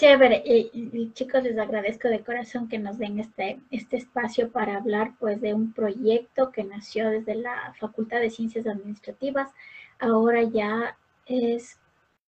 Chévere, 0.00 0.42
y, 0.46 1.12
chicos, 1.12 1.42
les 1.42 1.58
agradezco 1.58 2.08
de 2.08 2.24
corazón 2.24 2.70
que 2.70 2.78
nos 2.78 2.96
den 2.96 3.18
este, 3.18 3.60
este 3.70 3.98
espacio 3.98 4.50
para 4.50 4.78
hablar 4.78 5.12
pues 5.18 5.42
de 5.42 5.52
un 5.52 5.74
proyecto 5.74 6.52
que 6.52 6.64
nació 6.64 7.10
desde 7.10 7.34
la 7.34 7.74
Facultad 7.78 8.20
de 8.20 8.30
Ciencias 8.30 8.66
Administrativas. 8.66 9.50
Ahora 9.98 10.42
ya 10.42 10.96
es 11.26 11.78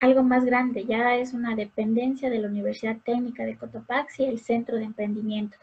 algo 0.01 0.23
más 0.23 0.45
grande, 0.45 0.85
ya 0.85 1.17
es 1.17 1.33
una 1.33 1.57
dependencia 1.57 2.29
de 2.29 2.41
la 2.41 2.49
Universidad 2.49 2.99
Técnica 3.07 3.45
de 3.45 3.57
Cotopaxi, 3.57 4.27
el 4.27 4.39
Centro 4.39 4.77
de 4.77 4.85
Emprendimiento. 4.85 5.57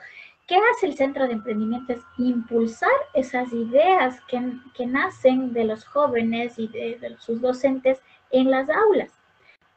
¿Qué 0.48 0.56
hace 0.56 0.88
el 0.88 0.96
Centro 0.98 1.28
de 1.28 1.34
Emprendimiento? 1.34 1.94
Es 1.94 2.02
impulsar 2.18 2.90
esas 3.14 3.54
ideas 3.54 4.20
que, 4.22 4.42
que 4.74 4.88
nacen 4.88 5.54
de 5.54 5.66
los 5.66 5.86
jóvenes 5.86 6.58
y 6.58 6.70
de 6.70 7.16
sus 7.20 7.40
docentes 7.40 8.02
en 8.32 8.50
las 8.50 8.68
aulas 8.68 9.19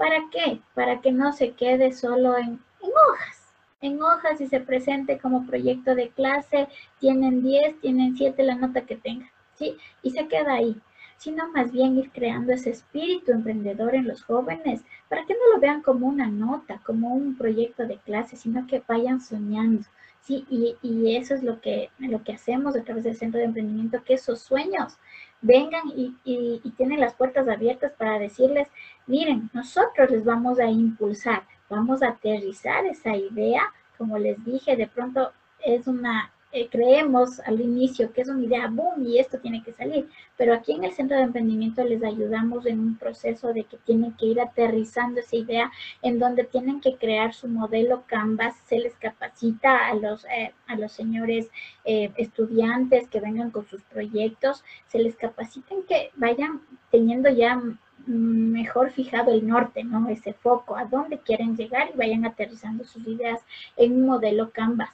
¿Para 0.03 0.29
qué? 0.33 0.61
Para 0.75 1.01
que 1.01 1.13
no 1.13 1.33
se 1.33 1.53
quede 1.53 1.93
solo 1.93 2.37
en, 2.37 2.59
hojas. 2.81 3.55
En 3.81 4.03
hojas 4.03 4.41
y 4.41 4.49
se 4.49 4.59
presente 4.59 5.21
como 5.21 5.47
proyecto 5.47 5.95
de 5.95 6.09
clase, 6.11 6.67
tienen 6.99 7.41
10, 7.41 7.81
tienen 7.81 8.17
7 8.17 8.43
la 8.43 8.57
nota 8.57 8.81
que 8.81 8.97
tengan, 8.97 9.31
¿sí? 9.55 9.77
Y 10.03 10.11
se 10.11 10.27
queda 10.27 10.55
ahí 10.55 10.77
sino 11.19 11.49
más 11.53 11.71
bien 11.71 11.97
ir 11.99 12.11
creando 12.11 12.53
ese 12.53 12.71
espíritu 12.71 13.31
emprendedor 13.31 13.95
en 13.95 14.09
los 14.09 14.25
jóvenes, 14.25 14.83
para 15.09 15.25
que 15.25 15.35
no 15.35 15.55
lo 15.55 15.61
vean 15.61 15.81
como 15.81 16.09
una 16.09 16.27
nota, 16.27 16.81
como 16.85 17.15
un 17.15 17.37
proyecto 17.37 17.87
de 17.87 17.99
clase, 17.99 18.37
sino 18.37 18.67
que 18.67 18.83
vayan 18.89 19.21
soñando. 19.21 19.85
Sí, 20.21 20.45
y, 20.51 21.15
eso 21.15 21.35
es 21.37 21.45
lo 21.45 21.61
que, 21.61 21.91
lo 22.01 22.25
que 22.25 22.33
hacemos 22.33 22.75
a 22.75 22.83
través 22.83 23.05
del 23.05 23.17
Centro 23.17 23.39
de 23.39 23.47
Emprendimiento, 23.47 24.03
que 24.03 24.15
esos 24.15 24.41
sueños 24.41 24.99
vengan 25.43 25.89
y, 25.95 26.17
y, 26.25 26.71
tienen 26.77 27.01
las 27.01 27.15
puertas 27.15 27.49
abiertas 27.49 27.93
para 27.93 28.19
decirles, 28.19 28.69
miren, 29.07 29.51
nosotros 29.53 30.11
les 30.11 30.25
vamos 30.25 30.59
a 30.59 30.67
impulsar, 30.67 31.43
vamos 31.69 32.03
a 32.03 32.11
aterrizar 32.11 32.87
esa 32.87 33.17
idea, 33.17 33.63
como 33.99 34.19
les 34.19 34.43
dije, 34.45 34.77
de 34.77 34.87
pronto 34.87 35.33
es 35.65 35.87
una 35.87 36.32
eh, 36.53 36.69
creemos 36.71 37.41
al 37.41 37.61
inicio 37.61 38.13
que 38.13 38.21
es 38.21 38.29
una 38.29 38.45
idea 38.45 38.69
boom 38.69 39.07
y 39.07 39.19
esto 39.19 39.39
tiene 39.39 39.63
que 39.63 39.73
salir, 39.73 40.09
pero 40.37 40.53
aquí 40.53 40.73
en 40.73 40.85
el 40.85 40.93
centro 40.93 41.17
de 41.17 41.23
emprendimiento 41.23 41.83
les 41.83 42.03
ayudamos 42.05 42.67
en 42.67 42.79
un 42.79 42.99
proceso 42.99 43.53
de 43.55 43.65
que 43.65 43.79
tienen 43.79 44.13
que 44.13 44.27
ir 44.27 44.41
aterrizando 44.41 45.21
esa 45.21 45.37
idea 45.37 45.73
en 46.03 46.19
donde 46.19 46.45
tienen 46.45 46.81
que 46.81 46.97
crear 46.97 47.33
su 47.33 47.49
modelo 47.49 48.05
Canvas, 48.07 48.55
se 48.67 48.79
les 48.79 48.95
capacita 48.97 49.89
a 49.89 49.95
los, 49.95 50.25
eh, 50.27 50.53
a 50.67 50.77
los 50.77 50.93
señores 50.93 51.49
eh, 51.85 52.13
estudiantes 52.17 53.09
que 53.09 53.21
vengan 53.21 53.51
con 53.51 53.67
sus 53.67 53.83
proyectos, 53.85 54.63
se 54.89 54.99
les 54.99 55.17
capacita 55.17 55.75
en 55.75 55.85
que 55.85 56.11
vayan 56.17 56.61
teniendo 56.91 57.31
ya 57.31 57.61
mejor 58.07 58.91
fijado 58.91 59.33
el 59.33 59.47
norte, 59.47 59.85
¿no? 59.85 60.09
Ese 60.09 60.33
foco, 60.33 60.77
a 60.77 60.85
dónde 60.85 61.19
quieren 61.19 61.57
llegar 61.57 61.91
y 61.93 61.97
vayan 61.97 62.25
aterrizando 62.25 62.85
sus 62.85 63.07
ideas 63.07 63.41
en 63.77 63.93
un 63.93 64.07
modelo 64.07 64.51
Canvas. 64.51 64.91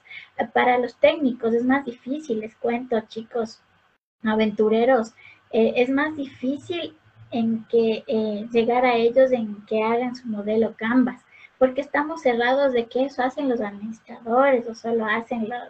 Para 0.52 0.78
los 0.78 0.96
técnicos 0.96 1.54
es 1.54 1.64
más 1.64 1.84
difícil, 1.84 2.40
les 2.40 2.54
cuento, 2.56 3.00
chicos, 3.08 3.60
aventureros, 4.22 5.14
eh, 5.50 5.74
es 5.76 5.88
más 5.90 6.16
difícil 6.16 6.96
en 7.30 7.64
que 7.64 8.04
eh, 8.06 8.48
llegar 8.52 8.84
a 8.84 8.94
ellos 8.94 9.32
en 9.32 9.64
que 9.66 9.82
hagan 9.82 10.16
su 10.16 10.26
modelo 10.28 10.74
Canvas, 10.76 11.22
porque 11.58 11.80
estamos 11.80 12.22
cerrados 12.22 12.72
de 12.72 12.86
que 12.86 13.04
eso 13.04 13.22
hacen 13.22 13.48
los 13.48 13.60
administradores 13.60 14.66
o 14.66 14.74
solo 14.74 15.04
hacen 15.06 15.48
los, 15.48 15.68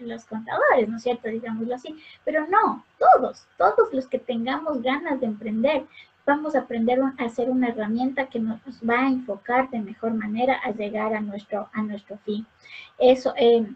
los 0.00 0.24
contadores, 0.24 0.88
¿no 0.88 0.96
es 0.96 1.02
cierto? 1.02 1.28
Digámoslo 1.28 1.74
así, 1.74 1.96
pero 2.24 2.46
no, 2.48 2.84
todos, 2.98 3.46
todos 3.56 3.92
los 3.92 4.06
que 4.06 4.18
tengamos 4.18 4.82
ganas 4.82 5.20
de 5.20 5.26
emprender, 5.26 5.84
vamos 6.26 6.54
a 6.54 6.60
aprender 6.60 7.00
a 7.00 7.24
hacer 7.24 7.50
una 7.50 7.68
herramienta 7.68 8.26
que 8.26 8.38
nos 8.38 8.60
va 8.88 9.00
a 9.00 9.08
enfocar 9.08 9.70
de 9.70 9.80
mejor 9.80 10.14
manera 10.14 10.58
a 10.64 10.70
llegar 10.70 11.14
a 11.14 11.20
nuestro, 11.20 11.68
a 11.72 11.82
nuestro 11.82 12.18
fin. 12.18 12.46
Eso, 12.98 13.34
eh, 13.36 13.66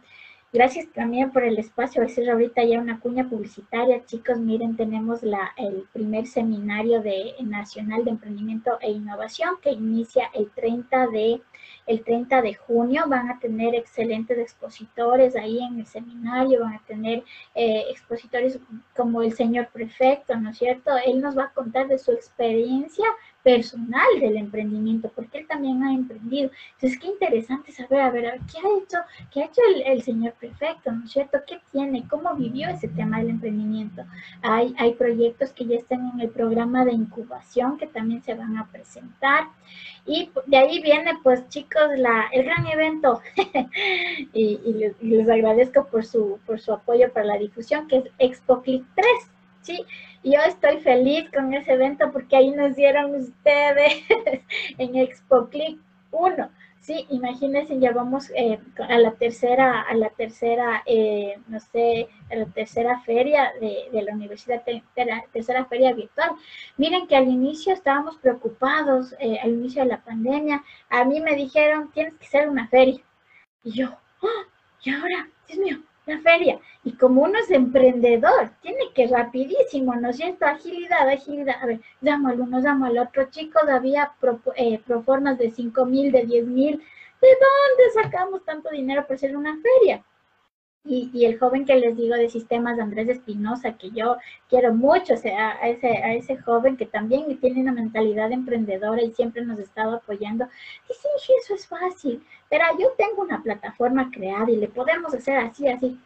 Gracias 0.53 0.87
también 0.95 1.33
por 1.33 1.45
el 1.45 1.59
espacio. 1.59 2.01
Voy 2.01 2.09
a 2.09 2.13
hacer 2.13 2.31
ahorita 2.31 2.65
ya 2.65 2.81
una 2.81 2.99
cuña 3.01 3.29
publicitaria. 3.29 4.07
Chicos, 4.07 4.39
miren, 4.39 4.75
tenemos 4.75 5.23
la, 5.23 5.53
el 5.59 5.85
primer 5.93 6.27
seminario 6.27 7.03
de, 7.03 7.35
nacional 7.43 8.05
de 8.05 8.13
emprendimiento 8.13 8.79
e 8.81 8.91
innovación 8.91 9.57
que 9.61 9.73
inicia 9.73 10.31
el 10.33 10.49
30 10.53 11.09
de 11.09 11.43
el 11.87 12.03
30 12.03 12.43
de 12.43 12.55
junio 12.55 13.05
van 13.07 13.31
a 13.31 13.39
tener 13.39 13.75
excelentes 13.75 14.39
expositores 14.39 15.37
ahí 15.37 15.61
en 15.63 15.81
el 15.81 15.87
seminario, 15.87 16.61
van 16.61 16.75
a 16.75 16.85
tener 16.87 17.23
eh, 17.55 17.85
expositores 17.91 18.59
como 18.95 19.23
el 19.23 19.33
señor 19.33 19.69
prefecto, 19.73 20.37
¿no 20.37 20.51
es 20.51 20.59
cierto? 20.59 20.91
Él 21.05 21.21
nos 21.21 21.39
va 21.39 21.45
a 21.45 21.53
contar 21.53 21.87
de 21.87 21.99
su 21.99 22.13
experiencia 22.13 23.07
personal 23.47 24.09
del 24.19 24.39
emprendimiento, 24.39 25.09
porque 25.15 25.39
él 25.39 25.47
también 25.47 25.81
ha 25.85 25.95
emprendido. 25.95 26.51
Entonces, 26.73 26.99
qué 26.99 27.07
interesante 27.07 27.71
saber, 27.71 28.01
a 28.01 28.11
ver, 28.11 28.41
¿qué 28.51 28.59
ha 28.59 28.83
hecho, 28.83 28.99
qué 29.33 29.43
ha 29.43 29.47
hecho 29.47 29.61
el, 29.85 30.03
señor 30.03 30.33
prefecto, 30.33 30.91
¿no 30.91 31.05
es 31.05 31.13
cierto? 31.13 31.39
¿Qué 31.47 31.61
tiene? 31.71 32.09
¿Cómo 32.09 32.35
vivió 32.35 32.69
ese 32.69 32.89
tema 32.89 33.21
del 33.21 33.31
emprendimiento? 33.31 34.03
Hay, 34.43 34.75
hay 34.79 34.95
proyectos 34.95 35.53
que 35.53 35.65
ya 35.65 35.77
están 35.77 36.11
en 36.13 36.23
el 36.23 36.31
programa 36.31 36.85
de 36.85 36.95
incubación 36.95 37.79
que 37.79 37.87
también 37.87 38.21
se 38.25 38.35
van 38.35 38.59
a 38.59 38.67
presentar. 38.67 39.45
Y 40.07 40.29
de 40.47 40.57
ahí 40.57 40.83
viene, 40.83 41.13
pues 41.23 41.49
chicos, 41.49 41.97
la, 41.99 42.25
el 42.33 42.47
gran 42.47 42.67
evento. 42.67 43.21
y, 44.33 44.59
les, 44.73 45.01
les, 45.01 45.29
agradezco 45.29 45.87
por 45.87 46.05
su, 46.05 46.41
por 46.47 46.59
su 46.59 46.73
apoyo 46.73 47.13
para 47.13 47.27
la 47.27 47.39
difusión, 47.39 47.87
que 47.87 47.99
es 47.99 48.05
Expo 48.19 48.61
Click 48.63 48.85
3. 48.97 49.07
¿sí? 49.67 49.85
Yo 50.33 50.41
estoy 50.41 50.81
feliz 50.81 51.31
con 51.31 51.55
ese 51.55 51.75
evento 51.75 52.11
porque 52.13 52.37
ahí 52.37 52.51
nos 52.51 52.75
dieron 52.75 53.15
ustedes 53.15 54.03
en 54.79 54.97
Expo 54.97 55.49
Click 55.49 55.79
1. 56.11 56.51
Sí, 56.81 57.05
imagínense, 57.11 57.81
ya 57.81 57.91
vamos 57.93 58.31
eh, 58.37 58.61
a 58.79 58.99
la 58.99 59.13
tercera, 59.13 59.83
a 59.83 59.95
la 59.95 60.09
tercera, 60.11 60.85
eh, 60.87 61.37
no 61.49 61.59
sé, 61.59 62.09
a 62.31 62.37
la 62.37 62.47
tercera 62.47 63.01
feria 63.01 63.53
de, 63.61 64.03
la 64.03 64.13
universidad, 64.15 64.65
de 64.65 64.83
la 65.05 65.25
tercera 65.33 65.65
feria 65.65 65.93
virtual. 65.93 66.31
Miren 66.77 67.09
que 67.09 67.17
al 67.17 67.27
inicio 67.27 67.73
estábamos 67.73 68.17
preocupados, 68.19 69.15
eh, 69.19 69.39
al 69.43 69.51
inicio 69.51 69.83
de 69.83 69.89
la 69.89 70.05
pandemia, 70.05 70.63
a 70.89 71.05
mí 71.05 71.21
me 71.21 71.35
dijeron, 71.35 71.91
tienes 71.91 72.15
que 72.15 72.27
ser 72.27 72.49
una 72.49 72.69
feria. 72.69 73.03
Y 73.65 73.73
yo, 73.73 73.89
¡oh! 74.21 74.45
¿y 74.85 74.91
ahora? 74.91 75.29
Dios 75.49 75.59
mío, 75.59 75.83
la 76.07 76.21
feria. 76.21 76.59
Y 76.85 76.93
como 76.93 77.23
uno 77.23 77.39
es 77.39 77.51
emprendedor, 77.51 78.51
tiene 78.63 78.93
que 78.95 79.09
rapidísimo, 79.09 79.95
¿no 79.97 80.11
es 80.11 80.17
cierto? 80.17 80.47
Agilidad, 80.47 81.09
agilidad. 81.09 81.57
A 81.61 81.67
ver, 81.67 81.81
llamo 82.01 82.29
al 82.29 82.41
uno, 82.41 82.61
llamo 82.61 82.87
al 82.87 82.99
otro. 82.99 83.29
Chicos, 83.31 83.69
había 83.69 84.13
pro, 84.21 84.41
eh, 84.57 84.81
proformas 84.87 85.39
de 85.39 85.51
5 85.51 85.85
mil, 85.85 86.13
de 86.13 86.25
10 86.25 86.47
mil. 86.47 86.77
¿De 87.21 87.29
dónde 87.29 88.03
sacamos 88.03 88.45
tanto 88.45 88.71
dinero 88.71 89.03
para 89.03 89.15
hacer 89.15 89.37
una 89.37 89.57
feria? 89.57 90.03
Y, 90.87 91.11
y, 91.13 91.25
el 91.25 91.39
joven 91.39 91.65
que 91.65 91.77
les 91.77 91.97
digo 91.97 92.15
de 92.15 92.31
sistemas, 92.31 92.79
Andrés 92.79 93.09
Espinosa, 93.09 93.77
que 93.77 93.91
yo 93.91 94.17
quiero 94.49 94.73
mucho 94.73 95.15
o 95.15 95.17
sea, 95.17 95.59
a, 95.61 95.69
ese, 95.69 95.89
a 95.89 96.15
ese 96.15 96.37
joven 96.37 96.77
que 96.77 96.87
también 96.87 97.39
tiene 97.41 97.63
una 97.63 97.73
mentalidad 97.73 98.31
emprendedora 98.33 99.03
y 99.03 99.13
siempre 99.13 99.45
nos 99.45 99.59
ha 99.59 99.63
estado 99.63 99.97
apoyando, 99.97 100.47
dice, 100.89 101.09
eso 101.41 101.55
es 101.55 101.67
fácil, 101.67 102.25
pero 102.49 102.65
yo 102.79 102.89
tengo 102.97 103.23
una 103.23 103.43
plataforma 103.43 104.11
creada 104.11 104.51
y 104.51 104.57
le 104.57 104.69
podemos 104.69 105.13
hacer 105.15 105.39
así, 105.39 105.69
así. 105.69 105.99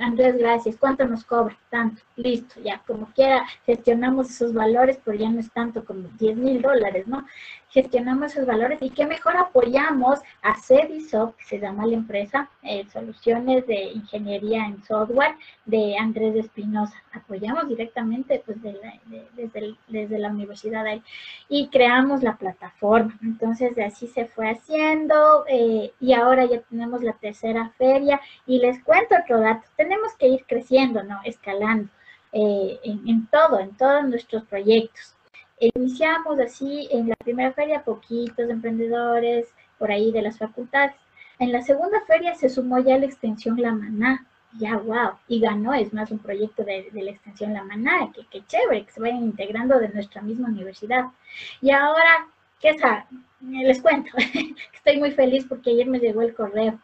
Andrés, 0.00 0.36
gracias. 0.38 0.76
¿Cuánto 0.76 1.06
nos 1.06 1.24
cobra? 1.24 1.56
Tanto. 1.68 2.02
Listo, 2.16 2.60
ya 2.60 2.82
como 2.86 3.06
quiera 3.14 3.46
gestionamos 3.64 4.30
esos 4.30 4.52
valores, 4.52 4.98
pero 5.04 5.16
ya 5.16 5.30
no 5.30 5.40
es 5.40 5.50
tanto 5.52 5.84
como 5.84 6.08
10 6.18 6.36
mil 6.36 6.60
dólares, 6.60 7.06
¿no? 7.06 7.24
Gestionamos 7.70 8.32
esos 8.32 8.46
valores 8.46 8.78
y 8.82 8.90
qué 8.90 9.06
mejor 9.06 9.36
apoyamos 9.36 10.18
a 10.42 10.60
Cedisoft, 10.60 11.36
que 11.36 11.44
se 11.44 11.60
llama 11.60 11.86
la 11.86 11.94
empresa, 11.94 12.50
eh, 12.62 12.84
Soluciones 12.92 13.64
de 13.66 13.92
Ingeniería 13.92 14.66
en 14.66 14.82
Software 14.82 15.36
de 15.66 15.96
Andrés 15.96 16.34
Espinosa. 16.34 16.96
Apoyamos 17.12 17.68
directamente 17.68 18.42
pues, 18.44 18.60
de 18.60 18.72
la, 18.72 18.94
de, 19.06 19.74
desde, 19.88 20.18
la 20.18 20.28
universidad 20.30 20.84
ahí 20.84 21.02
y 21.48 21.68
creamos 21.68 22.24
la 22.24 22.36
plataforma. 22.36 23.16
Entonces, 23.22 23.74
de 23.76 23.84
así 23.84 24.08
se 24.08 24.26
fue 24.26 24.50
haciendo 24.50 25.44
eh, 25.48 25.92
y 26.00 26.12
ahora 26.12 26.46
ya 26.46 26.60
tenemos 26.62 27.02
la 27.02 27.12
tercera 27.12 27.70
feria 27.78 28.20
y 28.46 28.58
les 28.58 28.82
cuento 28.82 29.14
otro 29.22 29.38
dato 29.40 29.62
que 30.18 30.28
ir 30.28 30.44
creciendo, 30.46 31.02
¿no? 31.02 31.20
Escalando 31.24 31.88
eh, 32.32 32.78
en, 32.84 33.08
en, 33.08 33.26
todo, 33.26 33.58
en 33.58 33.76
todos 33.76 34.04
nuestros 34.04 34.44
proyectos. 34.44 35.14
Iniciamos 35.58 36.38
así 36.38 36.88
en 36.90 37.08
la 37.08 37.16
primera 37.16 37.52
feria, 37.52 37.84
poquitos 37.84 38.48
emprendedores 38.48 39.48
por 39.78 39.90
ahí 39.90 40.12
de 40.12 40.22
las 40.22 40.38
facultades. 40.38 40.94
En 41.38 41.52
la 41.52 41.62
segunda 41.62 42.00
feria 42.06 42.34
se 42.34 42.48
sumó 42.48 42.78
ya 42.78 42.98
la 42.98 43.06
extensión 43.06 43.60
La 43.60 43.72
Maná. 43.72 44.26
Ya, 44.58 44.76
wow, 44.76 45.12
y 45.28 45.38
ganó, 45.38 45.72
es 45.74 45.92
más, 45.92 46.10
un 46.10 46.18
proyecto 46.18 46.64
de, 46.64 46.90
de 46.90 47.02
la 47.02 47.12
extensión 47.12 47.52
La 47.52 47.62
Maná, 47.62 48.10
que, 48.12 48.26
que 48.26 48.44
chévere, 48.46 48.84
que 48.84 48.90
se 48.90 49.00
vayan 49.00 49.22
integrando 49.22 49.78
de 49.78 49.90
nuestra 49.90 50.22
misma 50.22 50.48
universidad. 50.48 51.04
Y 51.60 51.70
ahora, 51.70 52.26
¿qué 52.58 52.70
es? 52.70 52.82
Les 53.40 53.80
cuento, 53.80 54.10
estoy 54.74 54.98
muy 54.98 55.12
feliz 55.12 55.46
porque 55.48 55.70
ayer 55.70 55.86
me 55.86 56.00
llegó 56.00 56.22
el 56.22 56.34
correo. 56.34 56.80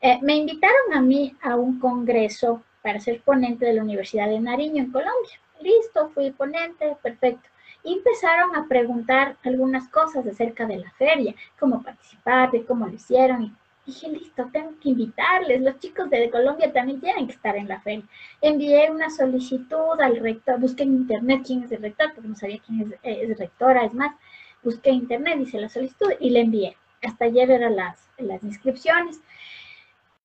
Eh, 0.00 0.18
me 0.22 0.36
invitaron 0.36 0.94
a 0.94 1.00
mí 1.00 1.34
a 1.42 1.56
un 1.56 1.80
congreso 1.80 2.62
para 2.82 3.00
ser 3.00 3.20
ponente 3.22 3.66
de 3.66 3.72
la 3.72 3.82
Universidad 3.82 4.28
de 4.28 4.38
Nariño 4.38 4.84
en 4.84 4.92
Colombia. 4.92 5.40
Listo, 5.60 6.10
fui 6.10 6.30
ponente, 6.30 6.96
perfecto. 7.02 7.48
Y 7.82 7.94
empezaron 7.94 8.54
a 8.54 8.68
preguntar 8.68 9.36
algunas 9.44 9.88
cosas 9.88 10.24
acerca 10.24 10.66
de 10.66 10.78
la 10.78 10.90
feria, 10.92 11.34
cómo 11.58 11.82
participar, 11.82 12.50
de 12.52 12.64
cómo 12.64 12.86
lo 12.86 12.94
hicieron. 12.94 13.42
Y 13.42 13.52
dije, 13.86 14.08
listo, 14.08 14.48
tengo 14.52 14.70
que 14.80 14.90
invitarles. 14.90 15.62
Los 15.62 15.78
chicos 15.80 16.08
de 16.10 16.30
Colombia 16.30 16.72
también 16.72 17.00
tienen 17.00 17.26
que 17.26 17.32
estar 17.32 17.56
en 17.56 17.66
la 17.66 17.80
feria. 17.80 18.04
Envié 18.40 18.90
una 18.92 19.10
solicitud 19.10 20.00
al 20.00 20.18
rector, 20.20 20.60
busqué 20.60 20.84
en 20.84 20.94
internet 20.94 21.42
quién 21.44 21.64
es 21.64 21.72
el 21.72 21.82
rector, 21.82 22.12
porque 22.14 22.28
no 22.28 22.36
sabía 22.36 22.60
quién 22.64 22.94
es, 23.02 23.30
es 23.30 23.38
rectora, 23.38 23.84
es 23.84 23.94
más, 23.94 24.14
busqué 24.62 24.90
en 24.90 24.96
internet, 24.96 25.38
hice 25.40 25.58
la 25.58 25.68
solicitud 25.68 26.12
y 26.20 26.30
le 26.30 26.42
envié. 26.42 26.76
Hasta 27.02 27.24
ayer 27.24 27.50
eran 27.50 27.76
las, 27.76 28.08
las 28.18 28.42
inscripciones. 28.44 29.20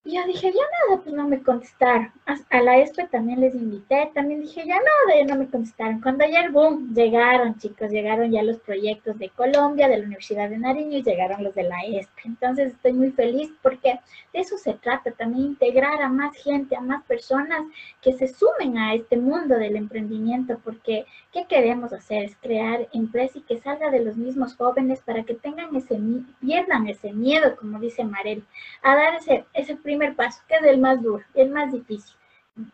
Y 0.05 0.15
yo 0.15 0.25
dije, 0.27 0.51
ya 0.51 0.63
nada, 0.89 1.01
pues 1.01 1.15
no 1.15 1.25
me 1.29 1.41
contestaron. 1.41 2.11
A, 2.25 2.61
la 2.61 2.77
ESPE 2.77 3.07
también 3.07 3.39
les 3.39 3.55
invité, 3.55 4.11
también 4.13 4.41
dije, 4.41 4.65
ya 4.65 4.75
nada, 4.75 5.23
no 5.25 5.35
me 5.37 5.49
contestaron. 5.49 6.01
Cuando 6.01 6.25
ayer, 6.25 6.51
boom, 6.51 6.93
llegaron 6.93 7.57
chicos, 7.57 7.89
llegaron 7.89 8.29
ya 8.29 8.43
los 8.43 8.59
proyectos 8.59 9.17
de 9.17 9.29
Colombia, 9.29 9.87
de 9.87 9.99
la 9.99 10.05
Universidad 10.05 10.49
de 10.49 10.57
Nariño 10.57 10.97
y 10.97 11.03
llegaron 11.03 11.41
los 11.41 11.55
de 11.55 11.63
la 11.63 11.79
ESPE. 11.87 12.21
Entonces 12.25 12.73
estoy 12.73 12.91
muy 12.91 13.11
feliz 13.11 13.49
porque 13.61 13.97
de 14.33 14.39
eso 14.41 14.57
se 14.57 14.73
trata, 14.73 15.11
también 15.11 15.45
integrar 15.45 16.01
a 16.01 16.09
más 16.09 16.35
gente, 16.35 16.75
a 16.75 16.81
más 16.81 17.01
personas 17.05 17.61
que 18.01 18.11
se 18.11 18.27
sumen 18.27 18.77
a 18.77 18.95
este 18.95 19.15
mundo 19.15 19.55
del 19.55 19.77
emprendimiento, 19.77 20.59
porque 20.65 21.05
¿qué 21.31 21.45
queremos 21.47 21.93
hacer? 21.93 22.23
Es 22.23 22.35
crear 22.41 22.89
empresa 22.91 23.39
y 23.39 23.43
que 23.43 23.57
salga 23.57 23.89
de 23.89 24.03
los 24.03 24.17
mismos 24.17 24.57
jóvenes 24.57 24.99
para 24.99 25.23
que 25.23 25.33
tengan 25.33 25.73
ese, 25.77 25.97
pierdan 26.41 26.87
ese 26.87 27.13
miedo, 27.13 27.55
como 27.55 27.79
dice 27.79 28.03
Marel, 28.03 28.43
a 28.81 28.95
dar 28.95 29.15
ese, 29.15 29.45
ese 29.53 29.77
primer 29.77 29.92
paso, 30.15 30.41
que 30.47 30.55
es 30.55 30.63
el 30.63 30.79
más 30.79 31.01
duro, 31.01 31.23
el 31.33 31.49
más 31.49 31.71
difícil, 31.71 32.15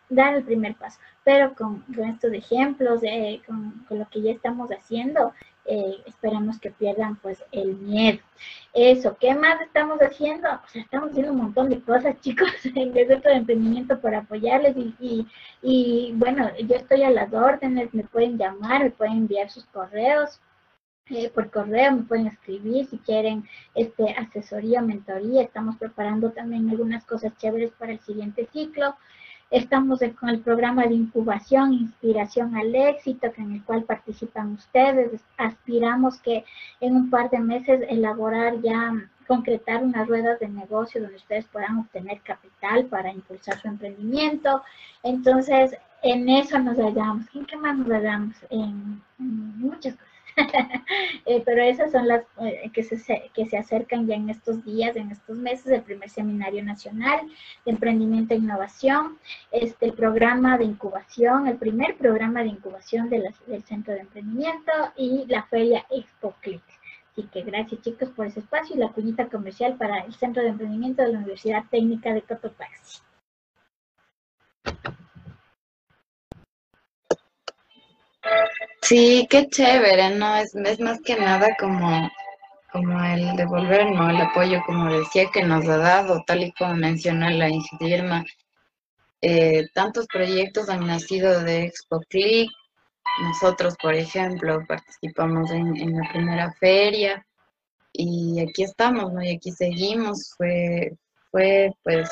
dar 0.08 0.34
el 0.34 0.44
primer 0.44 0.74
paso. 0.76 0.98
Pero 1.24 1.54
con, 1.54 1.80
con 1.94 2.04
estos 2.04 2.32
ejemplos, 2.32 3.00
con, 3.46 3.84
con, 3.88 3.98
lo 3.98 4.08
que 4.08 4.22
ya 4.22 4.32
estamos 4.32 4.70
haciendo, 4.70 5.32
eh, 5.66 6.02
esperamos 6.06 6.58
que 6.58 6.70
pierdan 6.70 7.16
pues 7.16 7.42
el 7.52 7.76
miedo. 7.76 8.18
Eso, 8.72 9.16
¿qué 9.20 9.34
más 9.34 9.60
estamos 9.60 9.98
haciendo? 10.00 10.48
O 10.48 10.68
sea, 10.68 10.82
estamos 10.82 11.10
haciendo 11.10 11.32
un 11.32 11.38
montón 11.38 11.68
de 11.68 11.80
cosas, 11.80 12.18
chicos, 12.20 12.48
en 12.64 12.96
el 12.96 13.06
centro 13.06 13.30
de 13.30 13.38
emprendimiento 13.38 14.00
para 14.00 14.18
apoyarles 14.18 14.76
y, 14.76 14.94
y, 14.98 15.26
y 15.62 16.12
bueno, 16.14 16.50
yo 16.58 16.76
estoy 16.76 17.02
a 17.02 17.10
las 17.10 17.32
órdenes, 17.32 17.92
me 17.94 18.04
pueden 18.04 18.38
llamar, 18.38 18.84
me 18.84 18.90
pueden 18.90 19.18
enviar 19.18 19.50
sus 19.50 19.64
correos 19.66 20.40
eh, 21.10 21.30
por 21.34 21.50
correo, 21.50 21.92
me 21.92 22.02
pueden 22.02 22.28
escribir 22.28 22.86
si 22.86 22.98
quieren 22.98 23.44
este, 23.74 24.12
asesoría, 24.12 24.80
mentoría. 24.80 25.42
Estamos 25.42 25.76
preparando 25.76 26.30
también 26.30 26.70
algunas 26.70 27.04
cosas 27.04 27.36
chéveres 27.38 27.72
para 27.72 27.92
el 27.92 28.00
siguiente 28.00 28.48
ciclo. 28.52 28.94
Estamos 29.50 29.98
con 30.20 30.28
el 30.28 30.40
programa 30.40 30.84
de 30.84 30.94
incubación, 30.94 31.72
inspiración 31.72 32.54
al 32.54 32.72
éxito, 32.72 33.32
en 33.36 33.54
el 33.54 33.64
cual 33.64 33.82
participan 33.82 34.52
ustedes. 34.52 35.20
Aspiramos 35.36 36.20
que 36.20 36.44
en 36.80 36.94
un 36.94 37.10
par 37.10 37.30
de 37.30 37.40
meses 37.40 37.84
elaborar 37.88 38.60
ya, 38.62 38.94
concretar 39.26 39.82
unas 39.82 40.06
ruedas 40.06 40.38
de 40.38 40.48
negocio 40.48 41.00
donde 41.00 41.16
ustedes 41.16 41.46
puedan 41.46 41.78
obtener 41.78 42.20
capital 42.20 42.86
para 42.86 43.12
impulsar 43.12 43.60
su 43.60 43.66
emprendimiento. 43.66 44.62
Entonces, 45.02 45.76
en 46.02 46.28
eso 46.28 46.56
nos 46.60 46.76
hallamos. 46.78 47.26
¿En 47.34 47.44
qué 47.44 47.56
más 47.56 47.76
nos 47.76 47.88
hallamos? 47.88 48.36
En, 48.50 49.02
en 49.18 49.58
muchas 49.58 49.94
cosas 49.94 50.09
eh, 51.26 51.42
pero 51.44 51.62
esas 51.62 51.92
son 51.92 52.08
las 52.08 52.24
eh, 52.40 52.70
que, 52.72 52.82
se, 52.82 53.30
que 53.34 53.46
se 53.46 53.56
acercan 53.56 54.06
ya 54.06 54.14
en 54.14 54.30
estos 54.30 54.64
días, 54.64 54.96
en 54.96 55.10
estos 55.10 55.36
meses, 55.36 55.66
el 55.72 55.82
primer 55.82 56.08
seminario 56.08 56.64
nacional 56.64 57.20
de 57.64 57.72
emprendimiento 57.72 58.34
e 58.34 58.38
innovación, 58.38 59.18
este, 59.50 59.86
el 59.86 59.92
programa 59.92 60.58
de 60.58 60.64
incubación, 60.64 61.46
el 61.46 61.56
primer 61.56 61.96
programa 61.96 62.42
de 62.42 62.48
incubación 62.48 63.08
del 63.10 63.32
Centro 63.64 63.94
de 63.94 64.00
Emprendimiento 64.00 64.72
y 64.96 65.24
la 65.26 65.44
feria 65.44 65.86
Expo 65.90 66.34
Click. 66.40 66.62
Así 67.12 67.24
que 67.24 67.42
gracias 67.42 67.80
chicos 67.82 68.08
por 68.10 68.26
ese 68.26 68.40
espacio 68.40 68.76
y 68.76 68.78
la 68.78 68.88
cuñita 68.88 69.28
comercial 69.28 69.76
para 69.76 69.98
el 70.00 70.14
Centro 70.14 70.42
de 70.42 70.50
Emprendimiento 70.50 71.02
de 71.02 71.12
la 71.12 71.18
Universidad 71.18 71.64
Técnica 71.70 72.14
de 72.14 72.22
Cotopaxi. 72.22 73.00
Sí, 78.82 79.26
qué 79.30 79.48
chévere, 79.48 80.10
¿no? 80.16 80.36
Es, 80.36 80.54
más 80.80 81.00
que 81.02 81.16
nada 81.16 81.48
como, 81.58 82.10
como 82.72 83.04
el 83.04 83.36
devolvernos 83.36 84.10
el 84.10 84.20
apoyo, 84.20 84.62
como 84.66 84.90
decía, 84.92 85.30
que 85.32 85.42
nos 85.42 85.68
ha 85.68 85.76
dado, 85.76 86.22
tal 86.26 86.42
y 86.42 86.52
como 86.52 86.74
mencionó 86.74 87.30
la 87.30 87.48
ingeniera 87.48 88.24
eh, 89.22 89.66
tantos 89.74 90.06
proyectos 90.06 90.68
han 90.70 90.86
nacido 90.86 91.42
de 91.42 91.64
Expo 91.64 92.00
Click. 92.08 92.50
Nosotros, 93.22 93.74
por 93.82 93.94
ejemplo, 93.94 94.64
participamos 94.66 95.50
en, 95.50 95.76
en 95.76 95.98
la 95.98 96.08
primera 96.10 96.52
feria 96.52 97.24
y 97.92 98.40
aquí 98.40 98.62
estamos, 98.62 99.12
¿no? 99.12 99.22
Y 99.22 99.36
aquí 99.36 99.50
seguimos. 99.52 100.32
Fue, 100.36 100.92
fue 101.30 101.70
pues 101.82 102.10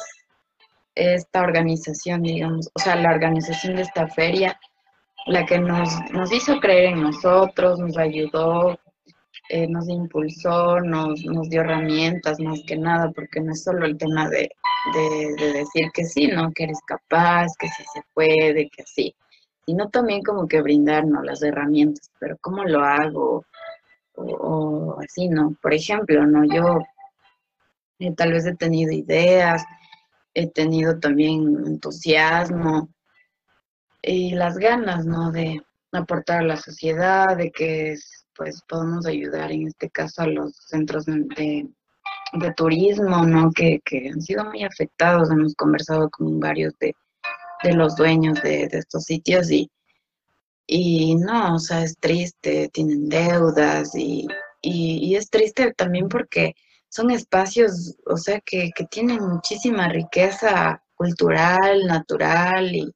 esta 0.95 1.43
organización, 1.43 2.23
digamos, 2.23 2.69
o 2.75 2.81
sea, 2.81 2.97
la 2.97 3.11
organización 3.11 3.77
de 3.77 3.83
esta 3.83 4.09
feria 4.09 4.59
la 5.29 5.47
que 5.47 5.59
nos, 5.59 5.91
nos 6.12 6.33
hizo 6.33 6.59
creer 6.61 6.95
en 6.95 7.03
nosotros, 7.03 7.79
nos 7.79 7.97
ayudó, 7.99 8.79
eh, 9.51 9.66
nos 9.68 9.89
impulsó, 9.89 10.81
nos, 10.81 11.24
nos 11.24 11.49
dio 11.51 11.62
herramientas 11.62 12.41
más 12.41 12.61
que 12.66 12.76
nada, 12.76 13.11
porque 13.12 13.41
no 13.41 13.53
es 13.53 13.64
solo 13.64 13.87
el 13.87 13.97
tema 13.99 14.29
de, 14.29 14.51
de, 14.95 15.35
de, 15.39 15.53
decir 15.53 15.91
que 15.95 16.05
sí, 16.05 16.29
¿no? 16.29 16.51
Que 16.53 16.64
eres 16.64 16.81
capaz, 16.87 17.49
que 17.59 17.68
sí 17.68 17.85
se 17.95 18.03
puede, 18.14 18.68
que 18.70 18.85
sí, 18.87 19.14
sino 19.66 19.89
también 19.91 20.22
como 20.22 20.49
que 20.49 20.62
brindarnos 20.62 21.24
las 21.24 21.43
herramientas, 21.43 22.11
pero 22.20 22.37
¿cómo 22.41 22.64
lo 22.64 22.81
hago? 22.81 23.45
O, 24.16 24.24
o 24.24 25.01
así, 25.01 25.29
¿no? 25.29 25.57
Por 25.62 25.74
ejemplo, 25.74 26.26
¿no? 26.26 26.45
Yo 26.45 26.79
Eh, 28.01 28.12
tal 28.16 28.33
vez 28.33 28.47
he 28.47 28.55
tenido 28.57 28.93
ideas, 28.93 29.64
he 30.35 30.49
tenido 30.49 30.99
también 31.01 31.64
entusiasmo 31.66 32.89
y 34.09 34.30
las 34.30 34.56
ganas, 34.56 35.04
¿no? 35.04 35.30
De 35.30 35.61
aportar 35.92 36.40
a 36.40 36.46
la 36.46 36.56
sociedad, 36.56 37.36
de 37.36 37.50
que 37.50 37.96
pues 38.34 38.62
podamos 38.68 39.04
ayudar 39.06 39.52
en 39.52 39.66
este 39.66 39.90
caso 39.90 40.22
a 40.22 40.26
los 40.26 40.56
centros 40.56 41.04
de, 41.06 41.68
turismo, 42.56 43.26
¿no? 43.26 43.50
Que, 43.52 43.80
han 44.12 44.22
sido 44.22 44.44
muy 44.46 44.64
afectados. 44.64 45.30
Hemos 45.30 45.54
conversado 45.54 46.09
con 46.11 46.40
varios 46.40 46.72
de, 46.78 46.94
los 47.74 47.96
dueños 47.96 48.40
de, 48.42 48.68
estos 48.72 49.04
sitios 49.04 49.50
y, 49.50 49.70
y 50.66 51.16
no, 51.16 51.56
o 51.56 51.59
sea, 51.59 51.82
es 51.82 51.96
triste, 51.98 52.70
tienen 52.72 53.09
deudas 53.09 53.94
y, 53.94 54.26
y, 54.62 55.16
es 55.16 55.28
triste 55.28 55.74
también 55.74 56.09
porque 56.09 56.54
son 56.88 57.11
espacios, 57.11 57.96
o 58.06 58.16
sea, 58.16 58.40
que, 58.40 58.70
que 58.74 58.84
tienen 58.84 59.22
muchísima 59.22 59.88
riqueza 59.88 60.82
cultural, 60.94 61.86
natural 61.86 62.74
y, 62.74 62.90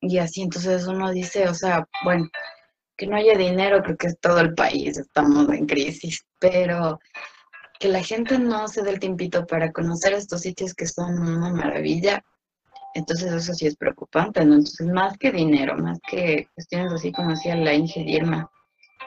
y 0.00 0.18
así. 0.18 0.42
Entonces 0.42 0.86
uno 0.86 1.10
dice, 1.10 1.48
o 1.48 1.54
sea, 1.54 1.86
bueno, 2.04 2.28
que 2.96 3.06
no 3.06 3.16
haya 3.16 3.36
dinero, 3.36 3.82
creo 3.82 3.96
que 3.96 4.08
es 4.08 4.20
todo 4.20 4.40
el 4.40 4.54
país, 4.54 4.98
estamos 4.98 5.48
en 5.50 5.66
crisis, 5.66 6.24
pero 6.38 6.98
que 7.78 7.88
la 7.88 8.02
gente 8.02 8.38
no 8.38 8.68
se 8.68 8.82
dé 8.82 8.90
el 8.90 9.00
tiempito 9.00 9.46
para 9.46 9.72
conocer 9.72 10.12
estos 10.12 10.42
sitios 10.42 10.74
que 10.74 10.86
son 10.86 11.18
una 11.18 11.50
maravilla, 11.50 12.22
entonces 12.94 13.32
eso 13.32 13.54
sí 13.54 13.66
es 13.66 13.76
preocupante, 13.76 14.44
¿no? 14.44 14.54
Entonces 14.54 14.86
más 14.88 15.16
que 15.16 15.32
dinero, 15.32 15.78
más 15.78 15.98
que 16.10 16.48
cuestiones 16.54 16.92
así 16.92 17.10
como 17.10 17.30
decía 17.30 17.56
la 17.56 17.72
Inge 17.72 18.04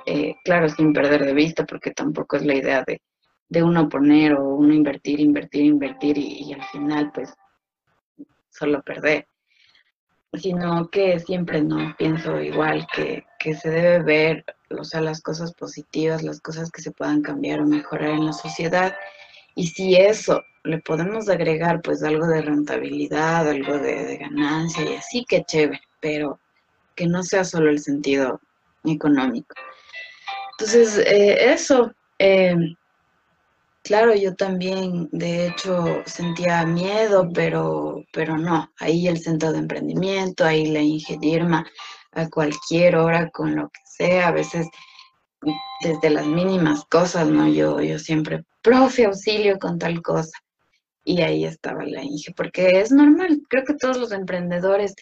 eh, 0.05 0.35
claro, 0.43 0.67
sin 0.69 0.91
perder 0.91 1.23
de 1.23 1.33
vista, 1.33 1.65
porque 1.65 1.91
tampoco 1.91 2.37
es 2.37 2.45
la 2.45 2.55
idea 2.55 2.83
de, 2.87 2.99
de 3.47 3.63
uno 3.63 3.87
poner 3.89 4.33
o 4.33 4.55
uno 4.55 4.73
invertir, 4.73 5.19
invertir, 5.19 5.65
invertir 5.65 6.17
y 6.17 6.51
al 6.53 6.63
final 6.63 7.11
pues 7.13 7.31
solo 8.49 8.81
perder 8.81 9.27
sino 10.33 10.89
que 10.89 11.19
siempre 11.19 11.61
no 11.61 11.95
pienso 11.97 12.41
igual 12.41 12.87
que, 12.93 13.23
que, 13.39 13.55
se 13.55 13.69
debe 13.69 14.03
ver, 14.03 14.45
o 14.77 14.83
sea, 14.83 15.01
las 15.01 15.21
cosas 15.21 15.53
positivas, 15.53 16.23
las 16.23 16.41
cosas 16.41 16.71
que 16.71 16.81
se 16.81 16.91
puedan 16.91 17.21
cambiar 17.21 17.59
o 17.59 17.65
mejorar 17.65 18.09
en 18.09 18.25
la 18.25 18.33
sociedad. 18.33 18.95
Y 19.55 19.67
si 19.67 19.95
eso 19.95 20.41
le 20.63 20.79
podemos 20.79 21.29
agregar 21.29 21.81
pues 21.81 22.03
algo 22.03 22.25
de 22.27 22.41
rentabilidad, 22.41 23.47
algo 23.47 23.77
de, 23.77 24.17
ganancia 24.17 24.83
y 24.83 24.95
así, 24.95 25.25
que 25.25 25.43
chévere, 25.43 25.81
pero 25.99 26.39
que 26.95 27.05
no 27.05 27.21
sea 27.23 27.43
solo 27.43 27.69
el 27.69 27.79
sentido 27.79 28.39
económico. 28.83 29.55
Entonces, 30.51 30.97
eh, 30.97 31.51
eso, 31.53 31.91
eh, 32.17 32.55
Claro, 33.83 34.15
yo 34.15 34.33
también, 34.35 35.09
de 35.11 35.47
hecho, 35.47 36.03
sentía 36.05 36.65
miedo, 36.65 37.29
pero, 37.33 38.03
pero 38.13 38.37
no. 38.37 38.71
Ahí 38.79 39.07
el 39.07 39.19
centro 39.19 39.51
de 39.51 39.59
emprendimiento, 39.59 40.45
ahí 40.45 40.67
la 40.67 40.79
ingenierma 40.81 41.65
a 42.13 42.29
cualquier 42.29 42.95
hora 42.95 43.29
con 43.31 43.55
lo 43.55 43.69
que 43.69 43.81
sea, 43.85 44.29
a 44.29 44.31
veces 44.31 44.67
desde 45.81 46.09
las 46.09 46.25
mínimas 46.25 46.85
cosas, 46.85 47.27
¿no? 47.27 47.47
Yo, 47.49 47.81
yo 47.81 47.99
siempre, 47.99 48.45
profe, 48.61 49.05
auxilio 49.05 49.59
con 49.59 49.77
tal 49.79 50.01
cosa. 50.01 50.37
Y 51.03 51.21
ahí 51.21 51.43
estaba 51.45 51.83
la 51.85 52.03
Inge, 52.03 52.33
porque 52.37 52.79
es 52.79 52.91
normal, 52.91 53.41
creo 53.49 53.65
que 53.65 53.73
todos 53.73 53.97
los 53.97 54.13
emprendedores 54.13 54.95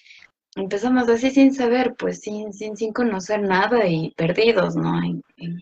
empezamos 0.55 1.07
así 1.09 1.29
sin 1.29 1.53
saber, 1.53 1.93
pues 1.97 2.21
sin, 2.21 2.51
sin, 2.53 2.75
sin 2.75 2.93
conocer 2.93 3.41
nada 3.43 3.85
y 3.87 4.11
perdidos, 4.17 4.75
¿no? 4.75 4.99
en, 5.03 5.61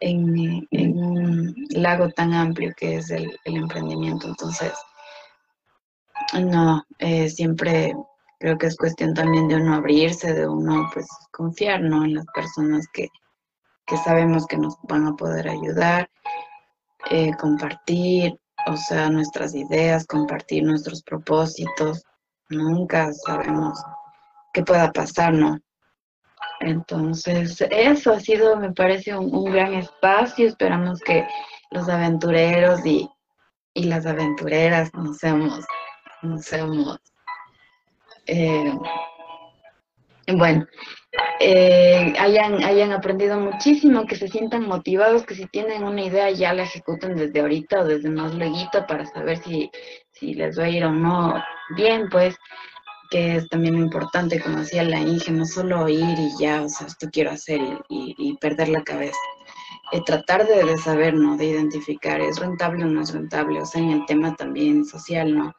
un 0.00 1.54
lago 1.70 2.08
tan 2.10 2.32
amplio 2.32 2.72
que 2.76 2.96
es 2.96 3.10
el, 3.10 3.30
emprendimiento. 3.44 4.28
Entonces, 4.28 4.72
no, 6.34 6.82
eh, 6.98 7.28
siempre 7.28 7.94
creo 8.38 8.56
que 8.56 8.66
es 8.66 8.76
cuestión 8.76 9.14
también 9.14 9.48
de 9.48 9.56
uno 9.56 9.74
abrirse, 9.74 10.32
de 10.32 10.48
uno 10.48 10.88
pues 10.92 11.06
confiar 11.30 11.82
¿no? 11.82 12.04
en 12.04 12.14
las 12.14 12.26
personas 12.34 12.86
que, 12.92 13.08
sabemos 14.04 14.46
que 14.46 14.56
nos 14.56 14.76
van 14.84 15.06
a 15.06 15.16
poder 15.16 15.48
ayudar, 15.48 16.08
eh, 17.10 17.32
compartir, 17.38 18.38
o 18.66 18.76
sea, 18.76 19.10
nuestras 19.10 19.54
ideas, 19.54 20.06
compartir 20.06 20.62
nuestros 20.62 21.02
propósitos. 21.02 22.04
Nunca 22.50 23.12
sabemos 23.12 23.82
qué 24.52 24.62
pueda 24.62 24.92
pasar, 24.92 25.34
¿no? 25.34 25.58
Entonces, 26.60 27.60
eso 27.70 28.12
ha 28.12 28.20
sido, 28.20 28.56
me 28.56 28.72
parece, 28.72 29.16
un, 29.16 29.44
gran 29.50 29.74
espacio. 29.74 30.46
Esperamos 30.46 31.00
que 31.00 31.26
los 31.70 31.88
aventureros 31.88 32.84
y, 32.84 33.08
las 33.74 34.04
aventureras 34.04 34.92
no 34.92 35.14
seamos, 35.14 35.64
no 36.22 36.36
seamos, 36.38 36.98
eh, 38.26 38.74
bueno, 40.34 40.66
eh, 41.40 42.12
hayan, 42.18 42.62
hayan 42.62 42.92
aprendido 42.92 43.40
muchísimo, 43.40 44.06
que 44.06 44.16
se 44.16 44.28
sientan 44.28 44.66
motivados, 44.66 45.24
que 45.24 45.34
si 45.34 45.46
tienen 45.46 45.84
una 45.84 46.02
idea 46.02 46.30
ya 46.30 46.52
la 46.52 46.64
ejecuten 46.64 47.16
desde 47.16 47.40
ahorita 47.40 47.80
o 47.80 47.84
desde 47.84 48.10
más 48.10 48.34
luego 48.34 48.56
para 48.86 49.06
saber 49.06 49.38
si, 49.38 49.70
si 50.12 50.34
les 50.34 50.58
va 50.58 50.64
a 50.64 50.68
ir 50.68 50.84
o 50.84 50.92
no 50.92 51.42
bien, 51.74 52.08
pues 52.10 52.36
que 53.10 53.36
es 53.36 53.48
también 53.48 53.76
importante, 53.76 54.40
como 54.40 54.58
decía 54.58 54.84
la 54.84 55.00
Inge, 55.00 55.32
no 55.32 55.44
solo 55.44 55.82
oír 55.82 56.18
y 56.18 56.30
ya, 56.38 56.62
o 56.62 56.68
sea, 56.68 56.86
esto 56.86 57.08
quiero 57.12 57.32
hacer 57.32 57.60
y, 57.88 58.36
perder 58.40 58.68
la 58.68 58.82
cabeza. 58.82 59.18
Eh, 59.92 60.00
tratar 60.06 60.46
de, 60.46 60.76
saber, 60.78 61.14
¿no? 61.14 61.36
De 61.36 61.46
identificar, 61.46 62.20
¿es 62.20 62.38
rentable 62.38 62.84
o 62.84 62.88
no 62.88 63.02
es 63.02 63.12
rentable? 63.12 63.60
O 63.60 63.66
sea, 63.66 63.82
en 63.82 63.90
el 63.90 64.06
tema 64.06 64.34
también 64.36 64.84
social, 64.84 65.36
¿no? 65.36 65.52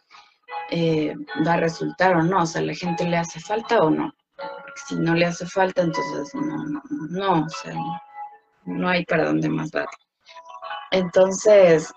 Eh, 0.69 1.13
¿Va 1.45 1.53
a 1.53 1.57
resultar 1.57 2.15
o 2.15 2.23
no? 2.23 2.43
O 2.43 2.45
sea, 2.45 2.61
¿la 2.61 2.73
gente 2.73 3.05
le 3.05 3.17
hace 3.17 3.39
falta 3.39 3.79
o 3.79 3.89
no? 3.89 4.13
si 4.87 4.95
no 4.95 5.13
le 5.13 5.25
hace 5.25 5.45
falta, 5.45 5.81
entonces 5.81 6.33
no, 6.33 6.65
no, 6.65 6.81
no, 7.09 7.45
o 7.45 7.49
sea, 7.49 7.75
no 8.65 8.89
hay 8.89 9.05
para 9.05 9.25
dónde 9.25 9.49
más 9.49 9.71
dar. 9.71 9.87
Entonces, 10.91 11.91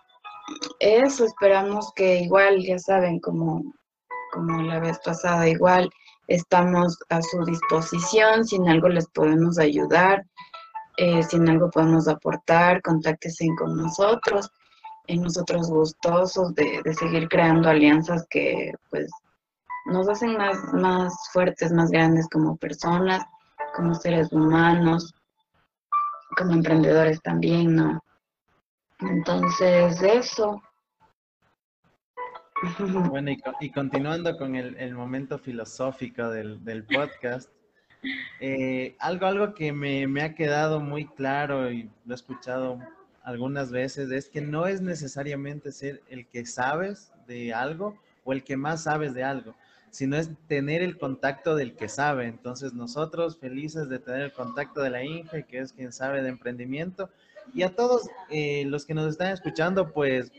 eso 0.80 1.24
esperamos 1.24 1.92
que 1.94 2.20
igual, 2.20 2.62
ya 2.62 2.78
saben, 2.78 3.20
como 3.20 3.62
como 4.35 4.62
la 4.62 4.80
vez 4.80 4.99
pasada, 5.05 5.49
igual 5.49 5.89
estamos 6.26 6.99
a 7.09 7.22
su 7.22 7.45
disposición, 7.45 8.45
si 8.45 8.57
en 8.57 8.68
algo 8.68 8.89
les 8.89 9.07
podemos 9.09 9.59
ayudar, 9.59 10.26
eh, 10.97 11.22
si 11.22 11.37
en 11.37 11.49
algo 11.49 11.70
podemos 11.70 12.09
aportar, 12.09 12.82
contáctense 12.82 13.47
con 13.57 13.76
nosotros, 13.76 14.51
y 15.07 15.18
nosotros 15.18 15.68
gustosos 15.68 16.55
de, 16.55 16.82
seguir 16.99 17.28
creando 17.28 17.68
alianzas 17.68 18.26
que 18.30 18.72
pues 18.91 19.11
nos 19.87 20.09
hacen 20.09 20.37
más, 20.37 20.57
más 20.72 21.14
fuertes, 21.32 21.72
más 21.72 21.91
grandes 21.91 22.26
como 22.30 22.57
personas, 22.57 23.22
como 23.76 23.95
seres 23.95 24.32
humanos, 24.32 25.14
como 26.37 26.53
emprendedores 26.55 27.20
también, 27.22 27.76
¿no? 27.76 28.03
Entonces, 29.01 30.01
eso, 30.03 30.62
Bueno, 33.11 33.30
y, 33.61 33.70
continuando 33.70 34.36
con 34.36 34.55
el, 34.55 34.94
momento 34.94 35.38
filosófico 35.38 36.30
del, 36.30 36.84
podcast, 36.84 37.50
eh, 38.40 38.96
algo, 38.98 39.26
algo 39.26 39.55
que 39.55 39.72
me, 39.72 40.07
me, 40.07 40.22
ha 40.22 40.34
quedado 40.34 40.80
muy 40.80 41.07
claro 41.07 41.70
y 41.70 41.90
lo 42.05 42.12
he 42.12 42.16
escuchado 42.16 42.78
algunas 43.24 43.70
veces 43.70 44.11
es 44.11 44.28
que 44.28 44.42
no 44.42 44.66
es 44.66 44.82
necesariamente 44.82 45.72
ser 45.72 46.02
el 46.09 46.26
que 46.26 46.44
sabes 46.44 47.11
de 47.26 47.55
algo 47.55 47.98
o 48.24 48.32
el 48.32 48.44
que 48.44 48.57
más 48.57 48.84
sabes 48.84 49.14
de 49.14 49.24
algo, 49.24 49.55
sino 49.90 50.16
es 50.16 50.30
tener 50.46 50.82
el 50.82 50.98
contacto 50.98 51.57
del 51.57 51.74
que 51.74 51.88
sabe. 51.88 52.26
Entonces 52.26 52.74
nosotros 52.74 53.38
felices 53.38 53.88
de 53.88 53.98
tener 53.98 54.22
el 54.22 54.32
contacto 54.32 54.82
de 54.82 54.90
la 54.90 55.02
INGE, 55.02 55.44
que 55.44 55.59
es 55.59 55.72
quien 55.72 55.92
sabe 55.92 56.22
de 56.22 56.28
emprendimiento, 56.28 57.09
y 57.55 57.62
a 57.62 57.74
todos 57.74 58.09
eh, 58.30 58.64
los 58.66 58.84
que 58.84 58.94
nos 58.94 59.09
están 59.09 59.32
escuchando, 59.32 59.92
pues 59.92 60.32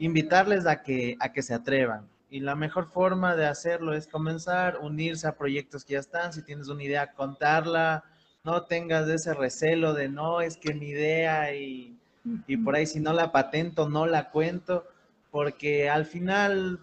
invitarles 0.00 0.66
a 0.66 0.82
que, 0.82 1.16
a 1.20 1.30
que 1.30 1.42
se 1.42 1.54
atrevan. 1.54 2.08
Y 2.30 2.40
la 2.40 2.54
mejor 2.54 2.86
forma 2.86 3.36
de 3.36 3.46
hacerlo 3.46 3.92
es 3.92 4.06
comenzar, 4.06 4.78
unirse 4.80 5.28
a 5.28 5.36
proyectos 5.36 5.84
que 5.84 5.94
ya 5.94 6.00
están. 6.00 6.32
Si 6.32 6.42
tienes 6.42 6.68
una 6.68 6.82
idea, 6.82 7.12
contarla. 7.12 8.04
No 8.42 8.64
tengas 8.64 9.08
ese 9.08 9.34
recelo 9.34 9.92
de 9.92 10.08
no, 10.08 10.40
es 10.40 10.56
que 10.56 10.72
mi 10.72 10.88
idea 10.88 11.54
y, 11.54 11.98
y 12.46 12.56
por 12.56 12.74
ahí 12.74 12.86
si 12.86 12.98
no 12.98 13.12
la 13.12 13.30
patento, 13.30 13.90
no 13.90 14.06
la 14.06 14.30
cuento, 14.30 14.86
porque 15.30 15.90
al 15.90 16.06
final 16.06 16.80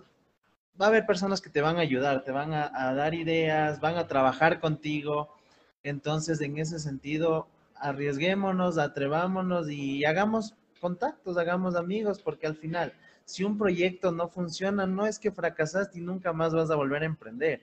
va 0.79 0.85
a 0.85 0.89
haber 0.89 1.07
personas 1.07 1.41
que 1.41 1.49
te 1.49 1.61
van 1.61 1.77
a 1.77 1.81
ayudar, 1.81 2.23
te 2.23 2.31
van 2.31 2.53
a, 2.53 2.69
a, 2.71 2.93
dar 2.93 3.15
ideas, 3.15 3.79
van 3.79 3.97
a 3.97 4.07
trabajar 4.07 4.59
contigo. 4.59 5.33
Entonces, 5.81 6.39
en 6.41 6.59
ese 6.59 6.77
sentido, 6.77 7.47
arriesguémonos, 7.73 8.77
atrevámonos 8.77 9.71
y 9.71 10.05
hagamos 10.05 10.53
contactos, 10.79 11.37
hagamos 11.37 11.75
amigos, 11.75 12.21
porque 12.21 12.45
al 12.45 12.55
final 12.55 12.93
si 13.27 13.43
un 13.43 13.57
proyecto 13.57 14.13
no 14.13 14.29
funciona, 14.29 14.87
no 14.87 15.05
es 15.05 15.19
que 15.19 15.33
fracasaste 15.33 15.99
y 15.99 16.01
nunca 16.01 16.31
más 16.31 16.53
vas 16.53 16.71
a 16.71 16.75
volver 16.75 17.03
a 17.03 17.07
emprender. 17.07 17.61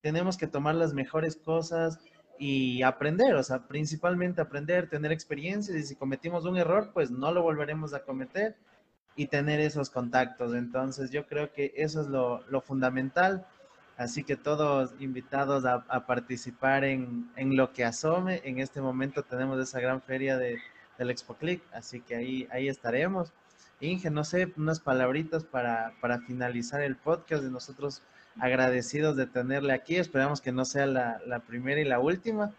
Tenemos 0.00 0.38
que 0.38 0.46
tomar 0.46 0.74
las 0.76 0.94
mejores 0.94 1.36
cosas 1.36 2.00
y 2.38 2.82
aprender, 2.82 3.34
o 3.34 3.42
sea, 3.42 3.68
principalmente 3.68 4.40
aprender, 4.40 4.88
tener 4.88 5.12
experiencias 5.12 5.76
y 5.76 5.82
si 5.82 5.94
cometimos 5.94 6.46
un 6.46 6.56
error, 6.56 6.90
pues 6.94 7.10
no 7.10 7.32
lo 7.32 7.42
volveremos 7.42 7.92
a 7.92 8.02
cometer 8.02 8.56
y 9.14 9.26
tener 9.26 9.60
esos 9.60 9.90
contactos. 9.90 10.54
Entonces 10.54 11.10
yo 11.10 11.26
creo 11.26 11.52
que 11.52 11.74
eso 11.76 12.00
es 12.00 12.06
lo, 12.06 12.60
fundamental. 12.62 13.46
Así 13.98 14.24
que 14.24 14.36
todos 14.36 14.94
invitados 15.00 15.66
a, 15.66 15.84
a 15.88 16.06
participar 16.06 16.82
en, 16.84 17.30
en, 17.36 17.56
lo 17.56 17.74
que 17.74 17.84
asome. 17.84 18.40
En 18.44 18.58
este 18.58 18.80
momento 18.80 19.22
tenemos 19.22 19.60
esa 19.60 19.80
gran 19.80 20.00
feria 20.00 20.38
de, 20.38 20.56
del 20.96 21.10
Expo 21.10 21.34
Click, 21.34 21.62
así 21.74 22.00
que 22.00 22.16
ahí, 22.16 22.48
ahí 22.50 22.68
estaremos. 22.68 23.34
Inge, 23.80 24.10
no 24.10 24.24
sé, 24.24 24.52
unas 24.56 24.80
palabritas 24.80 25.44
para, 25.44 25.92
para 26.00 26.20
finalizar 26.20 26.80
el 26.80 26.96
podcast 26.96 27.42
de 27.42 27.50
nosotros 27.50 28.02
agradecidos 28.38 29.16
de 29.16 29.26
tenerle 29.26 29.72
aquí. 29.72 29.96
Esperamos 29.96 30.40
que 30.40 30.52
no 30.52 30.64
sea 30.64 30.86
la, 30.86 31.20
la 31.26 31.40
primera 31.40 31.80
y 31.80 31.84
la 31.84 31.98
última. 31.98 32.52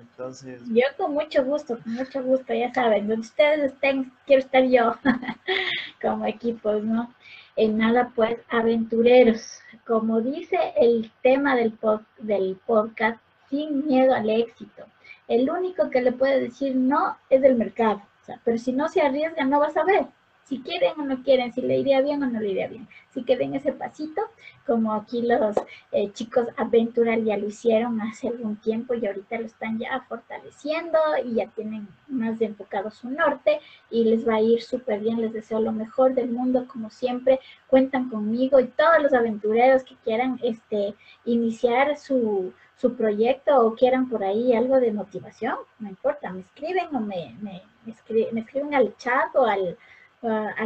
Entonces. 0.00 0.62
Yo 0.68 0.84
con 0.96 1.12
mucho 1.12 1.44
gusto, 1.44 1.78
con 1.82 1.94
mucho 1.94 2.22
gusto, 2.22 2.54
ya 2.54 2.72
saben, 2.72 3.08
donde 3.08 3.20
ustedes 3.20 3.72
estén, 3.72 4.12
quiero 4.26 4.42
estar 4.42 4.64
yo 4.64 4.96
como 6.02 6.26
equipo, 6.26 6.72
¿no? 6.74 7.14
En 7.56 7.78
nada, 7.78 8.10
pues, 8.14 8.38
aventureros. 8.48 9.60
Como 9.86 10.20
dice 10.20 10.56
el 10.76 11.10
tema 11.22 11.56
del, 11.56 11.72
pod, 11.72 12.00
del 12.18 12.58
podcast, 12.66 13.20
sin 13.50 13.86
miedo 13.86 14.14
al 14.14 14.30
éxito. 14.30 14.84
El 15.28 15.50
único 15.50 15.90
que 15.90 16.00
le 16.00 16.12
puede 16.12 16.40
decir 16.40 16.74
no 16.74 17.16
es 17.28 17.42
el 17.42 17.56
mercado. 17.56 18.02
Pero 18.44 18.58
si 18.58 18.72
no 18.72 18.88
se 18.88 19.00
arriesga, 19.00 19.44
no 19.44 19.60
va 19.60 19.68
a 19.68 19.72
saber 19.72 20.06
si 20.50 20.60
quieren 20.62 20.98
o 20.98 21.04
no 21.04 21.22
quieren, 21.22 21.52
si 21.52 21.62
le 21.62 21.78
iría 21.78 22.00
bien 22.00 22.20
o 22.24 22.26
no 22.26 22.40
le 22.40 22.50
iría 22.50 22.66
bien. 22.66 22.88
Si 23.10 23.22
que 23.22 23.36
den 23.36 23.54
ese 23.54 23.72
pasito, 23.72 24.20
como 24.66 24.92
aquí 24.92 25.22
los 25.22 25.56
eh, 25.92 26.10
chicos 26.12 26.48
Aventural 26.56 27.24
ya 27.24 27.36
lo 27.36 27.46
hicieron 27.46 28.00
hace 28.00 28.26
algún 28.28 28.56
tiempo 28.56 28.94
y 28.94 29.06
ahorita 29.06 29.38
lo 29.38 29.46
están 29.46 29.78
ya 29.78 30.00
fortaleciendo 30.08 30.98
y 31.24 31.34
ya 31.34 31.46
tienen 31.50 31.86
más 32.08 32.40
de 32.40 32.46
enfocado 32.46 32.90
su 32.90 33.08
norte 33.10 33.60
y 33.90 34.02
les 34.02 34.26
va 34.26 34.36
a 34.36 34.40
ir 34.40 34.60
súper 34.60 34.98
bien. 34.98 35.20
Les 35.20 35.32
deseo 35.32 35.60
lo 35.60 35.70
mejor 35.70 36.14
del 36.14 36.30
mundo, 36.30 36.66
como 36.66 36.90
siempre. 36.90 37.38
Cuentan 37.68 38.10
conmigo 38.10 38.58
y 38.58 38.66
todos 38.66 39.00
los 39.00 39.12
aventureros 39.12 39.84
que 39.84 39.94
quieran 40.02 40.40
este, 40.42 40.94
iniciar 41.24 41.96
su, 41.96 42.52
su 42.74 42.96
proyecto 42.96 43.56
o 43.60 43.76
quieran 43.76 44.08
por 44.08 44.24
ahí 44.24 44.52
algo 44.52 44.80
de 44.80 44.92
motivación, 44.92 45.54
no 45.78 45.88
importa, 45.88 46.32
me 46.32 46.40
escriben 46.40 46.92
o 46.96 47.00
me, 47.00 47.36
me, 47.40 47.62
me 47.84 48.40
escriben 48.40 48.74
al 48.74 48.96
chat 48.96 49.34
o 49.34 49.46
al 49.46 49.76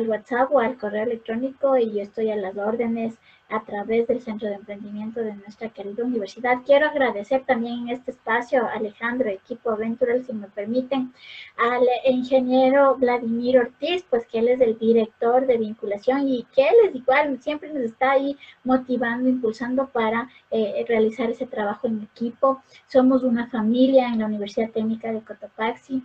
WhatsApp 0.08 0.50
o 0.52 0.58
al 0.60 0.76
correo 0.76 1.04
electrónico 1.04 1.76
y 1.76 1.92
yo 1.92 2.02
estoy 2.02 2.30
a 2.30 2.36
las 2.36 2.56
órdenes 2.56 3.18
a 3.50 3.62
través 3.62 4.06
del 4.08 4.20
Centro 4.20 4.48
de 4.48 4.54
Emprendimiento 4.54 5.20
de 5.20 5.34
nuestra 5.34 5.68
querida 5.68 6.02
universidad. 6.04 6.58
Quiero 6.64 6.88
agradecer 6.88 7.44
también 7.44 7.80
en 7.82 7.88
este 7.90 8.10
espacio 8.10 8.66
Alejandro, 8.68 9.28
equipo 9.28 9.70
Aventural, 9.70 10.24
si 10.24 10.32
me 10.32 10.48
permiten, 10.48 11.12
al 11.56 11.82
ingeniero 12.06 12.96
Vladimir 12.96 13.58
Ortiz, 13.58 14.04
pues 14.08 14.26
que 14.26 14.38
él 14.38 14.48
es 14.48 14.60
el 14.60 14.78
director 14.78 15.46
de 15.46 15.58
vinculación 15.58 16.28
y 16.28 16.44
que 16.54 16.62
él 16.62 16.74
es 16.88 16.94
igual, 16.94 17.40
siempre 17.40 17.72
nos 17.72 17.82
está 17.82 18.12
ahí 18.12 18.36
motivando, 18.64 19.28
impulsando 19.28 19.88
para 19.88 20.28
eh, 20.50 20.84
realizar 20.88 21.30
ese 21.30 21.46
trabajo 21.46 21.86
en 21.86 22.02
equipo. 22.02 22.62
Somos 22.86 23.22
una 23.22 23.48
familia 23.48 24.08
en 24.08 24.20
la 24.20 24.26
Universidad 24.26 24.70
Técnica 24.70 25.12
de 25.12 25.20
Cotopaxi 25.20 26.02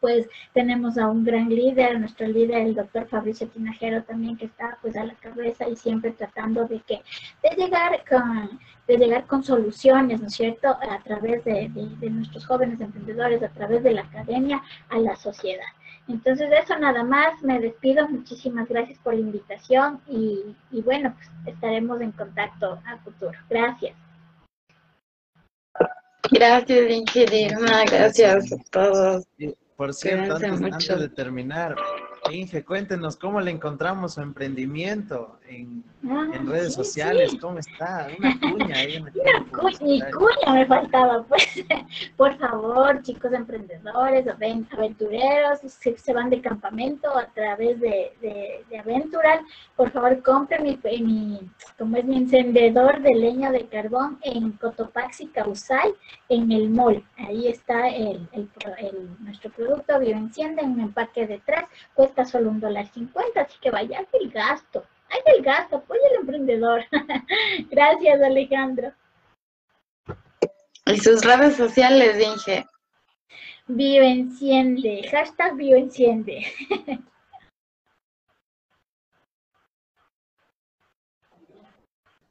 pues 0.00 0.28
tenemos 0.52 0.98
a 0.98 1.08
un 1.08 1.24
gran 1.24 1.48
líder, 1.48 1.98
nuestro 1.98 2.26
líder, 2.26 2.66
el 2.66 2.74
doctor 2.74 3.06
Fabricio 3.08 3.48
Tinajero 3.48 4.02
también, 4.04 4.36
que 4.36 4.46
está 4.46 4.78
pues 4.82 4.96
a 4.96 5.04
la 5.04 5.14
cabeza 5.14 5.68
y 5.68 5.76
siempre 5.76 6.12
tratando 6.12 6.66
de 6.66 6.80
que, 6.80 7.02
de 7.42 7.56
llegar 7.56 8.04
con, 8.08 8.58
de 8.86 8.96
llegar 8.96 9.26
con 9.26 9.42
soluciones, 9.42 10.20
¿no 10.20 10.28
es 10.28 10.34
cierto?, 10.34 10.68
a 10.68 10.98
través 11.02 11.44
de, 11.44 11.68
nuestros 12.10 12.46
jóvenes 12.46 12.80
emprendedores, 12.80 13.42
a 13.42 13.48
través 13.48 13.82
de 13.82 13.92
la 13.92 14.02
academia, 14.02 14.62
a 14.90 14.98
la 14.98 15.16
sociedad. 15.16 15.66
Entonces, 16.08 16.48
eso 16.52 16.78
nada 16.78 17.02
más, 17.02 17.42
me 17.42 17.58
despido, 17.58 18.08
muchísimas 18.08 18.68
gracias 18.68 18.98
por 19.00 19.14
la 19.14 19.20
invitación 19.20 20.00
y, 20.08 20.54
y 20.70 20.82
bueno, 20.82 21.14
pues 21.16 21.54
estaremos 21.54 22.00
en 22.00 22.12
contacto 22.12 22.80
a 22.86 22.98
futuro. 22.98 23.36
Gracias. 23.50 23.96
Gracias, 26.30 26.90
ingeniero. 26.90 27.60
Gracias 27.60 28.52
a 28.52 28.56
todos. 28.70 29.24
Por 29.76 29.92
cierto, 29.92 30.36
antes, 30.36 30.62
antes, 30.62 31.00
de 31.00 31.08
terminar, 31.10 31.76
Inge, 32.30 32.64
cuéntenos 32.64 33.16
cómo 33.16 33.40
le 33.40 33.50
encontramos 33.50 34.14
su 34.14 34.22
emprendimiento 34.22 35.38
en, 35.48 35.84
ah, 36.08 36.30
en 36.32 36.46
redes 36.48 36.74
sí, 36.74 36.82
sociales, 36.82 37.30
sí. 37.30 37.38
¿cómo 37.38 37.58
está? 37.58 38.08
Una 38.18 38.40
cuña 38.40 38.76
ahí. 38.76 38.96
Una 38.98 40.10
cuña, 40.10 40.52
me 40.52 40.66
faltaba, 40.66 41.22
pues. 41.24 41.46
Por 42.16 42.36
favor, 42.38 43.02
chicos 43.02 43.32
emprendedores, 43.32 44.26
aventureros, 44.28 45.60
si 45.60 45.96
se 45.96 46.12
van 46.12 46.30
de 46.30 46.40
campamento 46.40 47.16
a 47.16 47.26
través 47.26 47.80
de, 47.80 48.12
de, 48.20 48.64
de 48.68 48.78
Aventural, 48.78 49.40
por 49.76 49.90
favor 49.90 50.22
compren 50.22 50.62
mi, 50.62 50.78
mi, 51.00 51.40
como 51.78 51.96
es 51.96 52.04
mi 52.04 52.18
encendedor 52.18 53.00
de 53.00 53.14
leña 53.14 53.50
de 53.50 53.66
carbón 53.66 54.18
en 54.22 54.52
Cotopaxi, 54.52 55.28
Causay, 55.28 55.94
en 56.28 56.52
el 56.52 56.70
mall. 56.70 57.04
Ahí 57.16 57.48
está 57.48 57.88
el, 57.88 58.28
el, 58.32 58.48
el 58.78 59.24
nuestro 59.24 59.50
producto 59.50 59.98
Bioenciende 59.98 60.62
en 60.62 60.72
un 60.72 60.80
empaque 60.80 61.26
de 61.26 61.40
tres, 61.44 61.64
cuesta 61.94 62.24
solo 62.24 62.50
un 62.50 62.60
dólar 62.60 62.86
cincuenta, 62.88 63.42
así 63.42 63.58
que 63.60 63.70
vaya 63.70 64.06
el 64.12 64.30
gasto. 64.30 64.84
Hay 65.08 65.20
el 65.36 65.42
gasto, 65.42 65.76
apoya 65.76 66.00
al 66.10 66.20
emprendedor. 66.20 66.84
Gracias, 67.70 68.20
Alejandro. 68.22 68.92
Y 70.86 70.98
sus 70.98 71.24
redes 71.24 71.56
sociales, 71.56 72.22
Inge. 72.22 72.64
Bioenciende, 73.66 75.08
hashtag 75.10 75.56
bioenciende. 75.56 76.46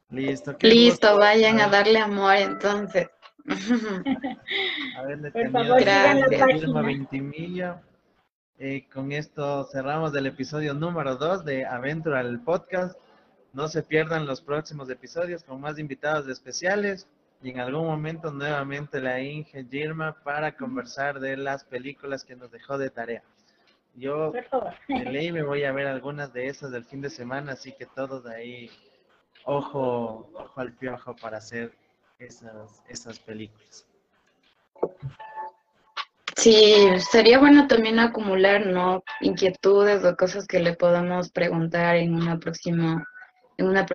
Listo. 0.08 0.56
Listo, 0.60 1.08
gusto. 1.08 1.18
vayan 1.18 1.60
a 1.60 1.68
darle 1.68 1.98
amor 1.98 2.36
entonces. 2.36 3.08
a 4.96 5.02
ver, 5.02 5.32
Por 5.32 5.50
favor, 5.50 5.80
gracias. 5.80 6.72
Ventimilla. 6.72 7.82
Eh, 8.58 8.86
con 8.90 9.12
esto 9.12 9.64
cerramos 9.64 10.14
el 10.14 10.26
episodio 10.26 10.72
número 10.72 11.16
2 11.16 11.44
de 11.44 11.66
Aventura 11.66 12.22
el 12.22 12.40
podcast. 12.40 12.98
No 13.52 13.68
se 13.68 13.82
pierdan 13.82 14.26
los 14.26 14.40
próximos 14.40 14.88
episodios 14.88 15.44
con 15.44 15.60
más 15.60 15.78
invitados 15.78 16.26
especiales 16.26 17.06
y 17.42 17.50
en 17.50 17.60
algún 17.60 17.86
momento 17.86 18.30
nuevamente 18.30 18.98
la 19.02 19.20
Inge 19.20 19.66
Girma 19.70 20.16
para 20.24 20.56
conversar 20.56 21.20
de 21.20 21.36
las 21.36 21.64
películas 21.64 22.24
que 22.24 22.34
nos 22.34 22.50
dejó 22.50 22.78
de 22.78 22.88
tarea. 22.88 23.22
Yo 23.94 24.32
de 24.32 25.04
ley 25.04 25.32
me 25.32 25.42
voy 25.42 25.64
a 25.64 25.72
ver 25.72 25.86
algunas 25.86 26.32
de 26.32 26.46
esas 26.46 26.70
del 26.70 26.86
fin 26.86 27.02
de 27.02 27.10
semana, 27.10 27.52
así 27.52 27.72
que 27.72 27.84
todos 27.84 28.24
ahí 28.24 28.70
ojo, 29.44 30.30
ojo 30.32 30.60
al 30.62 30.72
piojo 30.72 31.14
para 31.14 31.36
hacer 31.36 31.72
esas, 32.18 32.82
esas 32.88 33.18
películas. 33.18 33.86
Sí, 36.36 36.76
sería 37.10 37.38
bueno 37.38 37.66
también 37.66 37.98
acumular, 37.98 38.66
¿no? 38.66 39.02
Inquietudes 39.20 40.04
o 40.04 40.16
cosas 40.16 40.46
que 40.46 40.60
le 40.60 40.74
podamos 40.74 41.30
preguntar 41.30 41.96
en 41.96 42.14
una 42.14 42.38
próxima, 42.38 43.06
en 43.56 43.66
una 43.66 43.86